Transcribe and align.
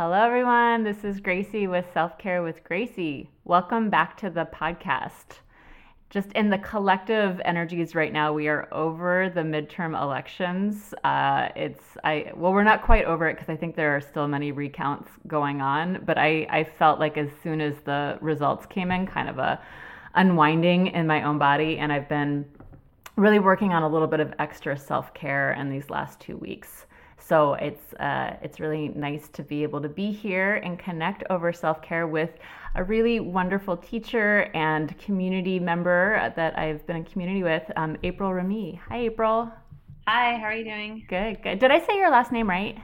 Hello, 0.00 0.12
everyone. 0.12 0.84
This 0.84 1.02
is 1.02 1.18
Gracie 1.18 1.66
with 1.66 1.84
Self 1.92 2.18
Care 2.18 2.40
with 2.40 2.62
Gracie. 2.62 3.28
Welcome 3.42 3.90
back 3.90 4.16
to 4.18 4.30
the 4.30 4.44
podcast. 4.44 5.40
Just 6.08 6.30
in 6.34 6.50
the 6.50 6.58
collective 6.58 7.40
energies 7.44 7.96
right 7.96 8.12
now, 8.12 8.32
we 8.32 8.46
are 8.46 8.72
over 8.72 9.28
the 9.28 9.40
midterm 9.40 10.00
elections. 10.00 10.94
Uh, 11.02 11.48
it's 11.56 11.82
I 12.04 12.30
well, 12.36 12.52
we're 12.52 12.62
not 12.62 12.84
quite 12.84 13.06
over 13.06 13.28
it 13.28 13.34
because 13.34 13.48
I 13.48 13.56
think 13.56 13.74
there 13.74 13.96
are 13.96 14.00
still 14.00 14.28
many 14.28 14.52
recounts 14.52 15.10
going 15.26 15.60
on. 15.60 16.04
But 16.06 16.16
I 16.16 16.46
I 16.48 16.62
felt 16.62 17.00
like 17.00 17.18
as 17.18 17.30
soon 17.42 17.60
as 17.60 17.74
the 17.84 18.18
results 18.20 18.66
came 18.66 18.92
in, 18.92 19.04
kind 19.04 19.28
of 19.28 19.38
a 19.38 19.60
unwinding 20.14 20.86
in 20.94 21.08
my 21.08 21.24
own 21.24 21.38
body, 21.38 21.78
and 21.78 21.92
I've 21.92 22.08
been 22.08 22.44
really 23.16 23.40
working 23.40 23.72
on 23.72 23.82
a 23.82 23.88
little 23.88 24.06
bit 24.06 24.20
of 24.20 24.32
extra 24.38 24.78
self 24.78 25.12
care 25.12 25.54
in 25.54 25.70
these 25.70 25.90
last 25.90 26.20
two 26.20 26.36
weeks. 26.36 26.86
So 27.18 27.54
it's 27.54 27.94
uh, 27.94 28.36
it's 28.42 28.60
really 28.60 28.88
nice 28.88 29.28
to 29.30 29.42
be 29.42 29.62
able 29.62 29.80
to 29.82 29.88
be 29.88 30.12
here 30.12 30.56
and 30.56 30.78
connect 30.78 31.24
over 31.30 31.52
self 31.52 31.82
care 31.82 32.06
with 32.06 32.30
a 32.74 32.84
really 32.84 33.20
wonderful 33.20 33.76
teacher 33.76 34.50
and 34.54 34.96
community 34.98 35.58
member 35.58 36.32
that 36.36 36.58
I've 36.58 36.86
been 36.86 36.96
in 36.96 37.04
community 37.04 37.42
with, 37.42 37.64
um, 37.76 37.96
April 38.02 38.32
Remy. 38.32 38.80
Hi, 38.88 38.98
April. 38.98 39.50
Hi, 40.06 40.36
how 40.36 40.44
are 40.44 40.54
you 40.54 40.64
doing? 40.64 41.04
Good, 41.08 41.42
good. 41.42 41.58
Did 41.58 41.70
I 41.70 41.80
say 41.80 41.96
your 41.96 42.10
last 42.10 42.32
name 42.32 42.48
right? 42.48 42.78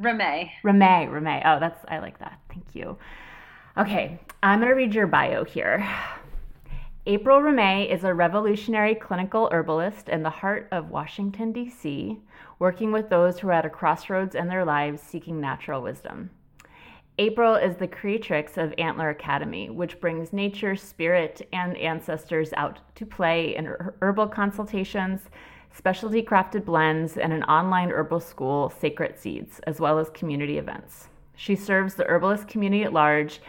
Remay. 0.00 0.50
Remay, 0.64 1.08
Remay. 1.08 1.42
Oh, 1.44 1.60
that's 1.60 1.84
I 1.88 1.98
like 1.98 2.18
that. 2.18 2.40
Thank 2.48 2.74
you. 2.74 2.96
Okay, 3.76 4.20
I'm 4.42 4.60
gonna 4.60 4.74
read 4.74 4.94
your 4.94 5.06
bio 5.06 5.44
here. 5.44 5.88
April 7.06 7.38
Remay 7.42 7.92
is 7.92 8.02
a 8.02 8.14
revolutionary 8.14 8.94
clinical 8.94 9.50
herbalist 9.52 10.08
in 10.08 10.22
the 10.22 10.30
heart 10.30 10.68
of 10.72 10.88
Washington, 10.88 11.52
D.C., 11.52 12.18
working 12.58 12.92
with 12.92 13.10
those 13.10 13.38
who 13.38 13.48
are 13.48 13.52
at 13.52 13.66
a 13.66 13.68
crossroads 13.68 14.34
in 14.34 14.48
their 14.48 14.64
lives 14.64 15.02
seeking 15.02 15.38
natural 15.38 15.82
wisdom. 15.82 16.30
April 17.18 17.56
is 17.56 17.76
the 17.76 17.86
creatrix 17.86 18.56
of 18.56 18.72
Antler 18.78 19.10
Academy, 19.10 19.68
which 19.68 20.00
brings 20.00 20.32
nature, 20.32 20.74
spirit, 20.76 21.46
and 21.52 21.76
ancestors 21.76 22.54
out 22.56 22.80
to 22.94 23.04
play 23.04 23.54
in 23.54 23.76
herbal 24.00 24.28
consultations, 24.28 25.28
specialty 25.72 26.22
crafted 26.22 26.64
blends, 26.64 27.18
and 27.18 27.34
an 27.34 27.44
online 27.44 27.90
herbal 27.90 28.20
school, 28.20 28.70
Sacred 28.80 29.18
Seeds, 29.18 29.60
as 29.66 29.78
well 29.78 29.98
as 29.98 30.08
community 30.08 30.56
events. 30.56 31.08
She 31.36 31.54
serves 31.54 31.96
the 31.96 32.06
herbalist 32.06 32.48
community 32.48 32.82
at 32.82 32.94
large 32.94 33.42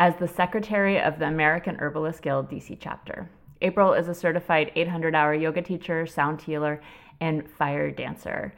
as 0.00 0.16
the 0.16 0.26
secretary 0.26 0.98
of 0.98 1.18
the 1.18 1.26
American 1.26 1.76
Herbalist 1.76 2.22
Guild 2.22 2.50
DC 2.50 2.78
chapter. 2.80 3.28
April 3.60 3.92
is 3.92 4.08
a 4.08 4.14
certified 4.14 4.72
800 4.74 5.14
hour 5.14 5.34
yoga 5.34 5.60
teacher, 5.60 6.06
sound 6.06 6.40
healer, 6.40 6.80
and 7.20 7.46
fire 7.46 7.90
dancer. 7.90 8.54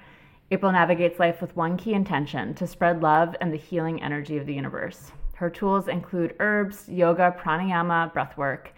April 0.53 0.71
navigates 0.71 1.19
life 1.19 1.41
with 1.41 1.57
one 1.57 1.77
key 1.77 1.95
intention 1.95 2.55
to 2.55 2.65
spread 2.65 3.03
love 3.03 3.35
and 3.41 3.53
the 3.53 3.57
healing 3.57 4.01
energy 4.01 4.37
of 4.39 4.47
the 4.47 4.55
universe. 4.55 5.11
Her 5.35 5.51
tools 5.51 5.89
include 5.89 6.37
herbs, 6.39 6.89
yoga, 6.89 7.37
pranayama, 7.37 8.15
breathwork, 8.15 8.69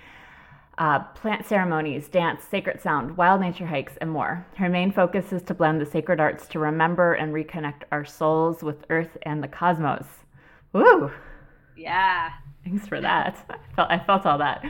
uh, 0.79 1.01
plant 1.01 1.45
ceremonies, 1.45 2.09
dance, 2.09 2.45
sacred 2.45 2.81
sound, 2.81 3.15
wild 3.19 3.43
nature 3.43 3.67
hikes, 3.67 3.99
and 3.99 4.11
more. 4.11 4.47
Her 4.57 4.71
main 4.71 4.91
focus 4.91 5.35
is 5.35 5.43
to 5.43 5.55
blend 5.55 5.83
the 5.83 5.87
sacred 5.87 6.19
arts 6.19 6.47
to 6.49 6.59
remember 6.59 7.13
and 7.13 7.35
reconnect 7.35 7.83
our 7.93 8.07
souls 8.07 8.63
with 8.63 8.87
Earth 8.89 9.19
and 9.25 9.43
the 9.43 9.49
cosmos. 9.49 10.07
Woo! 10.73 11.11
Yeah. 11.77 12.31
Thanks 12.75 12.89
for 12.89 13.01
that. 13.01 13.47
I 13.49 13.75
felt 13.77 13.91
I 13.91 13.99
felt 14.01 14.27
all 14.27 14.39
that. 14.39 14.65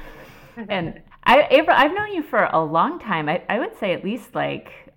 And 0.69 1.01
I 1.25 1.47
April, 1.51 1.75
I've 1.75 1.95
known 1.95 2.13
you 2.13 2.23
for 2.23 2.45
a 2.53 2.63
long 2.63 2.99
time. 2.99 3.31
I, 3.31 3.43
I 3.49 3.59
would 3.59 3.79
say 3.79 3.95
at 3.95 4.05
least 4.05 4.35
like 4.35 4.93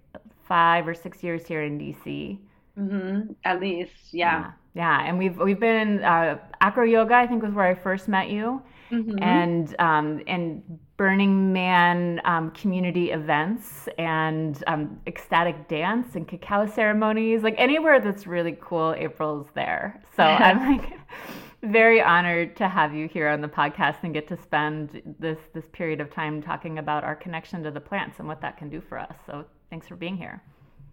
five 0.45 0.87
or 0.87 0.93
six 0.93 1.23
years 1.23 1.47
here 1.47 1.63
in 1.63 1.79
DC. 1.79 2.37
Mm-hmm. 2.77 3.31
At 3.45 3.61
least, 3.61 3.91
yeah. 4.11 4.51
yeah. 4.75 4.99
yeah. 4.99 5.07
and 5.07 5.17
we've 5.17 5.37
we've 5.37 5.59
been 5.59 6.03
uh, 6.03 6.37
acro 6.59 6.83
yoga. 6.83 7.15
I 7.15 7.27
think 7.27 7.43
was 7.43 7.53
where 7.53 7.65
I 7.65 7.75
first 7.75 8.09
met 8.09 8.29
you, 8.29 8.61
mm-hmm. 8.91 9.23
and 9.23 9.73
um, 9.79 10.21
and 10.27 10.61
Burning 10.97 11.53
Man 11.53 12.19
um, 12.25 12.51
community 12.51 13.11
events 13.11 13.87
and 13.97 14.61
um, 14.67 14.99
ecstatic 15.07 15.69
dance 15.69 16.15
and 16.15 16.27
cacao 16.27 16.67
ceremonies. 16.67 17.41
Like 17.41 17.55
anywhere 17.57 18.01
that's 18.01 18.27
really 18.27 18.57
cool, 18.59 18.93
April's 18.97 19.47
there. 19.55 20.03
So 20.17 20.23
I'm 20.23 20.59
like 20.59 20.99
very 21.63 22.01
honored 22.01 22.55
to 22.57 22.67
have 22.67 22.93
you 22.93 23.07
here 23.07 23.27
on 23.27 23.41
the 23.41 23.47
podcast 23.47 23.97
and 24.03 24.13
get 24.13 24.27
to 24.27 24.37
spend 24.37 25.01
this 25.19 25.39
this 25.53 25.65
period 25.71 25.99
of 25.99 26.11
time 26.11 26.41
talking 26.41 26.77
about 26.77 27.03
our 27.03 27.15
connection 27.15 27.63
to 27.63 27.71
the 27.71 27.79
plants 27.79 28.19
and 28.19 28.27
what 28.27 28.41
that 28.41 28.57
can 28.57 28.69
do 28.69 28.81
for 28.81 28.99
us. 28.99 29.15
So 29.25 29.45
thanks 29.69 29.87
for 29.87 29.95
being 29.95 30.17
here. 30.17 30.41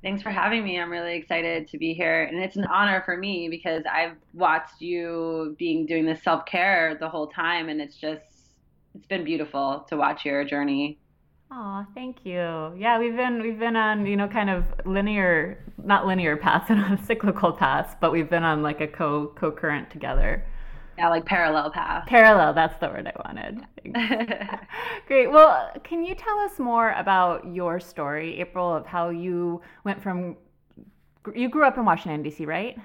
Thanks 0.02 0.22
for 0.22 0.30
having 0.30 0.64
me. 0.64 0.78
I'm 0.78 0.90
really 0.90 1.16
excited 1.16 1.66
to 1.68 1.78
be 1.78 1.94
here, 1.94 2.24
and 2.24 2.38
it's 2.38 2.56
an 2.56 2.66
honor 2.66 3.02
for 3.06 3.16
me 3.16 3.48
because 3.48 3.84
I've 3.90 4.16
watched 4.34 4.80
you 4.80 5.56
being 5.58 5.86
doing 5.86 6.04
this 6.04 6.22
self 6.22 6.44
care 6.44 6.96
the 7.00 7.08
whole 7.08 7.26
time, 7.28 7.68
and 7.68 7.80
it's 7.80 7.96
just 7.96 8.22
it's 8.94 9.06
been 9.06 9.24
beautiful 9.24 9.86
to 9.88 9.96
watch 9.96 10.24
your 10.24 10.44
journey. 10.44 10.98
Oh, 11.50 11.86
thank 11.94 12.24
you. 12.24 12.74
Yeah, 12.76 12.98
we've 12.98 13.16
been 13.16 13.40
we've 13.42 13.58
been 13.58 13.76
on 13.76 14.06
you 14.06 14.16
know 14.16 14.28
kind 14.28 14.50
of 14.50 14.64
linear, 14.84 15.62
not 15.82 16.06
linear 16.06 16.36
paths 16.36 16.66
and 16.70 16.80
on 16.80 17.02
cyclical 17.04 17.52
paths, 17.52 17.94
but 18.00 18.12
we've 18.12 18.28
been 18.28 18.44
on 18.44 18.62
like 18.62 18.80
a 18.80 18.88
co 18.88 19.32
co 19.36 19.50
current 19.50 19.90
together. 19.90 20.44
Yeah, 20.96 21.08
like 21.08 21.24
parallel 21.24 21.70
path. 21.70 22.06
Parallel, 22.06 22.54
that's 22.54 22.78
the 22.78 22.88
word 22.88 23.06
I 23.06 23.22
wanted. 23.24 23.66
Great. 25.06 25.26
Well, 25.30 25.70
can 25.82 26.04
you 26.04 26.14
tell 26.14 26.38
us 26.38 26.58
more 26.58 26.92
about 26.92 27.46
your 27.52 27.80
story, 27.80 28.40
April, 28.40 28.74
of 28.74 28.86
how 28.86 29.10
you 29.10 29.60
went 29.84 30.02
from 30.02 30.36
you 31.34 31.48
grew 31.48 31.64
up 31.64 31.78
in 31.78 31.84
Washington 31.84 32.22
D.C., 32.22 32.44
right? 32.44 32.76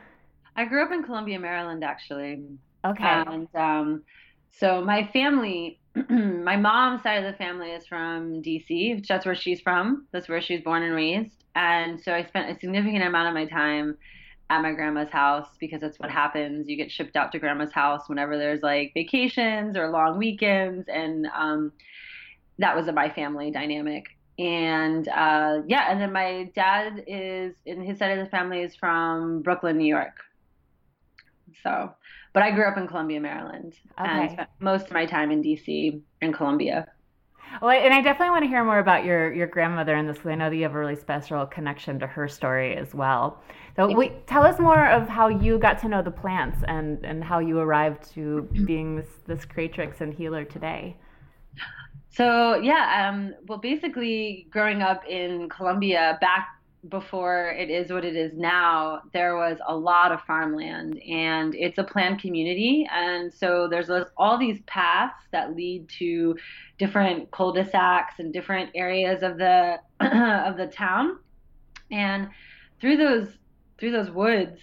I 0.56 0.66
grew 0.66 0.84
up 0.84 0.92
in 0.92 1.04
Columbia, 1.04 1.40
Maryland, 1.40 1.84
actually. 1.84 2.44
Okay. 2.86 3.04
And 3.04 3.48
um, 3.56 4.04
so 4.50 4.82
my 4.82 5.10
family, 5.12 5.80
my 6.10 6.56
mom's 6.56 7.04
side 7.04 7.24
of 7.24 7.32
the 7.32 7.38
family 7.38 7.72
is 7.72 7.86
from 7.86 8.42
D.C. 8.42 9.04
That's 9.08 9.26
where 9.26 9.36
she's 9.36 9.62
from. 9.62 10.08
That's 10.12 10.30
where 10.30 10.42
she 10.42 10.56
was 10.56 10.64
born 10.64 10.84
and 10.84 10.94
raised. 10.94 11.44
And 11.56 12.02
so 12.02 12.14
I 12.14 12.24
spent 12.24 12.56
a 12.56 12.60
significant 12.60 13.04
amount 13.04 13.28
of 13.28 13.34
my 13.34 13.46
time 13.46 13.98
at 14.50 14.62
my 14.62 14.72
grandma's 14.74 15.10
house 15.10 15.48
because 15.60 15.82
that's 15.82 16.00
what 16.00 16.10
happens. 16.10 16.68
You 16.68 16.76
get 16.76 16.92
shipped 16.92 17.16
out 17.16 17.32
to 17.34 17.40
grandma's 17.40 17.72
house 17.72 18.10
whenever 18.10 18.38
there's 18.38 18.62
like 18.62 18.92
vacations 18.94 19.78
or 19.78 19.90
long 19.90 20.18
weekends, 20.18 20.88
and 20.88 21.28
um, 21.36 21.72
that 22.58 22.76
was 22.76 22.88
a 22.88 22.92
my 22.92 23.10
family 23.10 23.52
dynamic. 23.52 24.06
And 24.38 25.08
uh, 25.08 25.62
yeah, 25.68 25.92
and 25.92 26.02
then 26.02 26.14
my 26.14 26.50
dad 26.56 27.04
is 27.08 27.56
in 27.66 27.84
his 27.84 28.00
side 28.00 28.18
of 28.18 28.24
the 28.24 28.32
family 28.32 28.62
is 28.62 28.76
from 28.76 29.42
Brooklyn, 29.42 29.78
New 29.78 29.88
York. 29.88 30.18
So, 31.62 31.94
but 32.34 32.44
I 32.44 32.52
grew 32.52 32.66
up 32.66 32.78
in 32.78 32.88
Columbia, 32.88 33.20
Maryland, 33.20 33.74
okay. 34.00 34.10
and 34.10 34.32
spent 34.32 34.50
most 34.60 34.86
of 34.88 34.94
my 34.94 35.06
time 35.06 35.32
in 35.32 35.44
DC 35.44 36.02
and 36.22 36.34
Columbia. 36.34 36.88
Well, 37.62 37.72
and 37.72 37.94
I 37.94 38.02
definitely 38.02 38.32
want 38.32 38.44
to 38.44 38.48
hear 38.48 38.64
more 38.64 38.80
about 38.80 39.06
your 39.06 39.34
your 39.34 39.48
grandmother 39.48 39.96
in 39.96 40.08
this 40.08 40.18
because 40.18 40.32
I 40.32 40.36
know 40.36 40.50
that 40.50 40.56
you 40.56 40.64
have 40.64 40.76
a 40.76 40.80
really 40.80 40.96
special 40.96 41.46
connection 41.46 42.00
to 42.00 42.08
her 42.08 42.28
story 42.28 42.76
as 42.76 42.94
well. 42.94 43.42
So, 43.76 43.96
we, 43.96 44.12
tell 44.28 44.44
us 44.44 44.60
more 44.60 44.88
of 44.88 45.08
how 45.08 45.30
you 45.30 45.58
got 45.58 45.80
to 45.80 45.88
know 45.88 46.02
the 46.02 46.12
plants 46.12 46.60
and 46.68 47.04
and 47.06 47.24
how 47.24 47.40
you 47.40 47.60
arrived 47.60 48.12
to 48.14 48.44
being 48.66 48.96
this 48.96 49.08
this 49.28 49.46
creatrix 49.46 50.02
and 50.02 50.14
healer 50.14 50.44
today. 50.46 50.98
So 52.12 52.56
yeah, 52.56 53.08
um, 53.08 53.36
well, 53.48 53.60
basically, 53.60 54.48
growing 54.50 54.82
up 54.82 55.06
in 55.08 55.48
Columbia 55.50 56.18
back 56.20 56.59
before 56.88 57.50
it 57.50 57.70
is 57.70 57.92
what 57.92 58.06
it 58.06 58.16
is 58.16 58.32
now, 58.36 59.02
there 59.12 59.36
was 59.36 59.58
a 59.68 59.76
lot 59.76 60.14
of 60.14 60.22
farmland 60.22 61.02
and 61.02 61.54
it's 61.56 61.78
a 61.78 61.84
planned 61.84 62.22
community. 62.22 62.88
And 62.92 63.34
so 63.34 63.68
there's 63.68 63.90
all 64.16 64.38
these 64.38 64.62
paths 64.66 65.26
that 65.32 65.56
lead 65.56 65.90
to 66.00 66.38
different 66.78 67.30
cul-de-sacs 67.32 68.16
and 68.20 68.32
different 68.32 68.70
areas 68.76 69.24
of 69.24 69.38
the 69.38 69.80
of 70.00 70.56
the 70.56 70.72
town. 70.74 71.20
And 71.92 72.30
through 72.80 72.98
those 72.98 73.28
through 73.78 73.92
those 73.92 74.12
woods, 74.12 74.60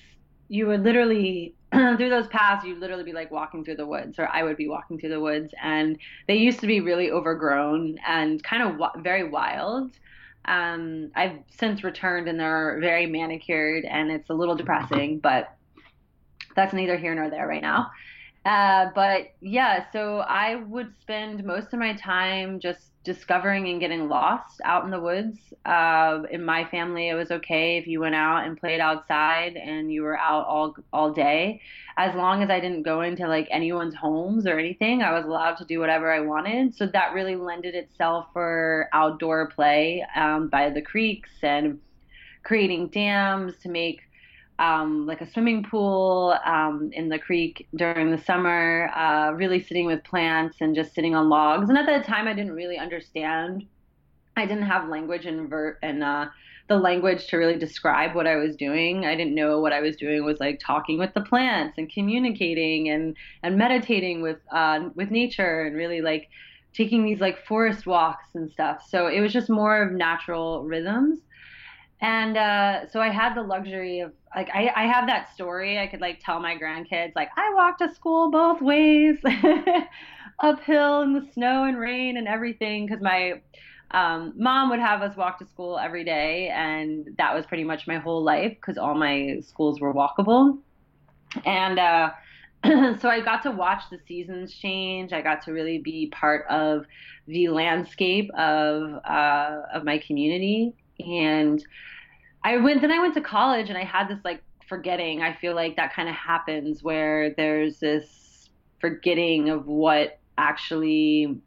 you 0.49 0.67
would 0.69 0.83
literally 0.85 1.55
through 1.73 2.09
those 2.09 2.29
paths 2.29 2.65
you'd 2.65 2.79
literally 2.79 3.03
be 3.03 3.13
like 3.13 3.31
walking 3.31 3.65
through 3.65 3.75
the 3.75 3.85
woods 3.85 4.21
or 4.21 4.29
i 4.29 4.43
would 4.43 4.57
be 4.57 4.69
walking 4.69 4.99
through 4.99 5.09
the 5.09 5.19
woods 5.19 5.53
and 5.61 5.99
they 6.29 6.37
used 6.37 6.61
to 6.61 6.67
be 6.67 6.81
really 6.81 7.11
overgrown 7.11 7.99
and 8.07 8.43
kind 8.45 8.63
of 8.63 9.03
very 9.03 9.29
wild 9.29 9.91
um, 10.47 11.11
I've 11.15 11.39
since 11.51 11.83
returned 11.83 12.29
and 12.29 12.39
they're 12.39 12.79
very 12.81 13.07
manicured 13.07 13.85
and 13.85 14.11
it's 14.11 14.31
a 14.31 14.35
little 14.35 14.55
depressing, 14.55 15.19
but 15.19 15.53
that's 16.55 16.73
neither 16.73 16.97
here 16.97 17.15
nor 17.15 17.31
there 17.31 17.47
right 17.47 17.63
now. 17.63 17.91
Uh, 18.47 18.91
but 18.95 19.33
yeah, 19.41 19.91
so 19.93 20.19
I 20.19 20.55
would 20.55 20.95
spend 21.01 21.43
most 21.43 21.73
of 21.73 21.81
my 21.81 21.95
time 21.95 22.61
just 22.61 22.93
discovering 23.03 23.69
and 23.69 23.81
getting 23.81 24.09
lost 24.09 24.61
out 24.65 24.85
in 24.85 24.93
the 24.93 25.01
woods. 25.01 25.37
Uh, 25.65 26.23
in 26.31 26.45
my 26.45 26.65
family, 26.65 27.09
it 27.09 27.15
was 27.15 27.33
okay 27.33 27.77
if 27.77 27.89
you 27.89 27.99
went 27.99 28.15
out 28.15 28.47
and 28.47 28.57
played 28.57 28.79
outside 28.79 29.57
and 29.57 29.93
you 29.93 30.03
were 30.03 30.17
out 30.17 30.47
all 30.47 30.77
all 30.93 31.13
day, 31.13 31.61
as 31.97 32.15
long 32.15 32.41
as 32.41 32.49
I 32.49 32.61
didn't 32.61 32.85
go 32.85 33.01
into 33.01 33.27
like 33.27 33.49
anyone's 33.51 33.97
homes 33.97 34.47
or 34.47 34.61
anything. 34.61 35.03
I 35.03 35.13
was 35.13 35.25
allowed 35.25 35.57
to 35.57 35.65
do 35.65 35.81
whatever 35.81 36.13
I 36.13 36.21
wanted. 36.21 36.77
So 36.77 36.87
that 36.87 37.15
really 37.15 37.35
lended 37.35 37.75
itself 37.75 38.27
for 38.33 38.89
outdoor 38.93 39.49
play 39.49 40.07
um, 40.15 40.49
by 40.49 40.71
the 40.71 40.83
creeks 40.83 41.31
and 41.43 41.81
creating 42.45 42.91
dams 42.91 43.55
to 43.63 43.69
make 43.69 44.03
um, 44.59 45.07
like 45.07 45.21
a 45.21 45.31
swimming 45.31 45.63
pool 45.63 46.37
um, 46.45 46.91
in 46.93 47.09
the 47.09 47.19
creek 47.19 47.69
during 47.75 48.11
the 48.11 48.19
summer, 48.19 48.91
uh, 48.97 49.33
really 49.33 49.63
sitting 49.63 49.87
with 49.87 50.03
plants 50.05 50.59
and 50.61 50.75
just 50.75 50.95
sitting 50.95 51.15
on 51.15 51.29
logs. 51.29 51.69
And 51.69 51.79
at 51.79 51.87
that 51.87 52.05
time, 52.05 52.27
I 52.27 52.33
didn't 52.33 52.53
really 52.55 52.79
understand. 52.79 53.67
I 54.37 54.47
didn't 54.47 54.65
have 54.65 54.89
language 54.89 55.27
and 55.27 55.49
ver- 55.49 55.79
and 55.83 56.03
uh, 56.03 56.27
the 56.69 56.77
language 56.77 57.27
to 57.29 57.37
really 57.37 57.59
describe 57.59 58.15
what 58.15 58.27
I 58.27 58.37
was 58.37 58.57
doing. 58.57 59.07
I 59.07 59.15
didn't 59.15 59.35
know 59.35 59.61
what 59.61 59.73
I 59.73 59.81
was 59.81 59.97
doing 59.97 60.25
was 60.25 60.41
like 60.41 60.61
talking 60.65 60.99
with 60.99 61.15
the 61.15 61.21
plants 61.21 61.79
and 61.79 61.91
communicating 61.93 62.89
and 62.89 63.17
and 63.43 63.57
meditating 63.57 64.23
with 64.23 64.39
uh, 64.51 64.89
with 64.95 65.11
nature 65.11 65.63
and 65.63 65.77
really 65.77 66.01
like 66.01 66.29
taking 66.75 67.05
these 67.05 67.21
like 67.21 67.45
forest 67.47 67.87
walks 67.87 68.35
and 68.35 68.51
stuff. 68.51 68.85
So 68.89 69.07
it 69.07 69.21
was 69.21 69.33
just 69.33 69.49
more 69.49 69.83
of 69.83 69.93
natural 69.93 70.65
rhythms. 70.65 71.21
And 72.01 72.37
uh, 72.37 72.89
so 72.89 73.01
I 73.01 73.09
had 73.09 73.35
the 73.35 73.43
luxury 73.43 74.01
of 74.01 74.13
like 74.35 74.51
I, 74.53 74.71
I 74.77 74.87
have 74.87 75.07
that 75.07 75.33
story. 75.33 75.79
I 75.79 75.87
could 75.87 76.01
like 76.01 76.21
tell 76.23 76.41
my 76.41 76.57
grandkids 76.57 77.13
like 77.17 77.31
I 77.37 77.55
walked 77.55 77.79
to 77.81 77.95
school 77.95 78.31
both 78.31 78.61
ways 78.61 79.17
uphill 80.41 81.03
in 81.03 81.15
the 81.15 81.27
snow 81.33 81.65
and 81.65 81.79
rain 81.79 82.19
and 82.19 82.29
everything 82.29 82.87
because 82.87 83.03
my 83.03 83.41
um, 83.93 84.35
mom 84.37 84.69
would 84.71 84.81
have 84.81 85.01
us 85.01 85.17
walk 85.17 85.39
to 85.39 85.47
school 85.47 85.79
every 85.79 86.05
day 86.05 86.49
and 86.49 87.09
that 87.19 87.35
was 87.35 87.47
pretty 87.47 87.65
much 87.65 87.87
my 87.87 87.99
whole 87.99 88.23
life 88.23 88.53
because 88.57 88.77
all 88.77 88.95
my 88.95 89.39
schools 89.41 89.81
were 89.81 89.95
walkable. 89.95 90.59
And 91.45 91.79
uh, 91.79 92.11
so 93.01 93.09
I 93.09 93.21
got 93.21 93.43
to 93.45 93.51
watch 93.51 93.85
the 93.91 93.99
seasons 94.07 94.53
change. 94.53 95.13
I 95.13 95.23
got 95.23 95.43
to 95.45 95.53
really 95.53 95.79
be 95.79 96.09
part 96.09 96.47
of 96.51 96.85
the 97.27 97.49
landscape 97.49 98.31
of 98.37 99.01
uh, 99.05 99.63
of 99.73 99.85
my 99.85 99.99
community, 99.99 100.75
and 101.01 101.65
I 102.45 102.57
went. 102.59 102.81
Then 102.81 102.93
I 102.93 102.99
went 102.99 103.15
to 103.15 103.21
college, 103.21 103.69
and 103.69 103.79
I 103.79 103.85
had 103.85 104.09
this 104.09 104.19
like 104.25 104.43
forgetting. 104.69 105.23
I 105.23 105.35
feel 105.35 105.55
like 105.55 105.77
that 105.77 105.95
kind 105.95 106.09
of 106.09 106.15
happens 106.15 106.83
where 106.83 107.35
there's 107.35 107.79
this 107.79 108.49
forgetting 108.81 109.49
of 109.49 109.67
what 109.67 110.19
actually. 110.39 111.41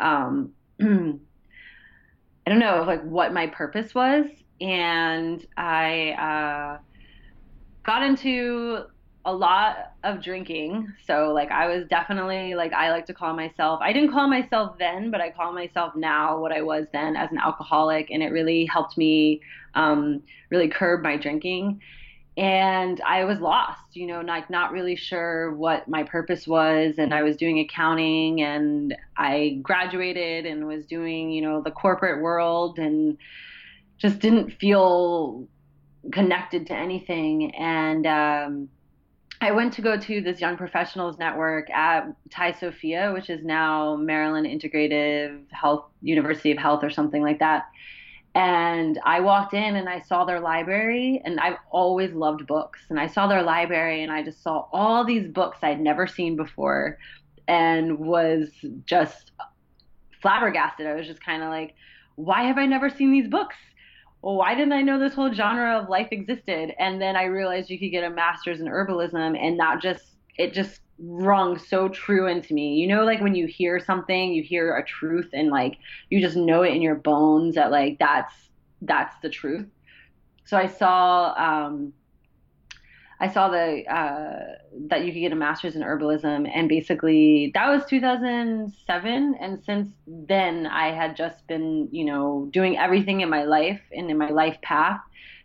Um, 0.00 0.52
I 0.80 2.50
don't 2.50 2.58
know, 2.58 2.82
like 2.86 3.02
what 3.02 3.32
my 3.32 3.46
purpose 3.46 3.94
was, 3.94 4.26
and 4.60 5.46
I 5.56 6.10
uh, 6.10 6.78
got 7.84 8.02
into 8.02 8.86
a 9.24 9.32
lot 9.32 9.92
of 10.02 10.22
drinking. 10.22 10.92
So 11.06 11.32
like 11.32 11.50
I 11.50 11.68
was 11.68 11.86
definitely 11.88 12.54
like 12.54 12.72
I 12.72 12.90
like 12.90 13.06
to 13.06 13.14
call 13.14 13.34
myself 13.34 13.80
I 13.82 13.92
didn't 13.92 14.12
call 14.12 14.28
myself 14.28 14.78
then, 14.78 15.10
but 15.10 15.20
I 15.20 15.30
call 15.30 15.52
myself 15.52 15.94
now 15.94 16.40
what 16.40 16.52
I 16.52 16.62
was 16.62 16.86
then 16.92 17.16
as 17.16 17.30
an 17.30 17.38
alcoholic 17.38 18.10
and 18.10 18.22
it 18.22 18.30
really 18.30 18.66
helped 18.66 18.98
me 18.98 19.40
um, 19.74 20.22
really 20.50 20.68
curb 20.68 21.02
my 21.02 21.16
drinking. 21.16 21.80
And 22.36 23.00
I 23.02 23.24
was 23.24 23.40
lost, 23.40 23.94
you 23.94 24.06
know, 24.06 24.22
like 24.22 24.48
not 24.48 24.72
really 24.72 24.96
sure 24.96 25.52
what 25.54 25.86
my 25.86 26.02
purpose 26.02 26.46
was. 26.46 26.94
And 26.96 27.12
I 27.12 27.22
was 27.22 27.36
doing 27.36 27.58
accounting 27.58 28.40
and 28.40 28.96
I 29.16 29.60
graduated 29.62 30.46
and 30.46 30.66
was 30.66 30.86
doing, 30.86 31.30
you 31.30 31.42
know, 31.42 31.60
the 31.60 31.70
corporate 31.70 32.22
world 32.22 32.78
and 32.78 33.18
just 33.98 34.18
didn't 34.18 34.52
feel 34.52 35.46
connected 36.10 36.66
to 36.68 36.74
anything. 36.74 37.54
And 37.54 38.06
um, 38.06 38.68
I 39.42 39.50
went 39.50 39.72
to 39.72 39.82
go 39.82 39.98
to 39.98 40.20
this 40.20 40.40
Young 40.40 40.56
Professionals 40.56 41.18
Network 41.18 41.68
at 41.70 42.06
Tai 42.30 42.52
Sophia, 42.52 43.12
which 43.12 43.28
is 43.28 43.42
now 43.44 43.96
Maryland 43.96 44.46
Integrative 44.46 45.50
Health 45.50 45.86
University 46.00 46.52
of 46.52 46.58
Health 46.58 46.84
or 46.84 46.90
something 46.90 47.22
like 47.22 47.40
that. 47.40 47.64
And 48.36 49.00
I 49.04 49.18
walked 49.18 49.52
in 49.52 49.74
and 49.74 49.88
I 49.88 49.98
saw 49.98 50.24
their 50.24 50.38
library, 50.38 51.20
and 51.24 51.40
I've 51.40 51.56
always 51.72 52.12
loved 52.12 52.46
books. 52.46 52.82
And 52.88 53.00
I 53.00 53.08
saw 53.08 53.26
their 53.26 53.42
library, 53.42 54.04
and 54.04 54.12
I 54.12 54.22
just 54.22 54.44
saw 54.44 54.66
all 54.72 55.04
these 55.04 55.26
books 55.26 55.58
I'd 55.60 55.80
never 55.80 56.06
seen 56.06 56.36
before, 56.36 56.98
and 57.48 57.98
was 57.98 58.48
just 58.86 59.32
flabbergasted. 60.22 60.86
I 60.86 60.94
was 60.94 61.08
just 61.08 61.22
kind 61.22 61.42
of 61.42 61.48
like, 61.48 61.74
why 62.14 62.44
have 62.44 62.58
I 62.58 62.66
never 62.66 62.88
seen 62.88 63.10
these 63.10 63.26
books? 63.26 63.56
Well, 64.22 64.36
why 64.36 64.54
didn't 64.54 64.72
I 64.72 64.82
know 64.82 65.00
this 65.00 65.14
whole 65.14 65.32
genre 65.32 65.78
of 65.78 65.88
life 65.88 66.08
existed? 66.12 66.72
And 66.78 67.02
then 67.02 67.16
I 67.16 67.24
realized 67.24 67.70
you 67.70 67.78
could 67.78 67.90
get 67.90 68.04
a 68.04 68.10
master's 68.10 68.60
in 68.60 68.66
herbalism, 68.66 69.36
and 69.36 69.58
that 69.58 69.82
just 69.82 70.04
it 70.38 70.54
just 70.54 70.80
rung 70.98 71.58
so 71.58 71.88
true 71.88 72.28
into 72.28 72.54
me. 72.54 72.76
You 72.76 72.86
know, 72.86 73.04
like 73.04 73.20
when 73.20 73.34
you 73.34 73.46
hear 73.46 73.80
something, 73.80 74.32
you 74.32 74.42
hear 74.42 74.76
a 74.76 74.84
truth, 74.84 75.30
and 75.32 75.50
like 75.50 75.76
you 76.08 76.20
just 76.20 76.36
know 76.36 76.62
it 76.62 76.72
in 76.72 76.82
your 76.82 76.94
bones 76.94 77.56
that 77.56 77.72
like 77.72 77.98
that's 77.98 78.34
that's 78.80 79.16
the 79.22 79.28
truth. 79.28 79.66
So 80.44 80.56
I 80.56 80.66
saw 80.66 81.34
um, 81.36 81.92
I 83.22 83.28
saw 83.28 83.48
the 83.48 83.84
uh, 83.88 84.56
that 84.88 85.04
you 85.04 85.12
could 85.12 85.20
get 85.20 85.30
a 85.30 85.36
master's 85.36 85.76
in 85.76 85.82
herbalism, 85.82 86.50
and 86.52 86.68
basically 86.68 87.52
that 87.54 87.68
was 87.68 87.84
2007. 87.84 89.34
And 89.40 89.62
since 89.64 89.90
then, 90.08 90.66
I 90.66 90.88
had 90.88 91.16
just 91.16 91.46
been, 91.46 91.88
you 91.92 92.04
know, 92.04 92.48
doing 92.50 92.76
everything 92.76 93.20
in 93.20 93.30
my 93.30 93.44
life 93.44 93.80
and 93.92 94.10
in 94.10 94.18
my 94.18 94.30
life 94.30 94.60
path 94.62 95.00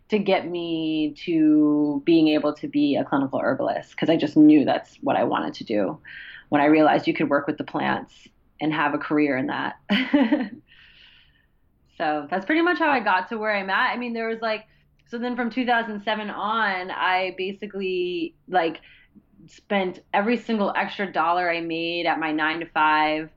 to 0.08 0.18
get 0.18 0.48
me 0.50 1.14
to 1.24 2.02
being 2.04 2.26
able 2.28 2.52
to 2.54 2.66
be 2.66 2.96
a 2.96 3.04
clinical 3.04 3.38
herbalist 3.38 3.92
because 3.92 4.10
I 4.10 4.16
just 4.16 4.36
knew 4.36 4.64
that's 4.64 4.96
what 4.96 5.14
I 5.14 5.22
wanted 5.22 5.54
to 5.54 5.64
do. 5.64 6.00
When 6.48 6.60
I 6.60 6.64
realized 6.64 7.06
you 7.06 7.14
could 7.14 7.30
work 7.30 7.46
with 7.46 7.58
the 7.58 7.64
plants 7.64 8.12
and 8.60 8.72
have 8.72 8.92
a 8.92 8.98
career 8.98 9.36
in 9.36 9.46
that. 9.46 9.76
so 11.96 12.26
that's 12.28 12.44
pretty 12.44 12.62
much 12.62 12.80
how 12.80 12.90
I 12.90 12.98
got 12.98 13.28
to 13.28 13.38
where 13.38 13.54
I'm 13.54 13.70
at. 13.70 13.92
I 13.92 13.96
mean, 13.98 14.14
there 14.14 14.26
was 14.26 14.40
like 14.40 14.66
so 15.10 15.18
then 15.18 15.36
from 15.36 15.50
2007 15.50 16.30
on, 16.30 16.90
I 16.90 17.34
basically 17.38 18.34
like 18.48 18.80
spent 19.46 20.02
every 20.12 20.36
single 20.36 20.72
extra 20.76 21.10
dollar 21.10 21.50
I 21.50 21.60
made 21.60 22.06
at 22.06 22.18
my 22.18 22.32
nine 22.32 22.60
to 22.60 22.66
five. 22.66 23.30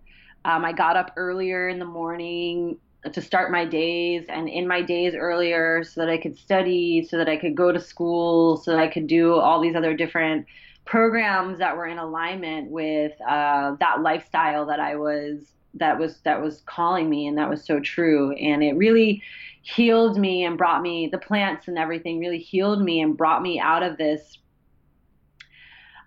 Um, 0.44 0.66
I 0.66 0.74
got 0.74 0.98
up 0.98 1.14
earlier 1.16 1.70
in 1.70 1.80
the 1.80 1.86
morning 1.86 2.78
to 3.12 3.22
start 3.22 3.52
my 3.52 3.66
days 3.66 4.26
and 4.30 4.48
in 4.50 4.68
my 4.68 4.82
days 4.82 5.14
earlier 5.16 5.84
so 5.84 6.02
that 6.02 6.10
I 6.10 6.18
could 6.18 6.38
study, 6.38 7.08
so 7.10 7.18
that 7.18 7.30
I 7.30 7.38
could 7.38 7.56
go 7.56 7.72
to 7.72 7.80
school, 7.80 8.58
so 8.58 8.72
that 8.72 8.80
I 8.80 8.88
could 8.88 9.08
do 9.08 9.36
all 9.36 9.62
these 9.62 9.76
other 9.76 9.96
different 9.96 10.46
programs 10.86 11.60
that 11.60 11.78
were 11.78 11.88
in 11.88 11.98
alignment 11.98 12.70
with 12.70 13.14
uh, 13.22 13.76
that 13.80 14.02
lifestyle 14.02 14.66
that 14.66 14.80
I 14.80 14.96
was 14.96 15.54
that 15.76 15.98
was 15.98 16.18
that 16.26 16.42
was 16.42 16.64
calling 16.66 17.10
me 17.10 17.28
and 17.28 17.38
that 17.38 17.50
was 17.50 17.64
so 17.64 17.80
true 17.80 18.34
and 18.34 18.62
it 18.62 18.76
really 18.76 19.24
healed 19.62 20.18
me 20.18 20.44
and 20.44 20.58
brought 20.58 20.82
me 20.82 21.08
the 21.12 21.18
plants 21.18 21.68
and 21.68 21.78
everything 21.78 22.20
really 22.20 22.40
healed 22.40 22.82
me 22.82 23.02
and 23.02 23.18
brought 23.18 23.42
me 23.42 23.60
out 23.60 23.84
of 23.84 23.98
this 23.98 24.40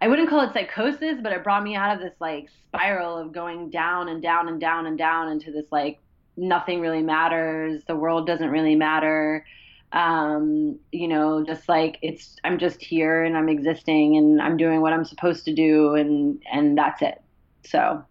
I 0.04 0.08
wouldn't 0.08 0.28
call 0.28 0.40
it 0.40 0.52
psychosis, 0.52 1.18
but 1.22 1.32
it 1.32 1.42
brought 1.42 1.62
me 1.62 1.76
out 1.76 1.96
of 1.96 2.02
this 2.02 2.12
like 2.20 2.50
spiral 2.66 3.16
of 3.16 3.32
going 3.32 3.70
down 3.70 4.10
and 4.10 4.20
down 4.20 4.48
and 4.48 4.60
down 4.60 4.84
and 4.84 4.98
down 4.98 5.30
into 5.30 5.50
this 5.50 5.64
like 5.70 5.98
nothing 6.36 6.80
really 6.80 7.02
matters, 7.02 7.82
the 7.86 7.96
world 7.96 8.26
doesn't 8.26 8.50
really 8.50 8.74
matter. 8.74 9.46
Um, 9.92 10.78
you 10.92 11.08
know, 11.08 11.42
just 11.42 11.70
like 11.70 11.98
it's 12.02 12.36
I'm 12.44 12.58
just 12.58 12.82
here 12.82 13.22
and 13.24 13.34
I'm 13.34 13.48
existing 13.48 14.18
and 14.18 14.42
I'm 14.42 14.58
doing 14.58 14.82
what 14.82 14.92
I'm 14.92 15.06
supposed 15.06 15.46
to 15.46 15.54
do 15.54 15.94
and 15.94 16.42
and 16.52 16.76
that's 16.76 17.00
it. 17.00 17.22
So 17.64 18.04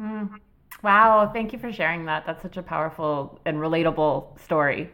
mm. 0.00 0.30
Wow, 0.82 1.30
thank 1.32 1.52
you 1.52 1.58
for 1.58 1.72
sharing 1.72 2.06
that. 2.06 2.24
That's 2.26 2.42
such 2.42 2.56
a 2.56 2.62
powerful 2.62 3.40
and 3.44 3.58
relatable 3.58 4.40
story. 4.40 4.90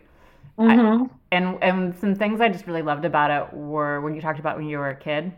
Mm-hmm. 0.58 1.04
I, 1.04 1.36
and 1.36 1.62
and 1.62 1.96
some 1.98 2.14
things 2.14 2.40
I 2.40 2.48
just 2.48 2.66
really 2.66 2.82
loved 2.82 3.04
about 3.04 3.30
it 3.30 3.54
were 3.54 4.00
when 4.00 4.14
you 4.14 4.20
talked 4.20 4.38
about 4.38 4.56
when 4.56 4.66
you 4.66 4.78
were 4.78 4.90
a 4.90 4.96
kid 4.96 5.32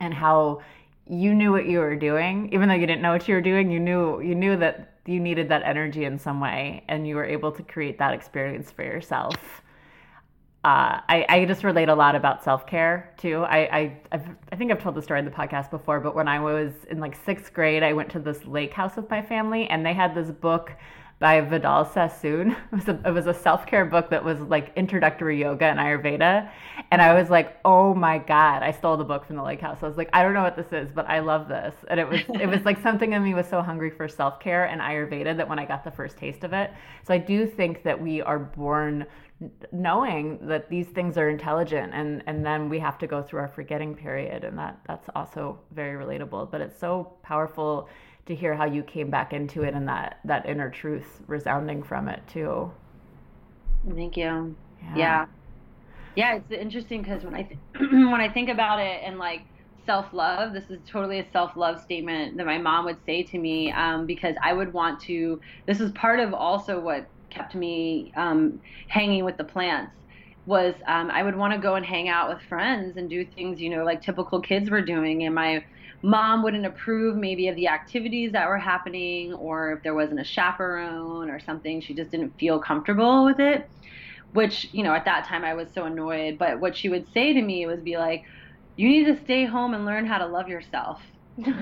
and 0.00 0.14
how 0.14 0.62
you 1.06 1.34
knew 1.34 1.52
what 1.52 1.66
you 1.66 1.78
were 1.78 1.96
doing, 1.96 2.50
even 2.52 2.68
though 2.68 2.74
you 2.74 2.86
didn't 2.86 3.02
know 3.02 3.12
what 3.12 3.28
you 3.28 3.34
were 3.34 3.42
doing. 3.42 3.70
You 3.70 3.80
knew 3.80 4.20
you 4.20 4.34
knew 4.34 4.56
that 4.56 4.94
you 5.06 5.20
needed 5.20 5.50
that 5.50 5.62
energy 5.64 6.04
in 6.04 6.18
some 6.18 6.40
way, 6.40 6.82
and 6.88 7.06
you 7.06 7.16
were 7.16 7.24
able 7.24 7.52
to 7.52 7.62
create 7.62 7.98
that 7.98 8.14
experience 8.14 8.70
for 8.70 8.82
yourself 8.82 9.62
uh, 10.64 11.02
I, 11.10 11.26
I 11.28 11.44
just 11.44 11.62
relate 11.62 11.90
a 11.90 11.94
lot 11.94 12.16
about 12.16 12.42
self 12.42 12.66
care 12.66 13.12
too. 13.18 13.44
I 13.44 13.58
I 13.58 13.98
I've, 14.12 14.26
i 14.50 14.56
think 14.56 14.72
I've 14.72 14.82
told 14.82 14.94
the 14.94 15.02
story 15.02 15.18
in 15.18 15.26
the 15.26 15.30
podcast 15.30 15.70
before, 15.70 16.00
but 16.00 16.14
when 16.14 16.26
I 16.26 16.40
was 16.40 16.72
in 16.90 17.00
like 17.00 17.14
sixth 17.26 17.52
grade, 17.52 17.82
I 17.82 17.92
went 17.92 18.10
to 18.12 18.18
this 18.18 18.42
lake 18.46 18.72
house 18.72 18.96
with 18.96 19.10
my 19.10 19.20
family, 19.20 19.66
and 19.66 19.84
they 19.84 19.92
had 19.92 20.14
this 20.14 20.30
book 20.30 20.72
by 21.18 21.40
Vidal 21.42 21.84
Sassoon. 21.84 22.56
It 22.72 22.76
was 22.76 22.88
a, 22.88 23.08
it 23.08 23.10
was 23.12 23.26
a 23.26 23.34
self 23.34 23.66
care 23.66 23.84
book 23.84 24.08
that 24.08 24.24
was 24.24 24.40
like 24.40 24.72
introductory 24.74 25.38
yoga 25.38 25.66
and 25.66 25.78
Ayurveda, 25.78 26.50
and 26.90 27.02
I 27.02 27.12
was 27.12 27.28
like, 27.28 27.58
oh 27.66 27.94
my 27.94 28.16
god! 28.16 28.62
I 28.62 28.72
stole 28.72 28.96
the 28.96 29.04
book 29.04 29.26
from 29.26 29.36
the 29.36 29.42
lake 29.42 29.60
house. 29.60 29.82
I 29.82 29.86
was 29.86 29.98
like, 29.98 30.08
I 30.14 30.22
don't 30.22 30.32
know 30.32 30.42
what 30.42 30.56
this 30.56 30.72
is, 30.72 30.90
but 30.90 31.06
I 31.10 31.20
love 31.20 31.46
this, 31.46 31.74
and 31.88 32.00
it 32.00 32.08
was 32.08 32.20
it 32.40 32.48
was 32.48 32.64
like 32.64 32.82
something 32.82 33.12
in 33.12 33.22
me 33.22 33.34
was 33.34 33.46
so 33.46 33.60
hungry 33.60 33.90
for 33.90 34.08
self 34.08 34.40
care 34.40 34.64
and 34.64 34.80
Ayurveda 34.80 35.36
that 35.36 35.46
when 35.46 35.58
I 35.58 35.66
got 35.66 35.84
the 35.84 35.90
first 35.90 36.16
taste 36.16 36.42
of 36.42 36.54
it, 36.54 36.70
so 37.06 37.12
I 37.12 37.18
do 37.18 37.46
think 37.46 37.82
that 37.82 38.00
we 38.00 38.22
are 38.22 38.38
born 38.38 39.06
knowing 39.72 40.38
that 40.46 40.70
these 40.70 40.88
things 40.88 41.18
are 41.18 41.28
intelligent 41.28 41.92
and 41.92 42.22
and 42.26 42.46
then 42.46 42.68
we 42.68 42.78
have 42.78 42.96
to 42.98 43.06
go 43.06 43.22
through 43.22 43.40
our 43.40 43.48
forgetting 43.48 43.94
period 43.94 44.44
and 44.44 44.58
that 44.58 44.78
that's 44.86 45.08
also 45.14 45.58
very 45.72 46.02
relatable 46.02 46.50
but 46.50 46.60
it's 46.60 46.78
so 46.78 47.12
powerful 47.22 47.88
to 48.26 48.34
hear 48.34 48.54
how 48.54 48.64
you 48.64 48.82
came 48.82 49.10
back 49.10 49.32
into 49.32 49.62
it 49.62 49.74
and 49.74 49.88
that 49.88 50.20
that 50.24 50.46
inner 50.46 50.70
truth 50.70 51.20
resounding 51.26 51.82
from 51.82 52.08
it 52.08 52.22
too 52.28 52.72
thank 53.94 54.16
you 54.16 54.56
yeah, 54.94 54.96
yeah. 54.96 55.26
Yeah, 56.16 56.36
it's 56.36 56.50
interesting 56.50 57.02
because 57.02 57.24
when 57.24 57.34
I 57.34 57.42
th- 57.42 57.60
when 57.80 58.20
I 58.20 58.28
think 58.32 58.48
about 58.48 58.80
it 58.80 59.00
and 59.04 59.18
like 59.18 59.42
self 59.84 60.12
love, 60.12 60.52
this 60.52 60.70
is 60.70 60.80
totally 60.90 61.18
a 61.18 61.30
self 61.32 61.56
love 61.56 61.80
statement 61.80 62.36
that 62.36 62.46
my 62.46 62.58
mom 62.58 62.84
would 62.84 62.98
say 63.04 63.24
to 63.24 63.38
me 63.38 63.72
um, 63.72 64.06
because 64.06 64.36
I 64.42 64.52
would 64.52 64.72
want 64.72 65.00
to. 65.02 65.40
This 65.66 65.80
is 65.80 65.90
part 65.92 66.20
of 66.20 66.32
also 66.34 66.80
what 66.80 67.08
kept 67.34 67.54
me 67.54 68.12
um, 68.16 68.60
hanging 68.88 69.24
with 69.24 69.36
the 69.36 69.44
plants 69.44 69.92
was 70.46 70.74
um, 70.86 71.10
I 71.10 71.22
would 71.22 71.36
want 71.36 71.54
to 71.54 71.58
go 71.58 71.74
and 71.74 71.86
hang 71.86 72.08
out 72.08 72.28
with 72.28 72.38
friends 72.48 72.96
and 72.96 73.08
do 73.08 73.24
things 73.24 73.60
you 73.60 73.70
know 73.70 73.84
like 73.84 74.02
typical 74.02 74.40
kids 74.40 74.70
were 74.70 74.82
doing, 74.82 75.24
and 75.24 75.34
my 75.34 75.64
mom 76.02 76.42
wouldn't 76.42 76.66
approve 76.66 77.16
maybe 77.16 77.48
of 77.48 77.56
the 77.56 77.66
activities 77.66 78.32
that 78.32 78.46
were 78.46 78.58
happening 78.58 79.32
or 79.32 79.72
if 79.72 79.82
there 79.82 79.94
wasn't 79.94 80.20
a 80.20 80.24
chaperone 80.24 81.30
or 81.30 81.40
something 81.40 81.80
she 81.80 81.94
just 81.94 82.10
didn't 82.10 82.30
feel 82.38 82.58
comfortable 82.58 83.24
with 83.24 83.40
it 83.40 83.70
which 84.34 84.66
you 84.72 84.82
know 84.84 84.92
at 84.92 85.06
that 85.06 85.26
time 85.26 85.44
i 85.44 85.54
was 85.54 85.68
so 85.72 85.84
annoyed. 85.84 86.36
But 86.38 86.60
what 86.60 86.76
she 86.76 86.90
would 86.90 87.06
say 87.14 87.32
to 87.32 87.40
me 87.40 87.66
was 87.66 87.80
be 87.80 87.96
like 87.96 88.22
you 88.76 88.88
need 88.88 89.04
to 89.06 89.24
stay 89.24 89.46
home 89.46 89.72
and 89.72 89.86
learn 89.86 90.04
how 90.04 90.18
to 90.18 90.26
love 90.26 90.48
yourself. 90.48 91.00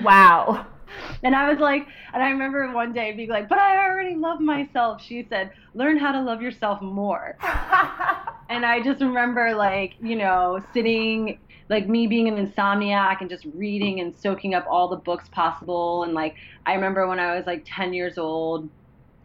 Wow 0.03 0.65
and 1.23 1.35
i 1.35 1.49
was 1.49 1.59
like 1.59 1.87
and 2.13 2.21
i 2.23 2.29
remember 2.29 2.71
one 2.73 2.93
day 2.93 3.11
being 3.13 3.29
like 3.29 3.49
but 3.49 3.57
i 3.57 3.77
already 3.85 4.15
love 4.15 4.39
myself 4.39 5.01
she 5.01 5.25
said 5.29 5.51
learn 5.73 5.97
how 5.97 6.11
to 6.11 6.21
love 6.21 6.41
yourself 6.41 6.81
more. 6.81 7.37
And 8.49 8.65
i 8.65 8.81
just 8.83 9.01
remember 9.01 9.55
like 9.55 9.95
you 9.99 10.15
know 10.15 10.59
sitting 10.73 11.39
like 11.69 11.87
me 11.87 12.05
being 12.05 12.27
an 12.27 12.45
insomniac 12.45 13.21
and 13.21 13.29
just 13.29 13.45
reading 13.55 13.99
and 13.99 14.13
soaking 14.15 14.53
up 14.53 14.67
all 14.69 14.89
the 14.89 14.97
books 14.97 15.27
possible. 15.29 16.03
And 16.03 16.13
like 16.13 16.35
i 16.65 16.73
remember 16.73 17.07
when 17.07 17.19
i 17.19 17.35
was 17.35 17.47
like 17.47 17.63
10 17.65 17.93
years 17.93 18.17
old 18.17 18.69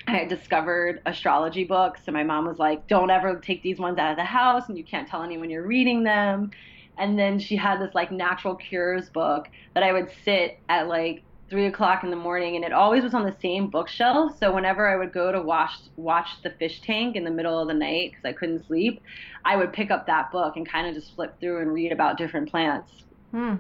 I 0.08 0.12
had 0.12 0.28
discovered 0.28 1.02
astrology 1.04 1.64
books, 1.64 2.00
and 2.06 2.14
my 2.14 2.25
mom 2.25 2.46
was 2.46 2.58
like, 2.58 2.87
"Don't 2.87 3.10
ever 3.10 3.38
take 3.40 3.62
these 3.62 3.78
ones 3.78 3.98
out 3.98 4.10
of 4.10 4.16
the 4.16 4.25
house, 4.25 4.66
and 4.68 4.78
you 4.78 4.84
can't 4.84 5.06
tell 5.06 5.22
anyone 5.22 5.50
you're 5.50 5.66
reading 5.66 6.02
them." 6.02 6.50
And 6.96 7.18
then 7.18 7.38
she 7.38 7.56
had 7.56 7.78
this 7.78 7.94
like 7.94 8.10
natural 8.10 8.54
cures 8.54 9.10
book 9.10 9.48
that 9.75 9.82
I 9.82 9.92
would 9.92 10.10
sit 10.25 10.60
at 10.70 10.88
like 10.88 11.22
three 11.50 11.66
o'clock 11.66 12.04
in 12.04 12.10
the 12.10 12.16
morning, 12.16 12.56
and 12.56 12.64
it 12.64 12.72
always 12.72 13.02
was 13.02 13.14
on 13.14 13.24
the 13.24 13.34
same 13.40 13.68
bookshelf. 13.68 14.38
So 14.38 14.54
whenever 14.54 14.86
I 14.88 14.96
would 14.96 15.12
go 15.12 15.32
to 15.32 15.40
watch 15.40 15.72
watch 15.96 16.28
the 16.42 16.50
fish 16.50 16.80
tank 16.82 17.16
in 17.16 17.24
the 17.24 17.30
middle 17.30 17.58
of 17.58 17.68
the 17.68 17.74
night 17.74 18.10
because 18.10 18.24
I 18.24 18.32
couldn't 18.32 18.66
sleep, 18.66 19.02
I 19.44 19.56
would 19.56 19.72
pick 19.72 19.90
up 19.90 20.06
that 20.06 20.30
book 20.30 20.56
and 20.56 20.68
kind 20.68 20.86
of 20.86 20.94
just 20.94 21.14
flip 21.14 21.38
through 21.40 21.62
and 21.62 21.72
read 21.72 21.92
about 21.92 22.18
different 22.18 22.50
plants. 22.50 22.90
Hmm. 23.30 23.56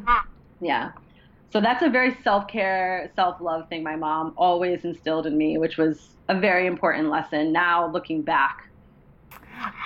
Yeah. 0.60 0.92
So 1.50 1.60
that's 1.60 1.82
a 1.82 1.88
very 1.88 2.16
self 2.22 2.46
care, 2.46 3.10
self 3.16 3.40
love 3.40 3.68
thing 3.68 3.82
my 3.82 3.96
mom 3.96 4.34
always 4.36 4.84
instilled 4.84 5.26
in 5.26 5.36
me, 5.36 5.58
which 5.58 5.78
was 5.78 6.10
a 6.28 6.38
very 6.38 6.66
important 6.66 7.08
lesson 7.08 7.52
now 7.52 7.90
looking 7.90 8.22
back. 8.22 8.68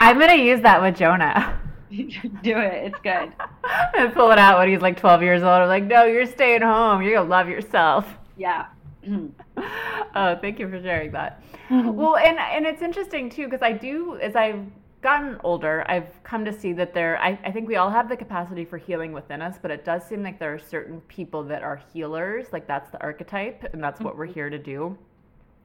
I'm 0.01 0.19
going 0.19 0.31
to 0.31 0.45
use 0.45 0.61
that 0.63 0.83
with 0.83 0.97
Jonah. 0.97 1.59
Do 2.43 2.57
it. 2.57 2.87
It's 2.87 2.99
good. 3.03 3.33
I 3.65 4.11
pull 4.15 4.31
it 4.31 4.39
out 4.39 4.59
when 4.59 4.71
he's 4.71 4.81
like 4.81 4.99
12 4.99 5.23
years 5.23 5.43
old. 5.43 5.51
I'm 5.51 5.69
like, 5.69 5.85
no, 5.85 6.05
you're 6.05 6.27
staying 6.27 6.63
home. 6.63 7.03
You're 7.03 7.15
going 7.15 7.27
to 7.27 7.31
love 7.31 7.49
yourself. 7.49 8.07
Yeah. 8.37 8.67
oh, 9.09 10.37
thank 10.41 10.59
you 10.59 10.69
for 10.69 10.81
sharing 10.81 11.13
that. 11.13 11.43
well, 11.71 12.17
and 12.17 12.39
and 12.39 12.67
it's 12.67 12.83
interesting 12.83 13.29
too 13.29 13.45
because 13.45 13.63
I 13.63 13.73
do 13.73 14.19
as 14.21 14.37
I've 14.37 14.65
gotten 15.03 15.37
older, 15.43 15.85
I've 15.89 16.23
come 16.23 16.45
to 16.45 16.53
see 16.53 16.73
that 16.75 16.95
there. 16.95 17.19
I, 17.19 17.39
I 17.45 17.51
think 17.51 17.67
we 17.67 17.77
all 17.77 17.91
have 17.91 18.09
the 18.09 18.17
capacity 18.17 18.65
for 18.65 18.79
healing 18.79 19.13
within 19.13 19.43
us, 19.43 19.57
but 19.61 19.71
it 19.71 19.85
does 19.85 20.05
seem 20.05 20.23
like 20.23 20.39
there 20.39 20.55
are 20.55 20.59
certain 20.59 21.01
people 21.03 21.43
that 21.45 21.63
are 21.63 21.83
healers. 21.93 22.47
Like 22.53 22.67
that's 22.67 22.91
the 22.91 23.03
archetype, 23.03 23.75
and 23.75 23.83
that's 23.83 24.01
what 24.01 24.17
we're 24.17 24.27
mm-hmm. 24.27 24.35
here 24.35 24.51
to 24.51 24.59
do. 24.59 24.97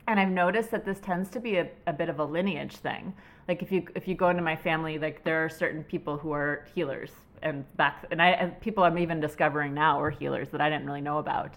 And 0.07 0.19
I've 0.19 0.29
noticed 0.29 0.71
that 0.71 0.85
this 0.85 0.99
tends 0.99 1.29
to 1.31 1.39
be 1.39 1.57
a, 1.57 1.69
a 1.85 1.93
bit 1.93 2.09
of 2.09 2.19
a 2.19 2.25
lineage 2.25 2.77
thing. 2.77 3.13
Like 3.47 3.61
if 3.61 3.71
you 3.71 3.85
if 3.95 4.07
you 4.07 4.15
go 4.15 4.29
into 4.29 4.43
my 4.43 4.55
family, 4.55 4.99
like 4.99 5.23
there 5.23 5.43
are 5.43 5.49
certain 5.49 5.83
people 5.83 6.17
who 6.17 6.31
are 6.31 6.65
healers, 6.75 7.11
and 7.41 7.65
back 7.77 8.05
and 8.11 8.21
I 8.21 8.29
and 8.31 8.59
people 8.61 8.83
I'm 8.83 8.97
even 8.97 9.19
discovering 9.19 9.73
now 9.73 10.01
are 10.01 10.09
healers 10.09 10.49
that 10.49 10.61
I 10.61 10.69
didn't 10.69 10.85
really 10.85 11.01
know 11.01 11.19
about. 11.19 11.53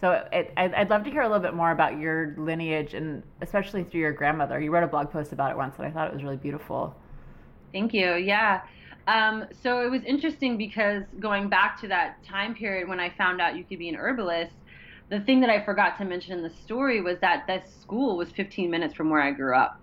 So 0.00 0.26
it, 0.32 0.52
I'd 0.56 0.90
love 0.90 1.04
to 1.04 1.10
hear 1.10 1.22
a 1.22 1.28
little 1.28 1.42
bit 1.42 1.54
more 1.54 1.70
about 1.70 1.98
your 1.98 2.34
lineage, 2.36 2.92
and 2.94 3.22
especially 3.40 3.84
through 3.84 4.00
your 4.00 4.12
grandmother. 4.12 4.60
You 4.60 4.72
wrote 4.72 4.82
a 4.82 4.88
blog 4.88 5.12
post 5.12 5.32
about 5.32 5.52
it 5.52 5.56
once, 5.56 5.76
and 5.78 5.86
I 5.86 5.92
thought 5.92 6.08
it 6.08 6.12
was 6.12 6.24
really 6.24 6.36
beautiful. 6.36 6.96
Thank 7.72 7.94
you. 7.94 8.16
Yeah. 8.16 8.62
Um, 9.06 9.46
so 9.62 9.84
it 9.84 9.90
was 9.90 10.02
interesting 10.04 10.56
because 10.56 11.04
going 11.20 11.48
back 11.48 11.80
to 11.80 11.88
that 11.88 12.22
time 12.24 12.54
period 12.54 12.88
when 12.88 13.00
I 13.00 13.10
found 13.10 13.40
out 13.40 13.56
you 13.56 13.64
could 13.64 13.78
be 13.78 13.88
an 13.88 13.96
herbalist, 13.96 14.54
the 15.08 15.20
thing 15.20 15.40
that 15.40 15.50
I 15.50 15.64
forgot 15.64 15.98
to 15.98 16.04
mention 16.04 16.32
in 16.32 16.42
the 16.42 16.50
story 16.50 17.00
was 17.00 17.18
that 17.20 17.46
this 17.46 17.62
school 17.80 18.16
was 18.16 18.30
15 18.30 18.70
minutes 18.70 18.94
from 18.94 19.10
where 19.10 19.20
I 19.20 19.30
grew 19.30 19.56
up, 19.56 19.80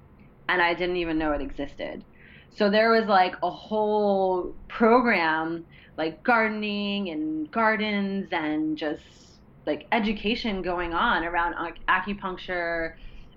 and 0.49 0.61
I 0.61 0.73
didn't 0.73 0.97
even 0.97 1.17
know 1.19 1.31
it 1.33 1.41
existed. 1.41 2.05
So 2.51 2.69
there 2.69 2.91
was 2.91 3.07
like 3.07 3.35
a 3.43 3.51
whole 3.51 4.55
program, 4.67 5.65
like 5.97 6.23
gardening 6.23 7.09
and 7.09 7.49
gardens 7.51 8.29
and 8.31 8.77
just 8.77 9.03
like 9.67 9.87
education 9.91 10.61
going 10.63 10.93
on 10.93 11.23
around 11.23 11.55
acupuncture, 11.89 12.91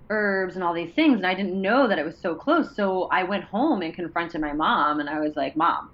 herbs, 0.09 0.55
and 0.55 0.63
all 0.63 0.73
these 0.73 0.93
things. 0.95 1.17
And 1.17 1.27
I 1.27 1.35
didn't 1.35 1.61
know 1.61 1.87
that 1.87 1.99
it 1.99 2.05
was 2.05 2.19
so 2.19 2.35
close. 2.35 2.75
So 2.75 3.07
I 3.11 3.23
went 3.23 3.43
home 3.45 3.83
and 3.83 3.93
confronted 3.93 4.41
my 4.41 4.53
mom, 4.53 4.99
and 4.99 5.09
I 5.09 5.19
was 5.19 5.35
like, 5.35 5.55
Mom, 5.55 5.91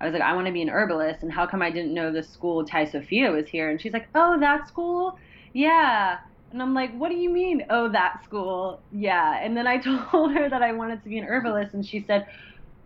I 0.00 0.06
was 0.06 0.12
like, 0.12 0.22
I 0.22 0.34
want 0.34 0.46
to 0.48 0.52
be 0.52 0.62
an 0.62 0.70
herbalist, 0.70 1.22
and 1.22 1.32
how 1.32 1.46
come 1.46 1.62
I 1.62 1.70
didn't 1.70 1.94
know 1.94 2.12
the 2.12 2.22
school 2.24 2.64
Tai 2.66 2.86
Sophia 2.86 3.30
was 3.30 3.48
here? 3.48 3.70
And 3.70 3.80
she's 3.80 3.92
like, 3.92 4.08
Oh, 4.14 4.38
that 4.40 4.68
school? 4.68 5.14
Yeah. 5.52 6.18
And 6.50 6.62
I'm 6.62 6.74
like, 6.74 6.94
what 6.94 7.10
do 7.10 7.16
you 7.16 7.30
mean? 7.30 7.66
Oh, 7.68 7.88
that 7.90 8.24
school. 8.24 8.80
Yeah. 8.92 9.38
And 9.42 9.56
then 9.56 9.66
I 9.66 9.78
told 10.10 10.32
her 10.32 10.48
that 10.48 10.62
I 10.62 10.72
wanted 10.72 11.02
to 11.02 11.08
be 11.08 11.18
an 11.18 11.24
herbalist, 11.24 11.74
and 11.74 11.84
she 11.84 12.00
said, 12.00 12.26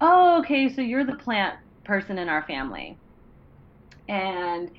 Oh, 0.01 0.41
okay, 0.41 0.69
so 0.69 0.81
you're 0.81 1.05
the 1.05 1.15
plant 1.15 1.59
person 1.85 2.19
in 2.19 2.29
our 2.29 2.43
family. 2.43 2.99
And 4.09 4.71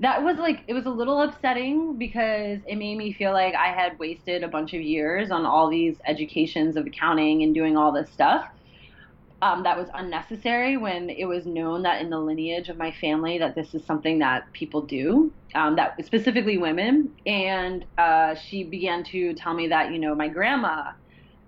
that 0.00 0.22
was 0.22 0.38
like, 0.38 0.64
it 0.66 0.72
was 0.72 0.86
a 0.86 0.90
little 0.90 1.20
upsetting 1.20 1.98
because 1.98 2.60
it 2.66 2.76
made 2.76 2.96
me 2.96 3.12
feel 3.12 3.32
like 3.32 3.54
I 3.54 3.68
had 3.68 3.98
wasted 3.98 4.42
a 4.42 4.48
bunch 4.48 4.72
of 4.72 4.80
years 4.80 5.30
on 5.30 5.44
all 5.44 5.68
these 5.68 5.96
educations 6.06 6.76
of 6.76 6.86
accounting 6.86 7.42
and 7.42 7.54
doing 7.54 7.76
all 7.76 7.92
this 7.92 8.10
stuff 8.10 8.48
um, 9.42 9.62
that 9.62 9.78
was 9.78 9.88
unnecessary 9.94 10.76
when 10.76 11.08
it 11.08 11.24
was 11.24 11.46
known 11.46 11.82
that 11.82 12.02
in 12.02 12.10
the 12.10 12.18
lineage 12.18 12.68
of 12.68 12.76
my 12.76 12.92
family 12.92 13.38
that 13.38 13.54
this 13.54 13.74
is 13.74 13.84
something 13.86 14.18
that 14.18 14.44
people 14.52 14.82
do 14.82 15.32
um, 15.54 15.76
that 15.76 15.94
specifically 16.04 16.58
women. 16.58 17.14
And 17.26 17.84
uh, 17.96 18.34
she 18.34 18.64
began 18.64 19.02
to 19.04 19.34
tell 19.34 19.54
me 19.54 19.68
that 19.68 19.92
you 19.92 19.98
know 19.98 20.14
my 20.14 20.28
grandma 20.28 20.92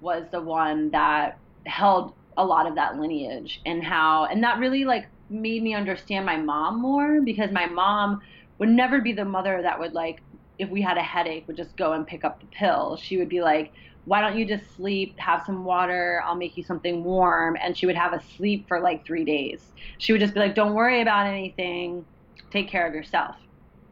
was 0.00 0.24
the 0.32 0.40
one 0.40 0.90
that 0.90 1.38
held 1.66 2.14
a 2.36 2.44
lot 2.44 2.66
of 2.66 2.74
that 2.76 2.96
lineage 2.96 3.60
and 3.66 3.84
how 3.84 4.24
and 4.24 4.42
that 4.42 4.58
really 4.58 4.84
like 4.84 5.06
made 5.28 5.62
me 5.62 5.74
understand 5.74 6.24
my 6.24 6.36
mom 6.36 6.80
more 6.80 7.20
because 7.20 7.50
my 7.52 7.66
mom 7.66 8.20
would 8.58 8.68
never 8.70 9.00
be 9.00 9.12
the 9.12 9.24
mother 9.24 9.60
that 9.62 9.78
would 9.78 9.92
like 9.92 10.22
if 10.58 10.70
we 10.70 10.80
had 10.80 10.96
a 10.96 11.02
headache 11.02 11.46
would 11.46 11.56
just 11.56 11.76
go 11.76 11.92
and 11.92 12.06
pick 12.06 12.24
up 12.24 12.40
the 12.40 12.46
pill. 12.46 12.96
She 12.96 13.16
would 13.16 13.28
be 13.28 13.42
like 13.42 13.72
why 14.04 14.20
don't 14.20 14.36
you 14.36 14.44
just 14.44 14.74
sleep, 14.74 15.18
have 15.18 15.42
some 15.46 15.64
water, 15.64 16.22
I'll 16.26 16.34
make 16.34 16.56
you 16.56 16.64
something 16.64 17.04
warm. 17.04 17.56
And 17.62 17.76
she 17.76 17.86
would 17.86 17.96
have 17.96 18.12
a 18.12 18.20
sleep 18.36 18.66
for 18.66 18.80
like 18.80 19.06
three 19.06 19.24
days. 19.24 19.72
She 19.98 20.12
would 20.12 20.20
just 20.20 20.34
be 20.34 20.40
like, 20.40 20.54
don't 20.54 20.74
worry 20.74 21.00
about 21.00 21.26
anything, 21.26 22.04
take 22.50 22.68
care 22.68 22.86
of 22.86 22.94
yourself. 22.94 23.36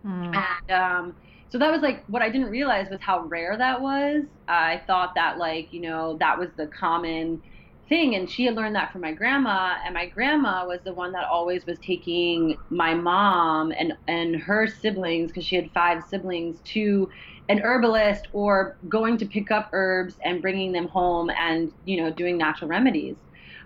Mm. 0.05 0.35
And 0.35 0.71
um, 0.71 1.17
so 1.49 1.59
that 1.59 1.71
was 1.71 1.83
like 1.83 2.05
what 2.07 2.23
I 2.23 2.31
didn't 2.31 2.51
realize 2.51 2.91
was 2.91 3.01
how 3.01 3.21
rare 3.21 3.57
that 3.57 3.81
was. 3.81 4.25
I 4.49 4.83
thought 4.87 5.15
that, 5.15 5.39
like, 5.39 5.73
you 5.73 5.81
know, 5.81 6.17
that 6.19 6.39
was 6.39 6.49
the 6.57 6.67
common 6.67 7.43
thing. 7.89 8.15
And 8.15 8.31
she 8.31 8.45
had 8.45 8.55
learned 8.55 8.75
that 8.77 8.93
from 8.93 9.01
my 9.01 9.13
grandma. 9.13 9.75
And 9.85 9.95
my 9.95 10.07
grandma 10.07 10.67
was 10.67 10.81
the 10.85 10.93
one 10.93 11.13
that 11.13 11.25
always 11.25 11.67
was 11.67 11.79
taking 11.81 12.57
my 12.69 12.95
mom 12.95 13.73
and, 13.79 13.93
and 14.09 14.37
her 14.37 14.67
siblings, 14.67 15.31
because 15.31 15.45
she 15.45 15.57
had 15.57 15.71
five 15.73 16.03
siblings, 16.05 16.61
to 16.67 17.11
an 17.51 17.61
herbalist 17.61 18.29
or 18.33 18.79
going 18.89 19.19
to 19.19 19.27
pick 19.27 19.51
up 19.51 19.71
herbs 19.75 20.17
and 20.25 20.43
bringing 20.43 20.73
them 20.73 20.89
home 20.89 21.31
and 21.31 21.73
you 21.85 22.03
know 22.03 22.13
doing 22.13 22.39
natural 22.39 22.69
remedies 22.71 23.19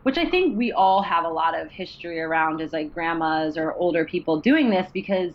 which 0.05 0.19
i 0.19 0.29
think 0.29 0.59
we 0.59 0.73
all 0.73 1.03
have 1.03 1.25
a 1.25 1.29
lot 1.29 1.59
of 1.59 1.71
history 1.71 2.21
around 2.21 2.61
as 2.63 2.73
like 2.73 2.93
grandmas 2.93 3.57
or 3.59 3.75
older 3.75 4.05
people 4.07 4.41
doing 4.41 4.71
this 4.71 4.91
because 4.95 5.35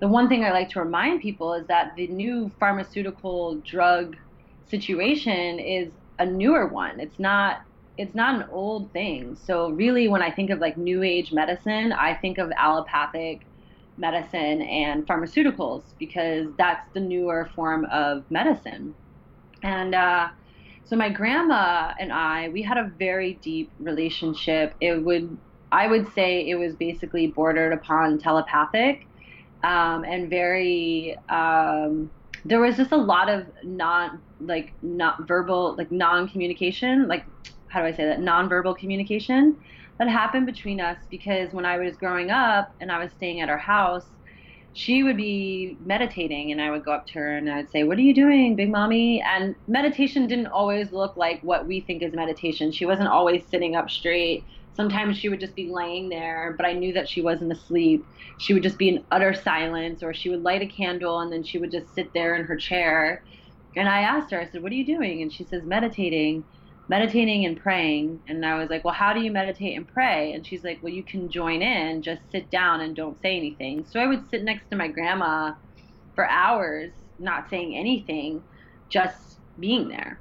the 0.00 0.08
one 0.08 0.28
thing 0.28 0.44
i 0.44 0.52
like 0.52 0.68
to 0.70 0.80
remind 0.80 1.22
people 1.22 1.54
is 1.54 1.66
that 1.68 1.92
the 1.96 2.08
new 2.08 2.50
pharmaceutical 2.60 3.62
drug 3.66 4.16
situation 4.68 5.58
is 5.60 5.92
a 6.18 6.26
newer 6.26 6.66
one. 6.68 7.00
It's 7.00 7.18
not 7.18 7.58
it's 7.98 8.14
not 8.14 8.34
an 8.34 8.48
old 8.50 8.92
thing. 8.92 9.36
So 9.36 9.70
really 9.70 10.08
when 10.08 10.22
i 10.22 10.30
think 10.30 10.50
of 10.50 10.58
like 10.60 10.76
new 10.76 11.02
age 11.02 11.32
medicine 11.32 11.92
i 11.92 12.14
think 12.14 12.38
of 12.38 12.50
allopathic 12.58 13.46
medicine 13.98 14.62
and 14.62 15.06
pharmaceuticals 15.06 15.82
because 15.98 16.48
that's 16.58 16.86
the 16.92 17.00
newer 17.00 17.50
form 17.54 17.86
of 17.86 18.24
medicine. 18.30 18.94
And 19.62 19.94
uh, 19.94 20.28
so 20.84 20.96
my 20.96 21.08
grandma 21.08 21.94
and 21.98 22.12
I, 22.12 22.48
we 22.50 22.62
had 22.62 22.76
a 22.76 22.90
very 22.98 23.34
deep 23.42 23.70
relationship. 23.78 24.74
It 24.80 25.02
would, 25.02 25.36
I 25.72 25.86
would 25.86 26.12
say, 26.14 26.48
it 26.48 26.56
was 26.56 26.74
basically 26.74 27.28
bordered 27.28 27.72
upon 27.72 28.18
telepathic 28.18 29.06
um, 29.62 30.04
and 30.04 30.28
very. 30.30 31.16
Um, 31.28 32.10
there 32.44 32.60
was 32.60 32.76
just 32.76 32.92
a 32.92 32.96
lot 32.96 33.28
of 33.28 33.46
non, 33.64 34.20
like 34.40 34.72
not 34.80 35.26
verbal, 35.26 35.74
like 35.76 35.90
non 35.90 36.28
communication, 36.28 37.08
like 37.08 37.24
how 37.68 37.80
do 37.80 37.88
I 37.88 37.92
say 37.92 38.06
that? 38.06 38.20
Non-verbal 38.20 38.74
communication 38.74 39.56
that 39.98 40.08
happened 40.08 40.46
between 40.46 40.80
us 40.80 40.98
because 41.10 41.52
when 41.52 41.64
I 41.64 41.78
was 41.78 41.96
growing 41.96 42.30
up 42.30 42.74
and 42.80 42.92
I 42.92 43.02
was 43.02 43.12
staying 43.12 43.40
at 43.40 43.48
her 43.48 43.58
house, 43.58 44.06
she 44.72 45.02
would 45.02 45.16
be 45.16 45.78
meditating 45.82 46.52
and 46.52 46.60
I 46.60 46.70
would 46.70 46.84
go 46.84 46.92
up 46.92 47.06
to 47.08 47.18
her 47.18 47.36
and 47.38 47.50
I'd 47.50 47.70
say, 47.70 47.82
What 47.84 47.96
are 47.96 48.02
you 48.02 48.14
doing, 48.14 48.56
Big 48.56 48.70
Mommy? 48.70 49.22
And 49.22 49.56
meditation 49.66 50.26
didn't 50.26 50.48
always 50.48 50.92
look 50.92 51.16
like 51.16 51.40
what 51.42 51.66
we 51.66 51.80
think 51.80 52.02
is 52.02 52.12
meditation. 52.12 52.72
She 52.72 52.84
wasn't 52.84 53.08
always 53.08 53.48
sitting 53.48 53.74
up 53.74 53.88
straight. 53.88 54.44
Sometimes 54.74 55.16
she 55.16 55.30
would 55.30 55.40
just 55.40 55.56
be 55.56 55.70
laying 55.72 56.10
there, 56.10 56.54
but 56.58 56.66
I 56.66 56.74
knew 56.74 56.92
that 56.92 57.08
she 57.08 57.22
wasn't 57.22 57.52
asleep. 57.52 58.06
She 58.36 58.52
would 58.52 58.62
just 58.62 58.76
be 58.76 58.90
in 58.90 59.06
utter 59.10 59.32
silence, 59.32 60.02
or 60.02 60.12
she 60.12 60.28
would 60.28 60.42
light 60.42 60.60
a 60.60 60.66
candle 60.66 61.20
and 61.20 61.32
then 61.32 61.42
she 61.42 61.56
would 61.56 61.70
just 61.72 61.94
sit 61.94 62.12
there 62.12 62.36
in 62.36 62.44
her 62.44 62.56
chair. 62.56 63.24
And 63.74 63.88
I 63.88 64.00
asked 64.00 64.30
her, 64.32 64.40
I 64.40 64.46
said, 64.46 64.62
What 64.62 64.72
are 64.72 64.76
you 64.76 64.84
doing? 64.86 65.22
And 65.22 65.32
she 65.32 65.44
says, 65.44 65.64
Meditating 65.64 66.44
meditating 66.88 67.44
and 67.46 67.58
praying. 67.58 68.20
And 68.28 68.44
I 68.44 68.58
was 68.58 68.70
like, 68.70 68.84
well, 68.84 68.94
how 68.94 69.12
do 69.12 69.20
you 69.20 69.30
meditate 69.30 69.76
and 69.76 69.86
pray? 69.86 70.32
And 70.32 70.46
she's 70.46 70.62
like, 70.62 70.82
well, 70.82 70.92
you 70.92 71.02
can 71.02 71.28
join 71.28 71.62
in, 71.62 72.02
just 72.02 72.22
sit 72.30 72.50
down 72.50 72.80
and 72.80 72.94
don't 72.94 73.20
say 73.20 73.36
anything. 73.36 73.84
So 73.84 74.00
I 74.00 74.06
would 74.06 74.28
sit 74.30 74.44
next 74.44 74.68
to 74.70 74.76
my 74.76 74.88
grandma 74.88 75.54
for 76.14 76.28
hours, 76.28 76.92
not 77.18 77.50
saying 77.50 77.76
anything, 77.76 78.42
just 78.88 79.38
being 79.58 79.88
there. 79.88 80.20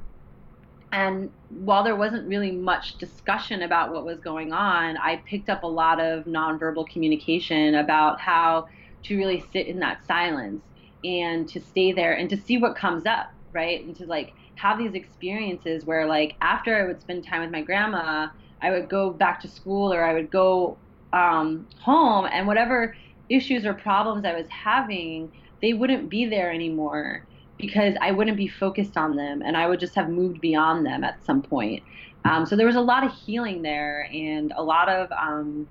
And 0.91 1.29
while 1.49 1.83
there 1.83 1.95
wasn't 1.95 2.27
really 2.27 2.51
much 2.51 2.97
discussion 2.97 3.61
about 3.61 3.91
what 3.91 4.05
was 4.05 4.19
going 4.19 4.53
on, 4.53 4.97
I 4.97 5.21
picked 5.29 5.49
up 5.49 5.63
a 5.63 5.67
lot 5.67 5.99
of 5.99 6.25
nonverbal 6.25 6.87
communication 6.87 7.75
about 7.75 8.19
how 8.19 8.67
to 9.03 9.17
really 9.17 9.43
sit 9.51 9.67
in 9.67 9.79
that 9.79 10.05
silence 10.07 10.63
and 11.03 11.47
to 11.49 11.59
stay 11.59 11.91
there 11.91 12.13
and 12.13 12.29
to 12.29 12.37
see 12.37 12.57
what 12.57 12.75
comes 12.75 13.05
up, 13.05 13.27
right? 13.53 13.85
And 13.85 13.95
to 13.97 14.05
like, 14.05 14.33
have 14.55 14.77
these 14.77 14.93
experiences 14.93 15.85
where 15.85 16.05
like 16.07 16.35
after 16.41 16.75
I 16.75 16.85
would 16.85 17.01
spend 17.01 17.25
time 17.25 17.41
with 17.41 17.51
my 17.51 17.61
grandma, 17.61 18.27
I 18.61 18.71
would 18.71 18.89
go 18.89 19.11
back 19.11 19.41
to 19.41 19.47
school 19.47 19.93
or 19.93 20.03
I 20.03 20.13
would 20.13 20.31
go 20.31 20.77
um, 21.13 21.67
home 21.79 22.27
and 22.31 22.47
whatever 22.47 22.95
issues 23.29 23.65
or 23.65 23.73
problems 23.73 24.25
I 24.25 24.33
was 24.33 24.47
having, 24.49 25.31
they 25.61 25.73
wouldn't 25.73 26.09
be 26.09 26.25
there 26.25 26.51
anymore 26.51 27.25
because 27.57 27.95
I 28.01 28.11
wouldn't 28.11 28.37
be 28.37 28.47
focused 28.47 28.97
on 28.97 29.15
them 29.15 29.41
and 29.41 29.55
I 29.55 29.67
would 29.67 29.79
just 29.79 29.95
have 29.95 30.09
moved 30.09 30.41
beyond 30.41 30.85
them 30.85 31.03
at 31.03 31.23
some 31.25 31.41
point. 31.41 31.83
Um, 32.25 32.45
so 32.45 32.55
there 32.55 32.65
was 32.65 32.75
a 32.75 32.81
lot 32.81 33.03
of 33.05 33.13
healing 33.13 33.61
there 33.61 34.09
and 34.11 34.51
a 34.55 34.63
lot 34.63 34.89
of 34.89 35.11
um, 35.11 35.67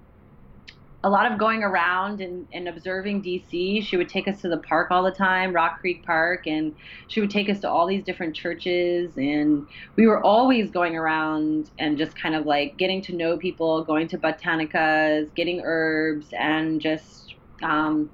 a 1.04 1.10
lot 1.10 1.30
of 1.30 1.38
going 1.38 1.62
around 1.62 2.22
and, 2.22 2.48
and 2.54 2.66
observing 2.66 3.22
DC. 3.22 3.84
She 3.84 3.96
would 3.98 4.08
take 4.08 4.26
us 4.26 4.40
to 4.40 4.48
the 4.48 4.56
park 4.56 4.90
all 4.90 5.02
the 5.02 5.10
time, 5.10 5.52
Rock 5.52 5.78
Creek 5.80 6.02
Park, 6.02 6.46
and 6.46 6.74
she 7.08 7.20
would 7.20 7.30
take 7.30 7.50
us 7.50 7.60
to 7.60 7.70
all 7.70 7.86
these 7.86 8.02
different 8.02 8.34
churches. 8.34 9.12
And 9.18 9.68
we 9.96 10.06
were 10.06 10.24
always 10.24 10.70
going 10.70 10.96
around 10.96 11.70
and 11.78 11.98
just 11.98 12.18
kind 12.18 12.34
of 12.34 12.46
like 12.46 12.78
getting 12.78 13.02
to 13.02 13.14
know 13.14 13.36
people, 13.36 13.84
going 13.84 14.08
to 14.08 14.18
botanicas, 14.18 15.30
getting 15.34 15.60
herbs, 15.62 16.28
and 16.32 16.80
just 16.80 17.34
um, 17.62 18.10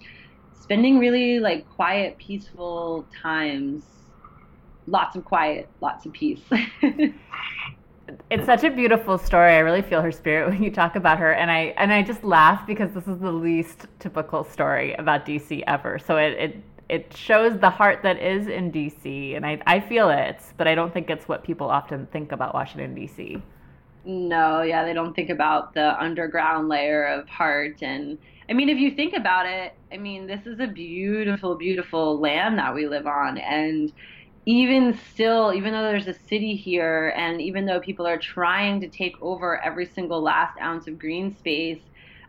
spending 0.60 0.98
really 0.98 1.38
like 1.38 1.68
quiet, 1.68 2.18
peaceful 2.18 3.06
times. 3.22 3.84
Lots 4.88 5.14
of 5.14 5.24
quiet, 5.24 5.70
lots 5.80 6.06
of 6.06 6.12
peace. 6.12 6.42
it's 8.30 8.46
such 8.46 8.64
a 8.64 8.70
beautiful 8.70 9.18
story. 9.18 9.54
I 9.54 9.58
really 9.58 9.82
feel 9.82 10.00
her 10.02 10.12
spirit 10.12 10.48
when 10.50 10.62
you 10.62 10.70
talk 10.70 10.96
about 10.96 11.18
her, 11.18 11.32
and 11.32 11.50
I 11.50 11.74
and 11.76 11.92
I 11.92 12.02
just 12.02 12.24
laugh 12.24 12.66
because 12.66 12.92
this 12.92 13.06
is 13.06 13.18
the 13.18 13.32
least 13.32 13.86
typical 13.98 14.44
story 14.44 14.94
about 14.94 15.26
DC 15.26 15.62
ever. 15.66 15.98
So 15.98 16.16
it 16.16 16.32
it 16.38 16.62
it 16.88 17.16
shows 17.16 17.58
the 17.58 17.70
heart 17.70 18.02
that 18.02 18.20
is 18.20 18.46
in 18.46 18.72
DC, 18.72 19.36
and 19.36 19.46
I 19.46 19.60
I 19.66 19.80
feel 19.80 20.10
it, 20.10 20.40
but 20.56 20.66
I 20.66 20.74
don't 20.74 20.92
think 20.92 21.10
it's 21.10 21.28
what 21.28 21.44
people 21.44 21.68
often 21.68 22.06
think 22.06 22.32
about 22.32 22.54
Washington 22.54 22.94
DC. 22.94 23.40
No, 24.04 24.62
yeah, 24.62 24.84
they 24.84 24.94
don't 24.94 25.14
think 25.14 25.28
about 25.28 25.74
the 25.74 26.00
underground 26.02 26.68
layer 26.68 27.04
of 27.06 27.28
heart 27.28 27.82
and. 27.82 28.18
I 28.48 28.52
mean, 28.52 28.68
if 28.68 28.78
you 28.78 28.96
think 28.96 29.14
about 29.14 29.46
it, 29.46 29.74
I 29.92 29.96
mean, 29.96 30.26
this 30.26 30.44
is 30.44 30.58
a 30.58 30.66
beautiful, 30.66 31.54
beautiful 31.54 32.18
land 32.18 32.58
that 32.58 32.74
we 32.74 32.88
live 32.88 33.06
on. 33.06 33.38
And 33.38 33.92
even 34.46 34.98
still, 35.12 35.52
even 35.52 35.72
though 35.72 35.82
there's 35.82 36.08
a 36.08 36.14
city 36.14 36.54
here, 36.56 37.12
and 37.16 37.40
even 37.40 37.66
though 37.66 37.80
people 37.80 38.06
are 38.06 38.18
trying 38.18 38.80
to 38.80 38.88
take 38.88 39.14
over 39.20 39.62
every 39.62 39.86
single 39.86 40.22
last 40.22 40.58
ounce 40.60 40.86
of 40.86 40.98
green 40.98 41.36
space, 41.36 41.80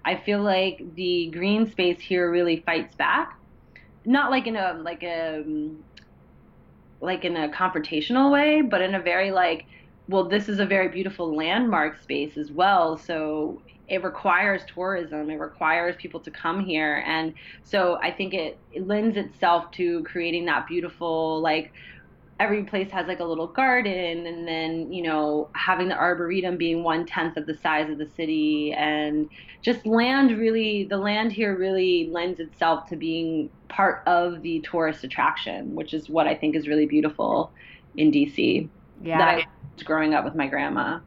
I 0.03 0.17
feel 0.17 0.41
like 0.41 0.83
the 0.95 1.29
green 1.31 1.69
space 1.69 1.99
here 1.99 2.29
really 2.29 2.63
fights 2.65 2.95
back. 2.95 3.37
Not 4.03 4.31
like 4.31 4.47
in 4.47 4.55
a 4.55 4.73
like 4.83 5.03
a 5.03 5.43
like 6.99 7.23
in 7.23 7.37
a 7.37 7.49
confrontational 7.49 8.31
way, 8.31 8.61
but 8.61 8.81
in 8.81 8.95
a 8.95 9.01
very 9.01 9.31
like, 9.31 9.65
well, 10.07 10.23
this 10.27 10.49
is 10.49 10.59
a 10.59 10.65
very 10.65 10.89
beautiful 10.89 11.35
landmark 11.35 12.01
space 12.01 12.37
as 12.37 12.51
well. 12.51 12.97
So 12.97 13.61
it 13.91 14.03
requires 14.05 14.61
tourism 14.73 15.29
it 15.29 15.35
requires 15.35 15.97
people 15.97 16.19
to 16.21 16.31
come 16.31 16.63
here 16.63 17.03
and 17.05 17.33
so 17.61 17.99
i 18.01 18.09
think 18.09 18.33
it, 18.33 18.57
it, 18.71 18.87
lends 18.87 19.17
itself 19.17 19.69
to 19.71 20.01
creating 20.03 20.45
that 20.45 20.65
beautiful 20.65 21.41
like 21.41 21.73
every 22.41 22.63
place 22.63 22.89
has 22.91 23.07
like 23.07 23.19
a 23.19 23.23
little 23.23 23.47
garden 23.47 24.25
and 24.25 24.47
then 24.47 24.91
you 24.91 25.03
know 25.03 25.49
having 25.53 25.87
the 25.87 25.95
arboretum 25.95 26.57
being 26.57 26.83
one 26.83 27.05
tenth 27.05 27.37
of 27.37 27.45
the 27.45 27.55
size 27.57 27.89
of 27.89 27.97
the 27.97 28.09
city 28.15 28.73
and 28.73 29.29
just 29.61 29.85
land 29.85 30.37
really 30.37 30.85
the 30.85 30.97
land 30.97 31.31
here 31.31 31.57
really 31.57 32.09
lends 32.11 32.39
itself 32.39 32.87
to 32.87 32.95
being 32.95 33.49
part 33.69 34.01
of 34.07 34.41
the 34.41 34.59
tourist 34.61 35.03
attraction 35.03 35.75
which 35.75 35.93
is 35.93 36.09
what 36.09 36.27
i 36.27 36.33
think 36.35 36.55
is 36.55 36.67
really 36.67 36.85
beautiful 36.85 37.51
in 37.97 38.11
dc 38.11 38.67
yeah. 39.03 39.17
that 39.17 39.27
i 39.27 39.45
growing 39.83 40.13
up 40.13 40.23
with 40.23 40.35
my 40.35 40.47
grandma. 40.47 40.99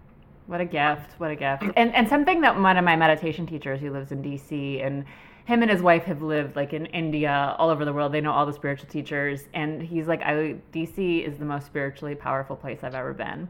What 0.46 0.60
a 0.60 0.64
gift 0.64 1.18
what 1.18 1.30
a 1.30 1.36
gift. 1.36 1.62
And 1.76 1.94
and 1.94 2.08
something 2.08 2.42
that 2.42 2.58
one 2.60 2.76
of 2.76 2.84
my 2.84 2.96
meditation 2.96 3.46
teachers 3.46 3.80
who 3.80 3.90
lives 3.90 4.12
in 4.12 4.22
dc 4.22 4.86
and 4.86 5.04
him 5.44 5.60
and 5.62 5.70
his 5.70 5.82
wife 5.82 6.04
have 6.04 6.22
lived 6.22 6.56
like 6.56 6.72
in 6.72 6.86
India, 6.86 7.54
all 7.58 7.68
over 7.68 7.84
the 7.84 7.92
world. 7.92 8.12
They 8.12 8.20
know 8.20 8.32
all 8.32 8.46
the 8.46 8.52
spiritual 8.52 8.88
teachers, 8.88 9.44
and 9.52 9.82
he's 9.82 10.06
like, 10.06 10.22
I 10.22 10.56
DC 10.72 11.26
is 11.26 11.38
the 11.38 11.44
most 11.44 11.66
spiritually 11.66 12.14
powerful 12.14 12.56
place 12.56 12.78
I've 12.82 12.94
ever 12.94 13.12
been, 13.12 13.48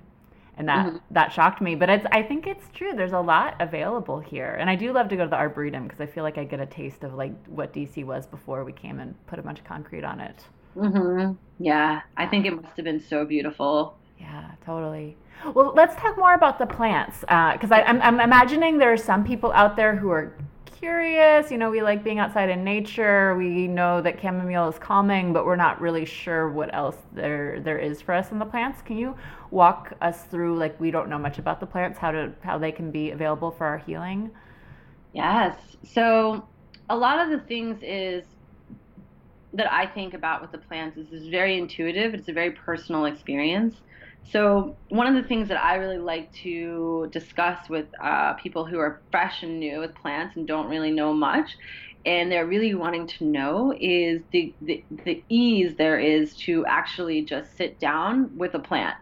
and 0.56 0.68
that 0.68 0.86
mm-hmm. 0.86 0.96
that 1.12 1.32
shocked 1.32 1.60
me. 1.60 1.76
But 1.76 1.90
it's 1.90 2.06
I 2.10 2.22
think 2.22 2.46
it's 2.48 2.66
true. 2.74 2.94
There's 2.94 3.12
a 3.12 3.20
lot 3.20 3.54
available 3.60 4.18
here, 4.18 4.56
and 4.58 4.68
I 4.68 4.74
do 4.74 4.92
love 4.92 5.08
to 5.10 5.16
go 5.16 5.22
to 5.22 5.30
the 5.30 5.36
arboretum 5.36 5.84
because 5.84 6.00
I 6.00 6.06
feel 6.06 6.24
like 6.24 6.36
I 6.36 6.44
get 6.44 6.58
a 6.58 6.66
taste 6.66 7.04
of 7.04 7.14
like 7.14 7.32
what 7.46 7.72
DC 7.72 8.04
was 8.04 8.26
before 8.26 8.64
we 8.64 8.72
came 8.72 8.98
and 8.98 9.14
put 9.26 9.38
a 9.38 9.42
bunch 9.42 9.60
of 9.60 9.64
concrete 9.64 10.04
on 10.04 10.20
it. 10.20 10.44
Mm-hmm. 10.76 11.34
Yeah, 11.60 12.00
I 12.16 12.26
think 12.26 12.44
it 12.46 12.60
must 12.60 12.76
have 12.76 12.84
been 12.84 13.00
so 13.00 13.24
beautiful. 13.24 13.96
Yeah, 14.18 14.50
totally. 14.66 15.16
Well, 15.54 15.72
let's 15.76 15.94
talk 15.96 16.16
more 16.16 16.34
about 16.34 16.58
the 16.58 16.66
plants 16.66 17.20
because 17.20 17.70
uh, 17.70 17.84
I'm, 17.86 18.00
I'm 18.02 18.20
imagining 18.20 18.78
there 18.78 18.92
are 18.92 18.96
some 18.96 19.24
people 19.24 19.52
out 19.52 19.76
there 19.76 19.94
who 19.94 20.10
are 20.10 20.32
curious. 20.74 21.50
You 21.50 21.58
know, 21.58 21.70
we 21.70 21.82
like 21.82 22.04
being 22.04 22.18
outside 22.18 22.50
in 22.50 22.64
nature. 22.64 23.34
We 23.36 23.68
know 23.68 24.00
that 24.02 24.20
chamomile 24.20 24.68
is 24.68 24.78
calming, 24.78 25.32
but 25.32 25.46
we're 25.46 25.56
not 25.56 25.80
really 25.80 26.04
sure 26.04 26.50
what 26.50 26.74
else 26.74 26.96
there 27.12 27.60
there 27.60 27.78
is 27.78 28.02
for 28.02 28.12
us 28.14 28.32
in 28.32 28.38
the 28.38 28.44
plants. 28.44 28.82
Can 28.82 28.98
you 28.98 29.16
walk 29.50 29.92
us 30.02 30.24
through 30.24 30.58
like 30.58 30.78
we 30.80 30.90
don't 30.90 31.08
know 31.08 31.18
much 31.18 31.38
about 31.38 31.60
the 31.60 31.66
plants, 31.66 31.98
how 31.98 32.10
to 32.10 32.32
how 32.42 32.58
they 32.58 32.72
can 32.72 32.90
be 32.90 33.10
available 33.10 33.50
for 33.50 33.66
our 33.66 33.78
healing? 33.78 34.30
Yes. 35.12 35.56
So 35.84 36.48
a 36.90 36.96
lot 36.96 37.18
of 37.18 37.30
the 37.30 37.46
things 37.46 37.78
is 37.82 38.24
that 39.52 39.72
I 39.72 39.86
think 39.86 40.14
about 40.14 40.42
with 40.42 40.50
the 40.50 40.58
plants 40.58 40.96
is 40.98 41.12
is 41.12 41.28
very 41.28 41.56
intuitive. 41.56 42.14
It's 42.14 42.28
a 42.28 42.32
very 42.32 42.50
personal 42.50 43.06
experience. 43.06 43.76
So, 44.30 44.76
one 44.88 45.06
of 45.06 45.14
the 45.14 45.28
things 45.28 45.48
that 45.48 45.62
I 45.62 45.76
really 45.76 45.98
like 45.98 46.32
to 46.42 47.08
discuss 47.12 47.68
with 47.68 47.86
uh, 48.02 48.34
people 48.34 48.64
who 48.64 48.78
are 48.78 49.02
fresh 49.10 49.42
and 49.42 49.60
new 49.60 49.80
with 49.80 49.94
plants 49.94 50.36
and 50.36 50.46
don't 50.46 50.68
really 50.68 50.90
know 50.90 51.12
much, 51.12 51.50
and 52.06 52.32
they're 52.32 52.46
really 52.46 52.74
wanting 52.74 53.06
to 53.06 53.24
know, 53.24 53.74
is 53.78 54.22
the, 54.32 54.54
the, 54.60 54.84
the 55.04 55.22
ease 55.28 55.76
there 55.76 55.98
is 55.98 56.34
to 56.36 56.64
actually 56.66 57.22
just 57.24 57.56
sit 57.56 57.78
down 57.78 58.36
with 58.36 58.54
a 58.54 58.58
plant 58.58 58.96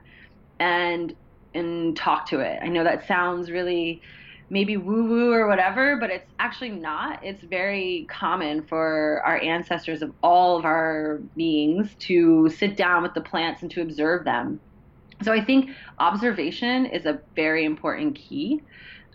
and 0.58 1.14
and 1.54 1.96
talk 1.96 2.28
to 2.30 2.40
it. 2.40 2.58
I 2.62 2.68
know 2.68 2.82
that 2.84 3.06
sounds 3.06 3.50
really 3.50 4.00
maybe 4.48 4.76
woo 4.76 5.04
woo 5.04 5.32
or 5.32 5.46
whatever, 5.48 5.96
but 5.96 6.10
it's 6.10 6.30
actually 6.38 6.70
not. 6.70 7.20
It's 7.22 7.42
very 7.42 8.06
common 8.10 8.66
for 8.66 9.22
our 9.24 9.40
ancestors 9.40 10.02
of 10.02 10.12
all 10.22 10.58
of 10.58 10.64
our 10.64 11.20
beings 11.36 11.94
to 12.00 12.48
sit 12.50 12.76
down 12.76 13.02
with 13.02 13.14
the 13.14 13.20
plants 13.20 13.62
and 13.62 13.70
to 13.72 13.82
observe 13.82 14.24
them 14.24 14.60
so 15.24 15.32
I 15.32 15.44
think 15.44 15.70
observation 15.98 16.86
is 16.86 17.06
a 17.06 17.20
very 17.34 17.64
important 17.64 18.14
key 18.14 18.62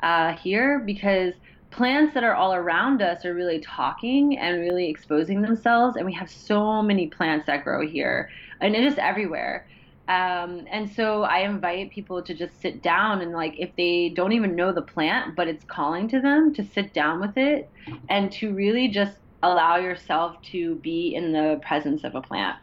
uh, 0.03 0.33
here 0.33 0.79
because 0.79 1.33
plants 1.71 2.13
that 2.13 2.23
are 2.23 2.33
all 2.33 2.53
around 2.53 3.01
us 3.01 3.25
are 3.25 3.33
really 3.33 3.59
talking 3.59 4.37
and 4.37 4.59
really 4.59 4.89
exposing 4.89 5.41
themselves. 5.41 5.97
And 5.97 6.05
we 6.05 6.13
have 6.13 6.29
so 6.29 6.81
many 6.81 7.07
plants 7.07 7.45
that 7.47 7.63
grow 7.63 7.85
here, 7.85 8.29
and 8.61 8.75
it 8.75 8.83
is 8.83 8.97
everywhere. 8.97 9.67
Um, 10.07 10.65
and 10.71 10.89
so 10.89 11.23
I 11.23 11.39
invite 11.39 11.91
people 11.91 12.23
to 12.23 12.33
just 12.33 12.61
sit 12.61 12.81
down 12.81 13.21
and, 13.21 13.33
like, 13.33 13.55
if 13.59 13.75
they 13.75 14.13
don't 14.15 14.31
even 14.31 14.55
know 14.55 14.71
the 14.71 14.81
plant, 14.81 15.35
but 15.35 15.49
it's 15.49 15.65
calling 15.65 16.07
to 16.09 16.21
them, 16.21 16.53
to 16.53 16.63
sit 16.63 16.93
down 16.93 17.19
with 17.19 17.37
it 17.37 17.69
and 18.07 18.31
to 18.33 18.53
really 18.53 18.87
just 18.87 19.17
allow 19.43 19.75
yourself 19.75 20.41
to 20.51 20.75
be 20.75 21.13
in 21.13 21.33
the 21.33 21.59
presence 21.61 22.05
of 22.05 22.15
a 22.15 22.21
plant. 22.21 22.57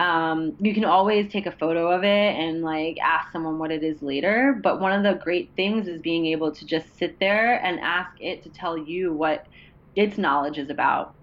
Um, 0.00 0.56
you 0.58 0.72
can 0.72 0.86
always 0.86 1.30
take 1.30 1.44
a 1.44 1.52
photo 1.52 1.90
of 1.92 2.04
it 2.04 2.08
and 2.34 2.62
like 2.62 2.96
ask 3.04 3.30
someone 3.30 3.58
what 3.58 3.70
it 3.70 3.84
is 3.84 4.00
later. 4.00 4.58
But 4.62 4.80
one 4.80 4.92
of 4.92 5.02
the 5.02 5.20
great 5.22 5.52
things 5.56 5.88
is 5.88 6.00
being 6.00 6.24
able 6.24 6.52
to 6.52 6.64
just 6.64 6.96
sit 6.98 7.20
there 7.20 7.62
and 7.62 7.78
ask 7.80 8.10
it 8.18 8.42
to 8.44 8.48
tell 8.48 8.78
you 8.78 9.12
what 9.12 9.46
its 9.94 10.16
knowledge 10.16 10.56
is 10.56 10.70
about. 10.70 11.14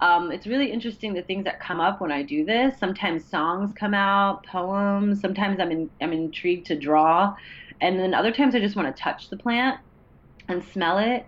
Um, 0.00 0.32
it's 0.32 0.46
really 0.46 0.72
interesting 0.72 1.12
the 1.12 1.22
things 1.22 1.44
that 1.44 1.60
come 1.60 1.78
up 1.78 2.00
when 2.00 2.10
I 2.10 2.22
do 2.22 2.46
this. 2.46 2.78
Sometimes 2.78 3.28
songs 3.28 3.72
come 3.78 3.92
out, 3.92 4.46
poems. 4.46 5.20
Sometimes 5.20 5.60
I'm 5.60 5.70
in, 5.70 5.90
I'm 6.00 6.14
intrigued 6.14 6.66
to 6.68 6.78
draw, 6.78 7.34
and 7.82 7.98
then 7.98 8.14
other 8.14 8.32
times 8.32 8.54
I 8.54 8.60
just 8.60 8.76
want 8.76 8.94
to 8.94 9.02
touch 9.02 9.28
the 9.28 9.36
plant 9.36 9.78
and 10.48 10.64
smell 10.64 10.98
it. 10.98 11.26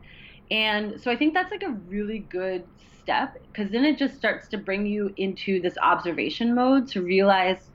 And 0.50 0.98
so 1.00 1.10
I 1.10 1.16
think 1.16 1.34
that's 1.34 1.50
like 1.50 1.62
a 1.62 1.78
really 1.86 2.20
good 2.20 2.64
step 3.08 3.38
because 3.50 3.72
then 3.72 3.86
it 3.86 3.96
just 3.96 4.16
starts 4.16 4.48
to 4.48 4.58
bring 4.58 4.84
you 4.84 5.10
into 5.16 5.62
this 5.62 5.78
observation 5.82 6.54
mode 6.54 6.86
to 6.86 7.00
realize 7.00 7.70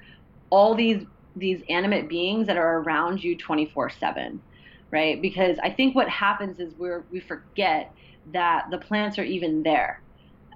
all 0.52 0.76
these 0.76 1.04
these 1.36 1.64
animate 1.70 2.08
beings 2.08 2.46
that 2.46 2.56
are 2.56 2.82
around 2.82 3.24
you 3.24 3.36
24/7 3.36 4.40
right? 4.92 5.20
Because 5.24 5.58
i 5.64 5.72
think 5.72 5.96
what 5.96 6.08
happens 6.08 6.60
is 6.60 6.76
we 6.78 6.90
we 7.12 7.20
forget 7.20 7.92
that 8.32 8.66
the 8.70 8.78
plants 8.78 9.18
are 9.18 9.24
even 9.24 9.64
there. 9.64 10.02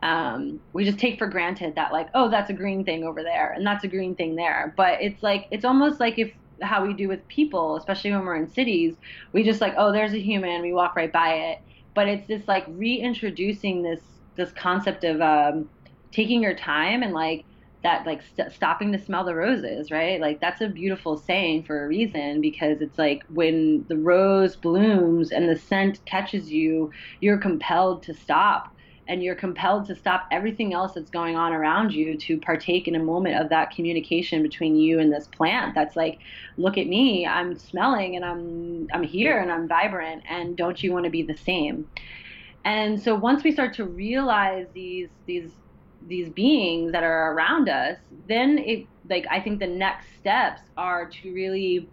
Um, 0.03 0.61
we 0.73 0.85
just 0.85 0.99
take 0.99 1.17
for 1.17 1.27
granted 1.27 1.73
that 1.75 1.91
like 1.91 2.09
oh 2.13 2.29
that's 2.29 2.51
a 2.51 2.53
green 2.53 2.85
thing 2.85 3.03
over 3.03 3.23
there 3.23 3.51
and 3.53 3.65
that's 3.65 3.83
a 3.83 3.87
green 3.87 4.15
thing 4.15 4.35
there. 4.35 4.75
But 4.77 5.01
it's 5.01 5.23
like 5.23 5.47
it's 5.49 5.65
almost 5.65 5.99
like 5.99 6.19
if 6.19 6.31
how 6.61 6.85
we 6.85 6.93
do 6.93 7.07
with 7.07 7.27
people 7.27 7.77
especially 7.77 8.11
when 8.11 8.25
we're 8.25 8.35
in 8.35 8.47
cities 8.49 8.95
we 9.31 9.43
just 9.43 9.61
like 9.61 9.73
oh 9.77 9.91
there's 9.91 10.13
a 10.13 10.19
human 10.19 10.61
we 10.61 10.71
walk 10.71 10.95
right 10.95 11.11
by 11.11 11.29
it. 11.49 11.57
But 11.95 12.07
it's 12.07 12.27
this 12.27 12.47
like 12.47 12.65
reintroducing 12.67 13.81
this 13.81 14.01
this 14.37 14.53
concept 14.53 15.03
of 15.03 15.21
um, 15.21 15.69
taking 16.11 16.41
your 16.41 16.55
time 16.55 17.03
and 17.03 17.13
like 17.13 17.45
that 17.83 18.05
like 18.05 18.21
st- 18.21 18.51
stopping 18.51 18.91
to 18.91 18.99
smell 18.99 19.23
the 19.23 19.35
roses 19.35 19.91
right? 19.91 20.19
Like 20.19 20.41
that's 20.41 20.61
a 20.61 20.67
beautiful 20.67 21.17
saying 21.17 21.63
for 21.63 21.83
a 21.83 21.87
reason 21.87 22.41
because 22.41 22.81
it's 22.81 22.97
like 22.97 23.23
when 23.29 23.85
the 23.87 23.97
rose 23.97 24.55
blooms 24.55 25.31
and 25.31 25.47
the 25.47 25.55
scent 25.55 26.01
catches 26.05 26.51
you 26.51 26.91
you're 27.19 27.37
compelled 27.37 28.03
to 28.03 28.13
stop. 28.13 28.73
And 29.09 29.23
you're 29.23 29.35
compelled 29.35 29.85
to 29.85 29.95
stop 29.95 30.25
everything 30.33 30.73
else 30.73 30.95
that's 30.95 31.09
going 31.09 31.37
on 31.37 31.53
around 31.53 31.93
you 31.93 32.17
to 32.17 32.37
partake 32.39 32.89
in 32.89 32.95
a 32.95 32.99
moment 33.01 33.41
of 33.41 33.47
that 33.47 33.71
communication 33.71 34.43
between 34.43 34.75
you 34.75 34.99
and 34.99 35.13
this 35.13 35.29
plant 35.29 35.73
that's 35.75 35.95
like 35.95 36.19
look 36.57 36.77
at 36.77 36.87
me 36.87 37.25
i'm 37.25 37.55
smelling 37.57 38.17
and 38.17 38.25
i'm 38.25 38.85
i'm 38.93 39.03
here 39.03 39.39
and 39.39 39.49
i'm 39.49 39.65
vibrant 39.65 40.23
and 40.29 40.57
don't 40.57 40.83
you 40.83 40.91
want 40.91 41.05
to 41.05 41.09
be 41.09 41.23
the 41.23 41.37
same 41.37 41.87
and 42.65 43.01
so 43.01 43.15
once 43.15 43.43
we 43.43 43.51
start 43.51 43.73
to 43.75 43.85
realize 43.85 44.67
these 44.73 45.09
these 45.25 45.51
these 46.07 46.29
beings 46.29 46.91
that 46.91 47.03
are 47.03 47.33
around 47.33 47.69
us, 47.69 47.97
then 48.27 48.57
it 48.59 48.85
like 49.09 49.25
I 49.29 49.39
think 49.39 49.59
the 49.59 49.67
next 49.67 50.07
steps 50.19 50.61
are 50.77 51.09
to 51.09 51.33
really 51.33 51.89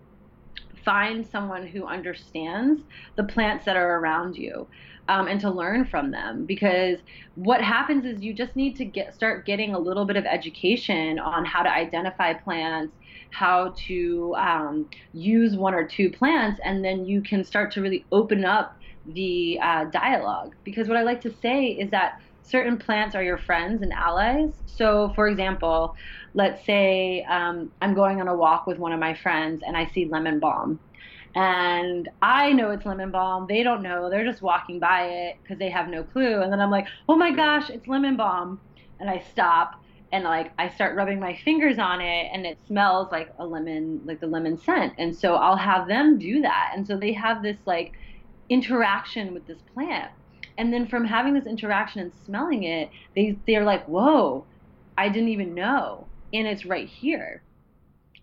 find 0.85 1.27
someone 1.27 1.66
who 1.66 1.87
understands 1.87 2.83
the 3.16 3.24
plants 3.24 3.64
that 3.64 3.77
are 3.77 3.98
around 3.98 4.37
you 4.37 4.66
um, 5.09 5.29
and 5.29 5.40
to 5.40 5.50
learn 5.50 5.85
from 5.87 6.11
them. 6.11 6.44
Because 6.44 6.98
what 7.37 7.62
happens 7.62 8.05
is 8.05 8.22
you 8.22 8.35
just 8.35 8.55
need 8.55 8.77
to 8.77 8.85
get 8.85 9.14
start 9.14 9.46
getting 9.46 9.74
a 9.74 9.79
little 9.79 10.05
bit 10.05 10.16
of 10.16 10.24
education 10.27 11.18
on 11.18 11.44
how 11.44 11.62
to 11.62 11.70
identify 11.70 12.33
plants 12.33 12.94
how 13.31 13.74
to 13.77 14.33
um, 14.38 14.88
use 15.12 15.57
one 15.57 15.74
or 15.74 15.85
two 15.85 16.09
plants 16.09 16.61
and 16.64 16.85
then 16.85 17.05
you 17.05 17.20
can 17.20 17.42
start 17.42 17.72
to 17.72 17.81
really 17.83 18.05
open 18.12 18.44
up 18.44 18.77
the 19.07 19.59
uh, 19.62 19.85
dialogue. 19.87 20.55
Because 20.64 20.88
what 20.88 20.97
I 20.97 21.03
like 21.03 21.21
to 21.23 21.33
say 21.33 21.67
is 21.67 21.90
that 21.90 22.21
certain 22.43 22.77
plants 22.77 23.14
are 23.14 23.23
your 23.23 23.38
friends 23.38 23.83
and 23.83 23.93
allies. 23.93 24.53
So, 24.67 25.12
for 25.14 25.29
example, 25.29 25.97
let's 26.35 26.64
say 26.64 27.25
um, 27.29 27.73
I'm 27.81 27.95
going 27.95 28.21
on 28.21 28.29
a 28.29 28.37
walk 28.37 28.67
with 28.67 28.79
one 28.79 28.93
of 28.93 29.01
my 29.01 29.14
friends 29.14 29.62
and 29.67 29.77
I 29.77 29.87
see 29.87 30.07
lemon 30.07 30.40
balm. 30.40 30.79
And 31.35 32.09
I 32.23 32.53
know 32.53 32.71
it's 32.71 32.87
lemon 32.87 33.11
balm. 33.11 33.47
They 33.49 33.62
don't 33.64 33.83
know. 33.83 34.09
They're 34.09 34.25
just 34.25 34.40
walking 34.40 34.79
by 34.79 35.07
it 35.07 35.37
because 35.43 35.59
they 35.59 35.71
have 35.71 35.88
no 35.88 36.05
clue. 36.05 36.43
And 36.43 36.53
then 36.53 36.61
I'm 36.61 36.71
like, 36.71 36.87
oh 37.09 37.17
my 37.17 37.33
gosh, 37.33 37.71
it's 37.71 37.88
lemon 37.88 38.17
balm. 38.17 38.61
And 39.01 39.11
I 39.11 39.25
stop 39.31 39.81
and 40.12 40.23
like 40.23 40.53
I 40.59 40.69
start 40.69 40.95
rubbing 40.95 41.19
my 41.19 41.35
fingers 41.45 41.79
on 41.79 42.01
it 42.01 42.29
and 42.33 42.47
it 42.47 42.59
smells 42.69 43.11
like 43.11 43.33
a 43.38 43.45
lemon, 43.45 44.01
like 44.05 44.21
the 44.21 44.29
lemon 44.29 44.57
scent. 44.57 44.93
And 44.97 45.17
so 45.17 45.35
I'll 45.35 45.57
have 45.57 45.88
them 45.88 46.19
do 46.19 46.43
that. 46.43 46.73
And 46.77 46.87
so 46.87 46.97
they 46.97 47.12
have 47.14 47.43
this 47.43 47.57
like 47.67 47.95
interaction 48.48 49.35
with 49.35 49.46
this 49.46 49.62
plant. 49.72 50.11
And 50.57 50.72
then 50.72 50.87
from 50.87 51.04
having 51.04 51.35
this 51.35 51.46
interaction 51.46 52.00
and 52.00 52.12
smelling 52.24 52.64
it, 52.64 52.90
they 53.16 53.40
they're 53.46 53.64
like, 53.64 53.87
"Whoa, 53.87 54.46
I 54.96 55.09
didn't 55.09 55.30
even 55.30 55.54
know." 55.54 56.11
And 56.33 56.46
it's 56.46 56.64
right 56.64 56.88
here. 56.88 57.42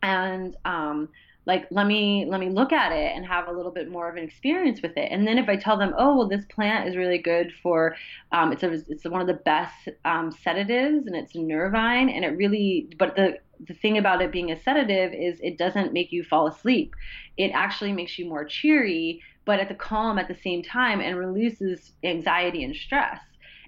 And 0.01 0.55
um 0.65 1.09
like 1.45 1.67
let 1.71 1.87
me 1.87 2.25
let 2.29 2.39
me 2.39 2.49
look 2.49 2.71
at 2.71 2.91
it 2.91 3.15
and 3.15 3.25
have 3.25 3.47
a 3.47 3.51
little 3.51 3.71
bit 3.71 3.89
more 3.89 4.09
of 4.09 4.15
an 4.15 4.23
experience 4.23 4.81
with 4.81 4.95
it 4.95 5.11
and 5.11 5.27
then 5.27 5.37
if 5.37 5.49
i 5.49 5.55
tell 5.55 5.77
them 5.77 5.93
oh 5.97 6.17
well 6.17 6.27
this 6.27 6.45
plant 6.45 6.87
is 6.87 6.95
really 6.95 7.17
good 7.17 7.51
for 7.63 7.95
um, 8.31 8.51
it's 8.51 8.63
a 8.63 8.71
it's 8.87 9.05
one 9.05 9.21
of 9.21 9.27
the 9.27 9.33
best 9.33 9.89
um, 10.05 10.31
sedatives 10.31 11.07
and 11.07 11.15
it's 11.15 11.35
nervine 11.35 12.09
and 12.09 12.23
it 12.23 12.37
really 12.37 12.89
but 12.97 13.15
the 13.15 13.37
the 13.67 13.73
thing 13.75 13.97
about 13.97 14.21
it 14.21 14.31
being 14.31 14.51
a 14.51 14.61
sedative 14.61 15.13
is 15.13 15.39
it 15.41 15.57
doesn't 15.57 15.93
make 15.93 16.11
you 16.11 16.23
fall 16.23 16.47
asleep 16.47 16.95
it 17.37 17.49
actually 17.49 17.91
makes 17.91 18.19
you 18.19 18.27
more 18.27 18.45
cheery 18.45 19.21
but 19.51 19.59
at 19.59 19.67
the 19.67 19.75
calm 19.75 20.17
at 20.17 20.29
the 20.29 20.37
same 20.45 20.63
time 20.63 21.01
and 21.01 21.17
releases 21.17 21.91
anxiety 22.05 22.63
and 22.63 22.73
stress. 22.73 23.19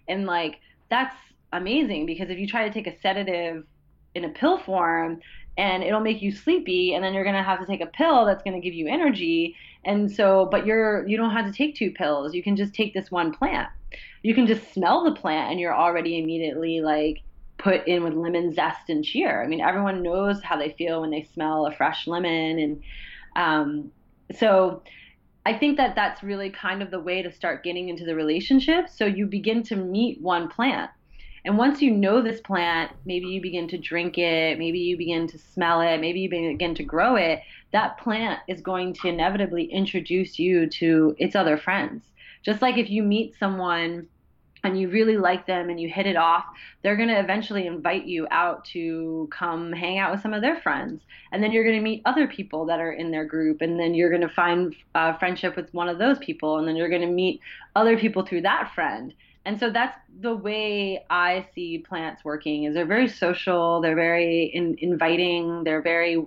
And 0.08 0.26
like 0.26 0.62
that's 0.90 1.14
amazing 1.52 2.06
because 2.06 2.30
if 2.30 2.40
you 2.40 2.48
try 2.48 2.66
to 2.66 2.74
take 2.74 2.88
a 2.88 2.98
sedative 3.02 3.66
in 4.16 4.24
a 4.24 4.30
pill 4.30 4.58
form 4.60 5.20
and 5.58 5.84
it'll 5.84 6.00
make 6.00 6.22
you 6.22 6.32
sleepy 6.32 6.94
and 6.94 7.04
then 7.04 7.14
you're 7.14 7.26
going 7.26 7.36
to 7.36 7.44
have 7.44 7.60
to 7.60 7.66
take 7.66 7.82
a 7.82 7.88
pill 7.88 8.24
that's 8.24 8.42
going 8.44 8.54
to 8.54 8.64
give 8.66 8.74
you 8.74 8.88
energy. 8.88 9.58
And 9.84 10.10
so 10.10 10.48
but 10.50 10.66
you're 10.66 11.06
you 11.06 11.18
don't 11.18 11.32
have 11.32 11.48
to 11.48 11.52
take 11.52 11.76
two 11.76 11.92
pills. 11.92 12.34
You 12.34 12.44
can 12.44 12.56
just 12.56 12.74
take 12.74 12.94
this 12.94 13.12
one 13.12 13.34
plant. 13.34 13.68
You 14.22 14.34
can 14.34 14.48
just 14.48 14.74
smell 14.74 15.04
the 15.04 15.12
plant 15.12 15.52
and 15.52 15.60
you're 15.60 15.76
already 15.76 16.18
immediately 16.18 16.80
like 16.80 17.24
put 17.58 17.86
in 17.90 18.06
with 18.06 18.14
lemon 18.14 18.54
zest 18.54 18.88
and 18.88 19.04
cheer. 19.04 19.44
I 19.44 19.48
mean 19.48 19.60
everyone 19.60 20.02
knows 20.02 20.42
how 20.42 20.56
they 20.56 20.74
feel 20.78 21.02
when 21.02 21.12
they 21.12 21.28
smell 21.34 21.66
a 21.66 21.76
fresh 21.76 22.08
lemon 22.08 22.58
and 22.58 22.84
um, 23.36 23.92
so 24.34 24.82
I 25.46 25.58
think 25.58 25.78
that 25.78 25.96
that's 25.96 26.24
really 26.24 26.50
kind 26.50 26.82
of 26.82 26.90
the 26.90 27.00
way 27.00 27.22
to 27.22 27.32
start 27.32 27.64
getting 27.64 27.90
into 27.90 28.06
the 28.06 28.16
relationship. 28.16 28.88
So 28.90 29.06
you 29.06 29.26
begin 29.26 29.64
to 29.64 29.76
meet 29.76 30.22
one 30.22 30.48
plant. 30.48 30.90
And 31.46 31.58
once 31.58 31.82
you 31.82 31.92
know 31.92 32.22
this 32.22 32.40
plant, 32.40 32.94
maybe 33.06 33.28
you 33.28 33.42
begin 33.42 33.68
to 33.68 33.78
drink 33.78 34.18
it, 34.18 34.58
maybe 34.58 34.80
you 34.80 34.98
begin 34.98 35.28
to 35.28 35.38
smell 35.38 35.82
it, 35.82 36.00
maybe 36.00 36.22
you 36.22 36.30
begin 36.30 36.74
to 36.76 36.84
grow 36.84 37.18
it, 37.18 37.42
that 37.74 37.98
plant 37.98 38.40
is 38.48 38.62
going 38.62 38.94
to 38.94 39.10
inevitably 39.10 39.66
introduce 39.66 40.40
you 40.40 40.70
to 40.70 41.16
its 41.18 41.36
other 41.36 41.58
friends. 41.58 42.04
Just 42.44 42.62
like 42.62 42.78
if 42.78 42.90
you 42.90 43.04
meet 43.04 43.36
someone 43.38 44.08
and 44.64 44.80
you 44.80 44.90
really 44.90 45.18
like 45.18 45.46
them 45.46 45.70
and 45.70 45.80
you 45.80 45.90
hit 45.90 46.06
it 46.06 46.16
off, 46.16 46.46
they're 46.82 46.96
going 46.96 47.10
to 47.10 47.20
eventually 47.20 47.68
invite 47.68 48.06
you 48.06 48.28
out 48.32 48.64
to 48.66 49.28
come 49.32 49.74
hang 49.74 49.98
out 49.98 50.12
with 50.12 50.22
some 50.22 50.34
of 50.34 50.42
their 50.42 50.60
friends. 50.62 51.02
And 51.32 51.44
then 51.44 51.52
you're 51.52 51.66
going 51.66 51.76
to 51.76 51.82
meet 51.82 52.02
other 52.06 52.28
people 52.28 52.66
that 52.68 52.80
are 52.80 52.94
in 52.94 53.12
their 53.12 53.26
group. 53.26 53.62
And 53.62 53.78
then 53.78 53.94
you're 53.94 54.10
going 54.10 54.22
to 54.22 54.30
find 54.30 54.74
uh, 54.96 55.18
friendship 55.18 55.58
with 55.58 55.74
one 55.74 55.90
of 55.90 55.98
those 55.98 56.18
people. 56.20 56.60
And 56.60 56.68
then 56.68 56.78
you're 56.78 56.90
going 56.90 57.02
to 57.02 57.08
meet 57.08 57.42
other 57.76 57.98
people 57.98 58.26
through 58.26 58.42
that 58.42 58.72
friend. 58.74 59.14
And 59.46 59.60
so 59.60 59.70
that's 59.70 59.98
the 60.22 60.34
way 60.34 61.04
I 61.10 61.46
see 61.54 61.80
plants 61.80 62.24
working 62.24 62.64
is 62.64 62.74
they're 62.74 62.86
very 62.86 63.10
social, 63.10 63.82
they're 63.82 63.96
very 63.96 64.46
in, 64.46 64.78
inviting, 64.80 65.66
they're 65.66 65.82
very 65.82 66.24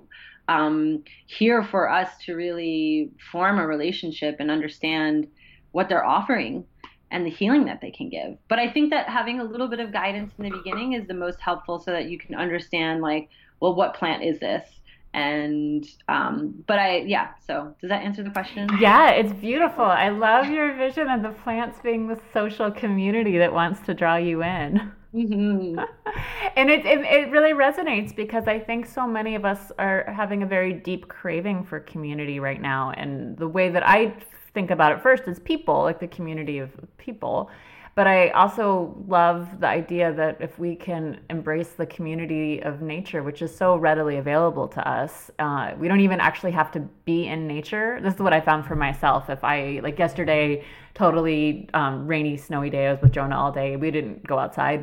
um, 0.49 1.03
here 1.25 1.64
for 1.64 1.90
us 1.90 2.11
to 2.27 2.35
really 2.35 3.11
form 3.33 3.59
a 3.59 3.66
relationship 3.66 4.37
and 4.38 4.51
understand 4.51 5.27
what 5.72 5.88
they're 5.88 6.05
offering 6.05 6.64
and 7.10 7.24
the 7.24 7.30
healing 7.30 7.64
that 7.66 7.80
they 7.80 7.90
can 7.90 8.08
give. 8.08 8.36
But 8.48 8.58
I 8.58 8.70
think 8.70 8.90
that 8.90 9.08
having 9.08 9.40
a 9.40 9.44
little 9.44 9.68
bit 9.68 9.80
of 9.80 9.92
guidance 9.92 10.32
in 10.38 10.44
the 10.44 10.50
beginning 10.50 10.94
is 10.94 11.06
the 11.06 11.14
most 11.14 11.40
helpful 11.40 11.78
so 11.78 11.92
that 11.92 12.06
you 12.06 12.18
can 12.18 12.34
understand 12.34 13.00
like, 13.00 13.28
well, 13.60 13.74
what 13.74 13.94
plant 13.94 14.22
is 14.24 14.38
this? 14.40 14.68
And 15.14 15.86
um, 16.08 16.62
but 16.66 16.78
I 16.78 16.98
yeah. 16.98 17.30
So 17.46 17.74
does 17.80 17.88
that 17.88 18.02
answer 18.02 18.22
the 18.22 18.30
question? 18.30 18.68
Yeah, 18.78 19.10
it's 19.12 19.32
beautiful. 19.32 19.84
I 19.84 20.10
love 20.10 20.50
your 20.50 20.74
vision 20.74 21.08
of 21.08 21.22
the 21.22 21.30
plants 21.30 21.78
being 21.82 22.06
the 22.06 22.20
social 22.34 22.70
community 22.70 23.38
that 23.38 23.50
wants 23.50 23.80
to 23.86 23.94
draw 23.94 24.16
you 24.16 24.42
in. 24.42 24.92
Mm-hmm. 25.14 25.78
and 26.56 26.70
it, 26.70 26.84
it, 26.84 27.00
it 27.00 27.30
really 27.30 27.52
resonates 27.52 28.14
because 28.14 28.46
I 28.46 28.58
think 28.58 28.84
so 28.84 29.06
many 29.06 29.34
of 29.34 29.46
us 29.46 29.72
are 29.78 30.12
having 30.14 30.42
a 30.42 30.46
very 30.46 30.74
deep 30.74 31.08
craving 31.08 31.64
for 31.64 31.80
community 31.80 32.38
right 32.38 32.60
now. 32.60 32.90
And 32.90 33.38
the 33.38 33.48
way 33.48 33.70
that 33.70 33.88
I 33.88 34.14
think 34.56 34.70
about 34.76 34.90
it 34.94 34.98
first 35.08 35.24
as 35.32 35.38
people, 35.52 35.78
like 35.88 36.00
the 36.06 36.12
community 36.18 36.58
of 36.64 36.70
people. 37.06 37.36
But 37.98 38.06
I 38.06 38.20
also 38.42 38.66
love 39.18 39.38
the 39.62 39.68
idea 39.82 40.06
that 40.22 40.34
if 40.40 40.52
we 40.64 40.72
can 40.88 41.04
embrace 41.30 41.72
the 41.82 41.86
community 41.96 42.62
of 42.70 42.74
nature, 42.82 43.22
which 43.28 43.40
is 43.46 43.52
so 43.62 43.68
readily 43.88 44.16
available 44.24 44.68
to 44.76 44.82
us, 44.98 45.30
uh, 45.46 45.66
we 45.80 45.88
don't 45.88 46.04
even 46.08 46.20
actually 46.28 46.52
have 46.60 46.70
to 46.76 46.80
be 47.04 47.18
in 47.34 47.40
nature. 47.56 48.00
This 48.02 48.14
is 48.14 48.20
what 48.26 48.34
I 48.38 48.40
found 48.40 48.66
for 48.66 48.76
myself. 48.76 49.30
If 49.30 49.42
I, 49.44 49.80
like 49.82 49.98
yesterday, 49.98 50.44
totally 50.94 51.42
um, 51.74 52.06
rainy, 52.12 52.36
snowy 52.36 52.70
day, 52.70 52.84
I 52.88 52.92
was 52.94 53.02
with 53.02 53.12
Jonah 53.12 53.38
all 53.42 53.52
day. 53.52 53.76
We 53.76 53.90
didn't 53.90 54.26
go 54.26 54.38
outside 54.38 54.80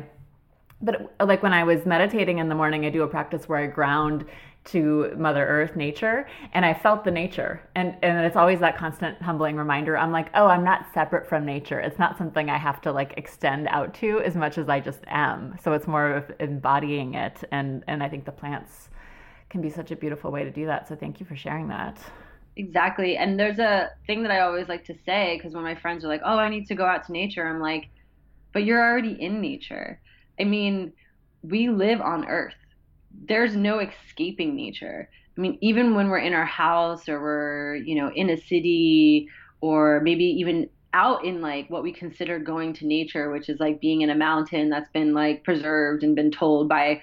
But 0.80 1.14
like 1.20 1.42
when 1.42 1.54
I 1.54 1.64
was 1.64 1.86
meditating 1.86 2.38
in 2.38 2.48
the 2.48 2.54
morning, 2.54 2.84
I 2.86 2.90
do 2.90 3.02
a 3.02 3.08
practice 3.08 3.48
where 3.48 3.58
I 3.60 3.66
ground 3.66 4.26
to 4.64 5.12
Mother 5.16 5.46
Earth, 5.46 5.76
nature, 5.76 6.26
and 6.52 6.64
I 6.64 6.74
felt 6.74 7.04
the 7.04 7.10
nature. 7.10 7.60
And 7.74 7.96
and 8.02 8.24
it's 8.26 8.36
always 8.36 8.60
that 8.60 8.76
constant 8.76 9.20
humbling 9.20 9.56
reminder. 9.56 9.96
I'm 9.96 10.12
like, 10.12 10.28
oh, 10.34 10.46
I'm 10.46 10.64
not 10.64 10.86
separate 10.94 11.28
from 11.28 11.44
nature. 11.44 11.80
It's 11.80 11.98
not 11.98 12.16
something 12.18 12.48
I 12.50 12.58
have 12.58 12.80
to 12.82 12.92
like 12.92 13.14
extend 13.16 13.68
out 13.68 13.94
to 13.94 14.20
as 14.20 14.34
much 14.36 14.58
as 14.58 14.68
I 14.68 14.80
just 14.80 15.00
am. 15.06 15.56
So 15.62 15.72
it's 15.72 15.86
more 15.86 16.10
of 16.12 16.32
embodying 16.40 17.14
it. 17.14 17.44
And 17.50 17.84
and 17.86 18.02
I 18.02 18.08
think 18.08 18.24
the 18.24 18.32
plants 18.32 18.88
can 19.50 19.60
be 19.60 19.70
such 19.70 19.90
a 19.90 19.96
beautiful 19.96 20.30
way 20.30 20.44
to 20.44 20.50
do 20.50 20.66
that. 20.66 20.88
So 20.88 20.96
thank 20.96 21.20
you 21.20 21.26
for 21.26 21.36
sharing 21.36 21.68
that. 21.68 21.98
Exactly. 22.56 23.16
And 23.16 23.38
there's 23.38 23.58
a 23.58 23.90
thing 24.06 24.22
that 24.22 24.30
I 24.30 24.40
always 24.40 24.68
like 24.68 24.84
to 24.86 24.94
say 25.04 25.36
because 25.36 25.54
when 25.54 25.64
my 25.64 25.74
friends 25.74 26.04
are 26.04 26.08
like, 26.08 26.22
"Oh, 26.24 26.38
I 26.38 26.48
need 26.48 26.66
to 26.68 26.74
go 26.74 26.86
out 26.86 27.04
to 27.06 27.12
nature," 27.12 27.46
I'm 27.46 27.60
like, 27.60 27.90
"But 28.52 28.64
you're 28.64 28.82
already 28.82 29.20
in 29.20 29.40
nature." 29.40 30.00
I 30.40 30.44
mean, 30.44 30.92
we 31.42 31.68
live 31.68 32.00
on 32.00 32.26
Earth 32.26 32.54
there's 33.26 33.56
no 33.56 33.78
escaping 33.78 34.54
nature. 34.54 35.08
I 35.36 35.40
mean, 35.40 35.58
even 35.60 35.94
when 35.94 36.08
we're 36.08 36.18
in 36.18 36.34
our 36.34 36.44
house 36.44 37.08
or 37.08 37.20
we're, 37.20 37.76
you 37.76 37.96
know, 37.96 38.10
in 38.14 38.30
a 38.30 38.36
city 38.36 39.28
or 39.60 40.00
maybe 40.02 40.24
even 40.24 40.68
out 40.92 41.24
in 41.24 41.40
like 41.40 41.68
what 41.68 41.82
we 41.82 41.92
consider 41.92 42.38
going 42.38 42.72
to 42.74 42.86
nature, 42.86 43.30
which 43.30 43.48
is 43.48 43.58
like 43.58 43.80
being 43.80 44.02
in 44.02 44.10
a 44.10 44.14
mountain 44.14 44.70
that's 44.70 44.90
been 44.90 45.12
like 45.12 45.42
preserved 45.42 46.04
and 46.04 46.14
been 46.14 46.30
told 46.30 46.68
by, 46.68 47.00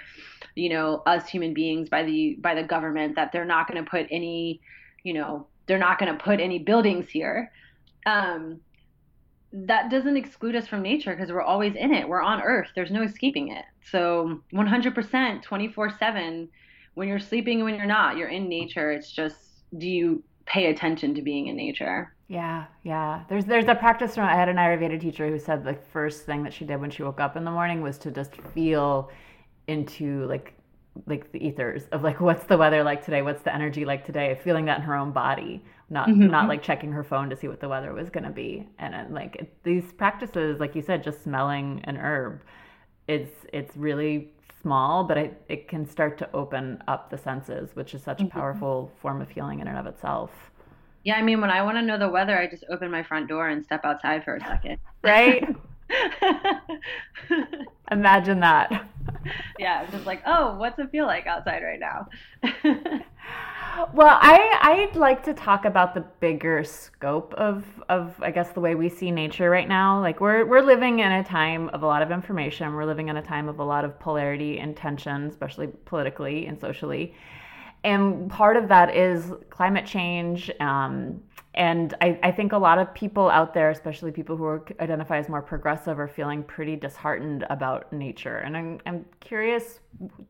you 0.56 0.70
know, 0.70 1.04
us 1.06 1.28
human 1.28 1.54
beings 1.54 1.90
by 1.90 2.04
the 2.04 2.38
by 2.40 2.56
the 2.56 2.64
government 2.64 3.16
that 3.16 3.32
they're 3.32 3.46
not 3.46 3.68
going 3.68 3.84
to 3.84 3.90
put 3.90 4.08
any, 4.10 4.62
you 5.04 5.14
know, 5.14 5.46
they're 5.68 5.78
not 5.78 6.00
going 6.00 6.12
to 6.12 6.24
put 6.24 6.40
any 6.40 6.60
buildings 6.60 7.10
here. 7.10 7.52
Um, 8.06 8.62
that 9.54 9.92
doesn't 9.92 10.16
exclude 10.16 10.56
us 10.56 10.68
from 10.68 10.82
nature 10.82 11.14
because 11.16 11.32
we're 11.32 11.42
always 11.42 11.76
in 11.76 11.94
it. 11.94 12.08
We're 12.08 12.22
on 12.22 12.42
earth. 12.42 12.70
There's 12.76 12.92
no 12.92 13.04
escaping 13.04 13.50
it. 13.52 13.66
So 13.92 14.42
100% 14.54 15.44
24/7 15.44 16.48
when 16.94 17.08
you're 17.08 17.20
sleeping 17.20 17.58
and 17.58 17.66
when 17.66 17.76
you're 17.76 17.86
not, 17.86 18.18
you're 18.18 18.30
in 18.30 18.48
nature. 18.48 18.92
It's 18.92 19.12
just 19.12 19.38
do 19.78 19.88
you 19.88 20.24
pay 20.46 20.70
attention 20.70 21.16
to 21.16 21.22
being 21.22 21.48
in 21.48 21.56
nature? 21.56 22.14
Yeah, 22.28 22.66
yeah. 22.84 23.24
There's 23.30 23.46
there's 23.46 23.68
a 23.68 23.76
practice 23.76 24.16
from 24.16 24.26
I 24.26 24.36
had 24.36 24.50
an 24.50 24.56
Ayurveda 24.56 25.00
teacher 25.00 25.28
who 25.28 25.38
said 25.38 25.64
the 25.64 25.78
first 25.92 26.26
thing 26.26 26.44
that 26.44 26.54
she 26.54 26.66
did 26.66 26.80
when 26.80 26.90
she 26.90 27.04
woke 27.04 27.20
up 27.20 27.36
in 27.36 27.44
the 27.44 27.52
morning 27.52 27.82
was 27.82 27.98
to 28.00 28.12
just 28.12 28.36
feel 28.54 29.10
into 29.68 30.26
like 30.28 30.54
like 31.08 31.32
the 31.32 31.46
ethers 31.46 31.84
of 31.92 32.04
like 32.04 32.20
what's 32.20 32.46
the 32.46 32.58
weather 32.58 32.84
like 32.84 33.04
today 33.04 33.22
what's 33.22 33.42
the 33.44 33.54
energy 33.54 33.86
like 33.86 34.06
today 34.06 34.38
feeling 34.44 34.66
that 34.66 34.78
in 34.78 34.84
her 34.84 34.96
own 34.96 35.12
body 35.12 35.64
not 35.92 36.08
mm-hmm. 36.08 36.28
not 36.28 36.48
like 36.48 36.64
checking 36.64 36.92
her 36.92 37.04
phone 37.04 37.30
to 37.30 37.36
see 37.36 37.48
what 37.48 37.60
the 37.60 37.68
weather 37.68 37.94
was 37.94 38.10
going 38.10 38.24
to 38.24 38.32
be 38.32 38.68
and 38.80 38.94
then, 38.94 39.14
like 39.14 39.36
it, 39.36 39.54
these 39.64 39.92
practices 39.94 40.60
like 40.60 40.76
you 40.76 40.82
said 40.82 41.04
just 41.04 41.24
smelling 41.24 41.82
an 41.84 41.98
herb 41.98 42.42
it's 43.08 43.46
it's 43.54 43.76
really 43.76 44.32
small 44.62 45.04
but 45.04 45.18
it, 45.18 45.44
it 45.50 45.68
can 45.68 45.86
start 45.86 46.18
to 46.18 46.30
open 46.34 46.82
up 46.88 47.10
the 47.10 47.18
senses 47.18 47.76
which 47.76 47.94
is 47.94 48.02
such 48.02 48.18
mm-hmm. 48.18 48.28
a 48.28 48.30
powerful 48.30 48.92
form 49.02 49.22
of 49.22 49.30
healing 49.30 49.60
in 49.60 49.68
and 49.68 49.78
of 49.78 49.86
itself 49.86 50.52
yeah 51.04 51.16
i 51.16 51.22
mean 51.22 51.42
when 51.42 51.50
i 51.50 51.62
want 51.62 51.78
to 51.78 51.82
know 51.82 51.98
the 51.98 52.10
weather 52.10 52.38
i 52.38 52.48
just 52.48 52.64
open 52.70 52.90
my 52.90 53.04
front 53.04 53.28
door 53.28 53.50
and 53.50 53.64
step 53.64 53.84
outside 53.84 54.24
for 54.24 54.36
a 54.36 54.40
second 54.42 54.78
right 55.04 55.44
Imagine 57.92 58.40
that. 58.40 58.88
Yeah, 59.60 59.86
just 59.92 60.06
like, 60.06 60.22
oh, 60.26 60.58
what's 60.58 60.80
it 60.80 60.90
feel 60.92 61.06
like 61.06 61.28
outside 61.28 61.62
right 61.64 61.80
now? 61.80 62.08
well, 63.94 64.18
I 64.22 64.58
I'd 64.62 64.96
like 64.96 65.24
to 65.24 65.34
talk 65.34 65.66
about 65.66 65.94
the 65.94 66.02
bigger 66.20 66.64
scope 66.64 67.34
of 67.36 67.66
of 67.90 68.16
I 68.22 68.32
guess 68.32 68.52
the 68.52 68.60
way 68.60 68.76
we 68.76 68.90
see 68.90 69.12
nature 69.12 69.50
right 69.50 69.68
now. 69.68 70.00
Like 70.00 70.20
we're 70.20 70.46
we're 70.46 70.62
living 70.62 71.00
in 71.00 71.12
a 71.12 71.24
time 71.24 71.70
of 71.70 71.84
a 71.84 71.86
lot 71.86 72.02
of 72.02 72.12
information. 72.12 72.74
We're 72.74 72.86
living 72.86 73.10
in 73.10 73.18
a 73.18 73.22
time 73.22 73.48
of 73.50 73.60
a 73.60 73.64
lot 73.64 73.86
of 73.86 74.00
polarity 74.00 74.60
and 74.60 74.76
tension, 74.76 75.28
especially 75.28 75.68
politically 75.86 76.48
and 76.48 76.60
socially. 76.60 77.14
And 77.84 78.30
part 78.30 78.58
of 78.58 78.68
that 78.68 78.96
is 78.96 79.34
climate 79.50 79.88
change, 79.88 80.52
um, 80.60 81.20
and 81.56 81.96
I, 82.00 82.20
I, 82.22 82.32
think 82.32 82.54
a 82.54 82.58
lot 82.58 82.78
of 82.78 82.94
people 82.94 83.28
out 83.30 83.56
there, 83.56 83.72
especially 83.72 84.12
people 84.12 84.38
who 84.38 84.46
are, 84.46 84.64
identify 84.80 85.18
as 85.18 85.28
more 85.28 85.42
progressive, 85.42 86.00
are 86.00 86.08
feeling 86.08 86.44
pretty 86.44 86.76
disheartened 86.76 87.44
about 87.50 87.92
nature. 87.92 88.38
And 88.38 88.56
I'm, 88.56 88.80
I'm 88.86 89.06
curious, 89.20 89.80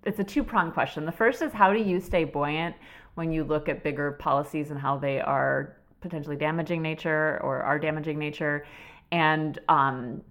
it's 0.06 0.20
a 0.20 0.24
two 0.24 0.44
pronged 0.44 0.74
question. 0.74 1.06
The 1.06 1.12
first 1.12 1.42
is 1.42 1.52
how 1.52 1.74
do 1.74 1.80
you 1.80 2.00
stay 2.00 2.24
buoyant 2.24 2.76
when 3.16 3.32
you 3.32 3.44
look 3.44 3.70
at 3.70 3.84
bigger 3.84 4.14
policies 4.14 4.72
and 4.72 4.80
how 4.80 4.98
they 4.98 5.20
are 5.20 5.78
potentially 6.02 6.36
damaging 6.36 6.82
nature 6.82 7.40
or 7.44 7.62
are 7.62 7.80
damaging 7.80 8.18
nature? 8.18 8.66
And 9.12 9.60
um, 9.68 10.22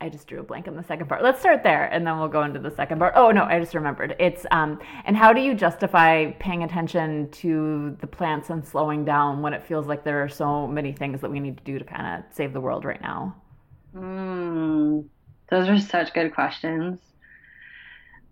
I 0.00 0.08
just 0.08 0.26
drew 0.26 0.40
a 0.40 0.42
blank 0.42 0.68
on 0.68 0.76
the 0.76 0.84
second 0.84 1.08
part. 1.08 1.22
Let's 1.22 1.40
start 1.40 1.62
there 1.62 1.86
and 1.86 2.06
then 2.06 2.18
we'll 2.18 2.28
go 2.28 2.42
into 2.42 2.60
the 2.60 2.70
second 2.70 2.98
part. 2.98 3.14
Oh 3.16 3.30
no, 3.30 3.44
I 3.44 3.58
just 3.58 3.74
remembered. 3.74 4.14
It's 4.18 4.44
um 4.50 4.78
and 5.04 5.16
how 5.16 5.32
do 5.32 5.40
you 5.40 5.54
justify 5.54 6.32
paying 6.32 6.62
attention 6.62 7.30
to 7.30 7.96
the 8.00 8.06
plants 8.06 8.50
and 8.50 8.66
slowing 8.66 9.04
down 9.04 9.40
when 9.40 9.54
it 9.54 9.64
feels 9.64 9.86
like 9.86 10.04
there 10.04 10.22
are 10.22 10.28
so 10.28 10.66
many 10.66 10.92
things 10.92 11.20
that 11.20 11.30
we 11.30 11.40
need 11.40 11.56
to 11.56 11.64
do 11.64 11.78
to 11.78 11.84
kind 11.84 12.18
of 12.18 12.34
save 12.34 12.52
the 12.52 12.60
world 12.60 12.84
right 12.84 13.00
now? 13.00 13.34
Mm, 13.96 15.06
those 15.48 15.68
are 15.68 15.78
such 15.78 16.12
good 16.12 16.34
questions. 16.34 17.00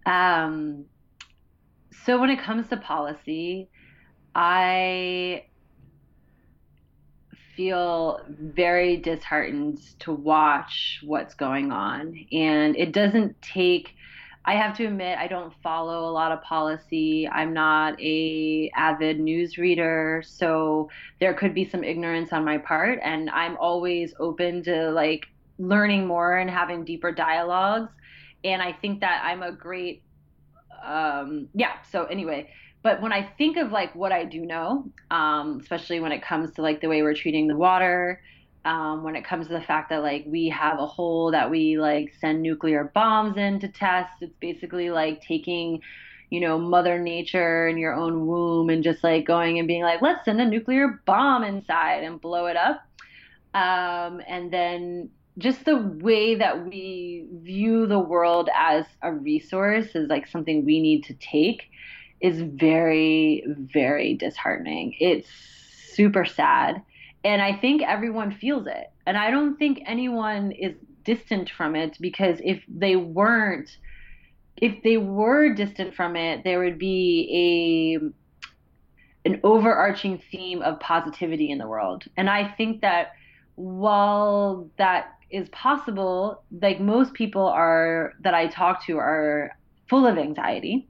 Um 0.05 0.85
so 2.05 2.21
when 2.21 2.31
it 2.31 2.41
comes 2.41 2.69
to 2.69 2.77
policy, 2.77 3.69
I 4.35 5.45
feel 7.57 8.21
very 8.29 8.97
disheartened 8.97 9.79
to 10.01 10.12
watch 10.12 11.01
what's 11.05 11.35
going 11.35 11.71
on. 11.71 12.27
And 12.33 12.77
it 12.77 12.93
doesn't 12.93 13.41
take 13.43 13.95
I 14.45 14.57
have 14.57 14.77
to 14.79 14.87
admit 14.87 15.19
I 15.19 15.29
don't 15.29 15.55
follow 15.62 16.11
a 16.11 16.11
lot 16.11 16.33
of 16.33 16.43
policy. 16.43 17.29
I'm 17.29 17.53
not 17.53 18.01
a 18.01 18.73
avid 18.75 19.21
news 19.21 19.57
reader, 19.57 20.21
so 20.27 20.91
there 21.21 21.33
could 21.33 21.55
be 21.55 21.69
some 21.69 21.85
ignorance 21.85 22.33
on 22.33 22.45
my 22.45 22.59
part 22.59 22.99
and 23.05 23.31
I'm 23.31 23.57
always 23.59 24.15
open 24.19 24.65
to 24.65 24.91
like 24.91 25.27
learning 25.59 26.09
more 26.09 26.38
and 26.38 26.51
having 26.51 26.85
deeper 26.85 27.12
dialogues. 27.12 27.93
And 28.43 28.61
I 28.61 28.73
think 28.73 29.01
that 29.01 29.23
I'm 29.25 29.45
a 29.45 29.53
great 29.53 30.03
um 30.85 31.49
yeah, 31.55 31.83
so 31.90 32.05
anyway, 32.05 32.51
but 32.83 33.01
when 33.01 33.12
I 33.12 33.33
think 33.38 33.57
of 33.57 33.71
like 33.71 33.95
what 33.95 34.12
I 34.12 34.25
do 34.25 34.40
know, 34.40 34.90
um, 35.11 35.59
especially 35.61 36.01
when 36.01 36.12
it 36.12 36.23
comes 36.23 36.55
to 36.55 36.62
like 36.62 36.81
the 36.81 36.88
way 36.88 37.03
we're 37.03 37.14
treating 37.14 37.47
the 37.47 37.57
water, 37.57 38.21
um, 38.64 39.03
when 39.03 39.16
it 39.16 39.25
comes 39.25 39.47
to 39.49 39.53
the 39.53 39.61
fact 39.61 39.90
that 39.90 40.03
like 40.03 40.25
we 40.27 40.49
have 40.49 40.79
a 40.79 40.87
hole 40.87 41.31
that 41.33 41.51
we 41.51 41.79
like 41.79 42.12
send 42.21 42.42
nuclear 42.42 42.90
bombs 42.95 43.37
in 43.37 43.61
to 43.61 43.68
test, 43.68 44.11
it's 44.21 44.35
basically 44.40 44.90
like 44.90 45.23
taking, 45.23 45.81
you 46.31 46.40
know, 46.40 46.59
Mother 46.59 46.99
Nature 46.99 47.68
in 47.68 47.79
your 47.79 47.95
own 47.95 48.27
womb 48.27 48.71
and 48.71 48.83
just 48.83 49.03
like 49.05 49.27
going 49.27 49.59
and 49.59 49.68
being 49.68 49.83
like, 49.83 50.03
let's 50.03 50.25
send 50.25 50.40
a 50.40 50.45
nuclear 50.45 51.01
bomb 51.07 51.45
inside 51.45 52.05
and 52.05 52.21
blow 52.21 52.47
it 52.47 52.57
up. 52.57 52.85
Um, 53.55 54.21
and 54.27 54.53
then 54.53 55.11
just 55.38 55.64
the 55.64 55.77
way 55.77 56.35
that 56.35 56.66
we 56.66 57.27
view 57.42 57.87
the 57.87 57.99
world 57.99 58.51
as 58.55 58.85
a 59.03 59.12
resource 59.12 59.95
is 59.95 60.09
like 60.09 60.27
something 60.27 60.64
we 60.64 60.81
need 60.81 61.05
to 61.05 61.14
take 61.14 61.71
is 62.21 62.40
very, 62.40 63.45
very 63.73 64.14
disheartening. 64.14 64.95
It's 65.01 65.29
super 65.95 66.25
sad. 66.25 66.83
And 67.25 67.40
I 67.40 67.57
think 67.57 67.83
everyone 67.83 68.33
feels 68.33 68.66
it. 68.66 68.92
And 69.07 69.16
I 69.16 69.31
don't 69.31 69.57
think 69.57 69.83
anyone 69.87 70.53
is 70.53 70.75
distant 71.05 71.51
from 71.51 71.75
it 71.77 71.97
because 72.01 72.38
if 72.45 72.62
they 72.68 72.97
weren't, 72.97 73.71
if 74.57 74.83
they 74.83 74.97
were 74.97 75.55
distant 75.55 75.95
from 75.95 76.14
it, 76.16 76.45
there 76.45 76.61
would 76.61 76.79
be 76.79 78.01
a 78.05 78.12
an 79.25 79.40
overarching 79.45 80.21
theme 80.33 80.62
of 80.62 80.81
positivity 80.81 81.51
in 81.51 81.59
the 81.59 81.66
world. 81.66 82.05
And 82.16 82.29
I 82.29 82.49
think 82.57 82.81
that 82.81 83.12
while 83.55 84.68
that 84.79 85.12
is 85.33 85.49
possible, 85.49 86.45
like 86.61 86.81
most 86.81 87.14
people 87.14 87.47
are 87.47 88.12
that 88.21 88.35
I 88.35 88.47
talk 88.47 88.85
to 88.87 88.99
are 88.99 89.57
full 89.88 90.07
of 90.07 90.18
anxiety. 90.18 90.87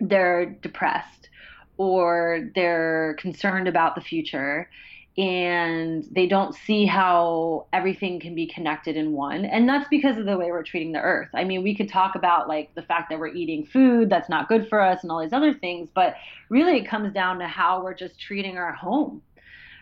They're 0.00 0.46
depressed 0.46 1.28
or 1.76 2.50
they're 2.54 3.16
concerned 3.18 3.68
about 3.68 3.94
the 3.94 4.00
future 4.00 4.68
and 5.16 6.06
they 6.12 6.28
don't 6.28 6.54
see 6.54 6.86
how 6.86 7.66
everything 7.72 8.20
can 8.20 8.36
be 8.36 8.46
connected 8.46 8.96
in 8.96 9.12
one. 9.12 9.44
And 9.44 9.68
that's 9.68 9.88
because 9.88 10.16
of 10.16 10.26
the 10.26 10.38
way 10.38 10.52
we're 10.52 10.62
treating 10.62 10.92
the 10.92 11.00
earth. 11.00 11.28
I 11.34 11.44
mean 11.44 11.62
we 11.62 11.74
could 11.74 11.88
talk 11.88 12.14
about 12.14 12.48
like 12.48 12.74
the 12.74 12.82
fact 12.82 13.10
that 13.10 13.18
we're 13.18 13.34
eating 13.34 13.66
food 13.66 14.08
that's 14.08 14.28
not 14.28 14.48
good 14.48 14.68
for 14.68 14.80
us 14.80 15.02
and 15.02 15.10
all 15.10 15.20
these 15.20 15.32
other 15.32 15.54
things 15.54 15.88
but 15.92 16.14
really 16.48 16.78
it 16.78 16.88
comes 16.88 17.12
down 17.12 17.40
to 17.40 17.48
how 17.48 17.82
we're 17.82 17.94
just 17.94 18.20
treating 18.20 18.56
our 18.56 18.72
home 18.72 19.20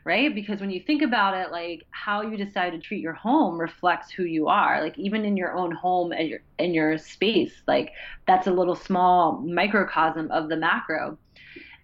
right? 0.07 0.33
Because 0.33 0.61
when 0.61 0.71
you 0.71 0.81
think 0.81 1.03
about 1.03 1.37
it, 1.37 1.51
like 1.51 1.85
how 1.91 2.23
you 2.23 2.37
decide 2.37 2.71
to 2.71 2.79
treat 2.79 3.01
your 3.01 3.13
home 3.13 3.59
reflects 3.61 4.09
who 4.13 4.23
you 4.23 4.47
are. 4.47 4.81
Like 4.81 4.97
even 4.97 5.25
in 5.25 5.37
your 5.37 5.57
own 5.57 5.73
home 5.73 6.13
and 6.13 6.29
your 6.29 6.39
in 6.61 6.73
your 6.73 6.97
space, 6.97 7.53
like 7.67 7.91
that's 8.25 8.47
a 8.47 8.53
little 8.53 8.77
small 8.77 9.41
microcosm 9.41 10.31
of 10.31 10.49
the 10.49 10.57
macro. 10.57 11.19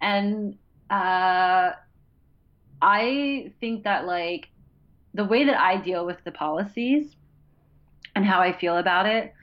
And 0.01 0.57
uh, 0.89 1.71
I 2.81 3.51
think 3.59 3.83
that 3.83 4.05
like 4.07 4.47
the 5.13 5.25
way 5.25 5.43
that 5.43 5.59
I 5.59 5.75
deal 5.75 6.05
with 6.05 6.23
the 6.23 6.31
policies 6.31 7.13
and 8.15 8.25
how 8.25 8.39
I 8.39 8.57
feel 8.57 8.77
about 8.77 9.05
it 9.05 9.33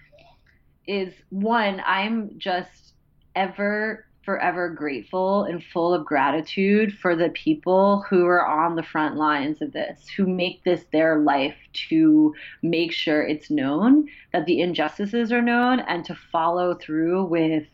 is 0.87 1.13
one, 1.29 1.83
I'm 1.85 2.39
just 2.39 2.95
ever 3.37 4.07
forever 4.25 4.69
grateful 4.69 5.45
and 5.45 5.63
full 5.63 5.95
of 5.95 6.05
gratitude 6.05 6.97
for 6.99 7.17
the 7.17 7.31
people 7.31 8.05
who 8.09 8.27
are 8.27 8.47
on 8.47 8.77
the 8.77 8.83
front 8.83 9.17
lines 9.17 9.63
of 9.63 9.73
this, 9.73 10.09
who 10.17 10.27
make 10.27 10.63
this 10.65 10.85
their 10.93 11.19
life 11.19 11.57
to 11.89 12.35
make 12.63 12.93
sure 12.93 13.23
it's 13.23 13.51
known, 13.51 14.07
that 14.33 14.47
the 14.47 14.61
injustices 14.61 15.33
are 15.33 15.43
known, 15.43 15.81
and 15.81 16.05
to 16.05 16.15
follow 16.31 16.75
through 16.75 17.25
with 17.25 17.65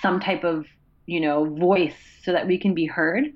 some 0.00 0.20
type 0.20 0.44
of, 0.44 0.66
you 1.06 1.20
know, 1.20 1.44
voice 1.44 1.96
so 2.22 2.32
that 2.32 2.46
we 2.46 2.58
can 2.58 2.74
be 2.74 2.86
heard. 2.86 3.32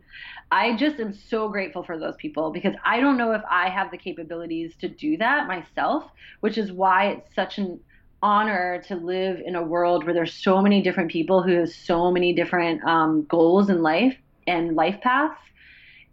I 0.53 0.77
just 0.77 1.01
am 1.01 1.15
so 1.15 1.49
grateful 1.49 1.83
for 1.83 1.99
those 1.99 2.17
people 2.17 2.51
because 2.53 2.75
I 2.85 3.01
don't 3.01 3.17
know 3.17 3.33
if 3.33 3.43
I 3.51 3.71
have 3.71 3.91
the 3.91 3.97
capabilities 3.97 4.75
to 4.81 4.89
do 4.89 5.17
that 5.17 5.49
myself, 5.49 6.05
which 6.41 6.59
is 6.59 6.71
why 6.71 7.07
it's 7.07 7.35
such 7.35 7.57
an 7.57 7.81
honor 8.23 8.83
to 8.87 8.97
live 8.97 9.41
in 9.45 9.57
a 9.57 9.63
world 9.63 10.05
where 10.05 10.15
there's 10.15 10.33
so 10.33 10.63
many 10.63 10.83
different 10.83 11.11
people 11.11 11.43
who 11.43 11.53
have 11.53 11.71
so 11.71 12.11
many 12.11 12.33
different 12.33 12.83
um, 12.85 13.25
goals 13.25 13.69
in 13.69 13.83
life 13.83 14.17
and 14.47 14.77
life 14.77 15.01
paths. 15.01 15.41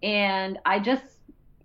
And 0.02 0.58
I 0.66 0.80
just 0.80 1.04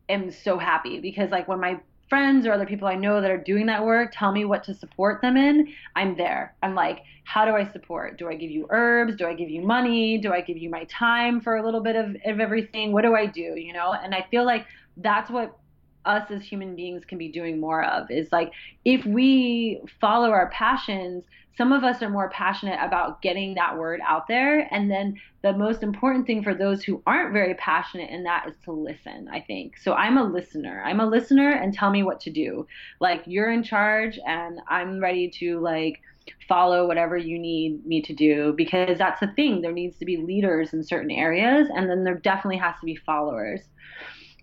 am 0.09 0.31
so 0.31 0.59
happy 0.59 1.01
because, 1.01 1.31
like, 1.31 1.49
when 1.49 1.61
my 1.61 1.81
friends 2.09 2.47
or 2.47 2.53
other 2.53 2.67
people 2.67 2.87
I 2.87 2.95
know 2.95 3.21
that 3.21 3.31
are 3.31 3.39
doing 3.39 3.67
that 3.67 3.85
work 3.85 4.13
tell 4.13 4.31
me 4.31 4.45
what 4.45 4.63
to 4.65 4.75
support 4.75 5.23
them 5.23 5.37
in, 5.37 5.73
I'm 5.97 6.17
there. 6.17 6.55
I'm 6.63 6.75
like, 6.75 7.01
how 7.25 7.47
do 7.47 7.53
I 7.53 7.67
support? 7.73 8.19
Do 8.19 8.29
I 8.29 8.35
give 8.35 8.51
you 8.51 8.67
herbs? 8.71 9.17
Do 9.17 9.27
I 9.27 9.35
give 9.35 9.49
you 9.49 9.63
money? 9.63 10.19
Do 10.19 10.33
I 10.33 10.43
give 10.43 10.59
you 10.59 10.69
my 10.69 10.85
time 10.85 11.41
for 11.41 11.57
a 11.57 11.65
little 11.65 11.81
bit 11.81 11.97
of, 11.97 12.17
of 12.27 12.41
everything? 12.41 12.93
What 12.93 13.03
do 13.03 13.15
I 13.15 13.27
do? 13.27 13.55
You 13.57 13.73
know? 13.73 13.95
And 13.95 14.15
I 14.15 14.27
feel 14.31 14.45
like 14.45 14.67
that's 14.99 15.31
what 15.31 15.59
us 16.07 16.31
as 16.31 16.43
human 16.43 16.75
beings 16.77 17.05
can 17.05 17.19
be 17.19 17.31
doing 17.31 17.61
more 17.61 17.85
of 17.85 18.11
is 18.11 18.31
like 18.33 18.53
if 18.85 19.05
we 19.07 19.81
follow 20.01 20.31
our 20.31 20.51
passions 20.51 21.25
some 21.57 21.73
of 21.73 21.85
us 21.85 22.03
are 22.03 22.11
more 22.11 22.31
passionate 22.31 22.79
about 22.83 23.23
getting 23.23 23.55
that 23.55 23.79
word 23.79 24.01
out 24.07 24.27
there. 24.27 24.67
And 24.73 24.91
then 24.91 25.21
the 25.43 25.53
most 25.53 25.83
important 25.83 26.27
thing 26.27 26.43
for 26.43 26.55
those 26.55 26.83
who 26.83 27.03
aren't 27.07 27.33
very 27.33 27.55
passionate 27.55 28.11
in 28.11 28.25
that 28.25 28.47
is 28.49 28.55
to 28.65 28.73
listen 28.73 29.29
i 29.33 29.41
think. 29.41 29.77
So 29.79 29.95
i'm 29.95 30.19
a 30.19 30.25
listener. 30.25 30.83
I'm 30.85 31.01
a 31.01 31.07
listener 31.07 31.51
and 31.51 31.73
tell 31.73 31.91
me 31.91 32.03
what 32.03 32.21
to 32.21 32.31
do. 32.31 32.67
Like 33.01 33.23
you're 33.27 33.53
in 33.53 33.63
charge 33.63 34.19
and 34.27 34.61
i'm 34.69 35.01
ready 35.01 35.31
to 35.39 35.61
like 35.61 36.01
follow 36.49 36.87
whatever 36.87 37.17
you 37.17 37.39
need 37.39 37.85
me 37.85 38.01
to 38.01 38.15
do 38.15 38.55
because 38.57 38.99
that's 38.99 39.21
the 39.21 39.33
thing. 39.37 39.61
There 39.61 39.73
needs 39.73 39.97
to 39.99 40.05
be 40.05 40.17
leaders 40.17 40.73
in 40.73 40.83
certain 40.83 41.11
areas 41.11 41.69
and 41.75 41.89
then 41.89 42.03
there 42.03 42.19
definitely 42.19 42.59
has 42.59 42.75
to 42.81 42.87
be 42.87 42.97
followers. 42.97 43.61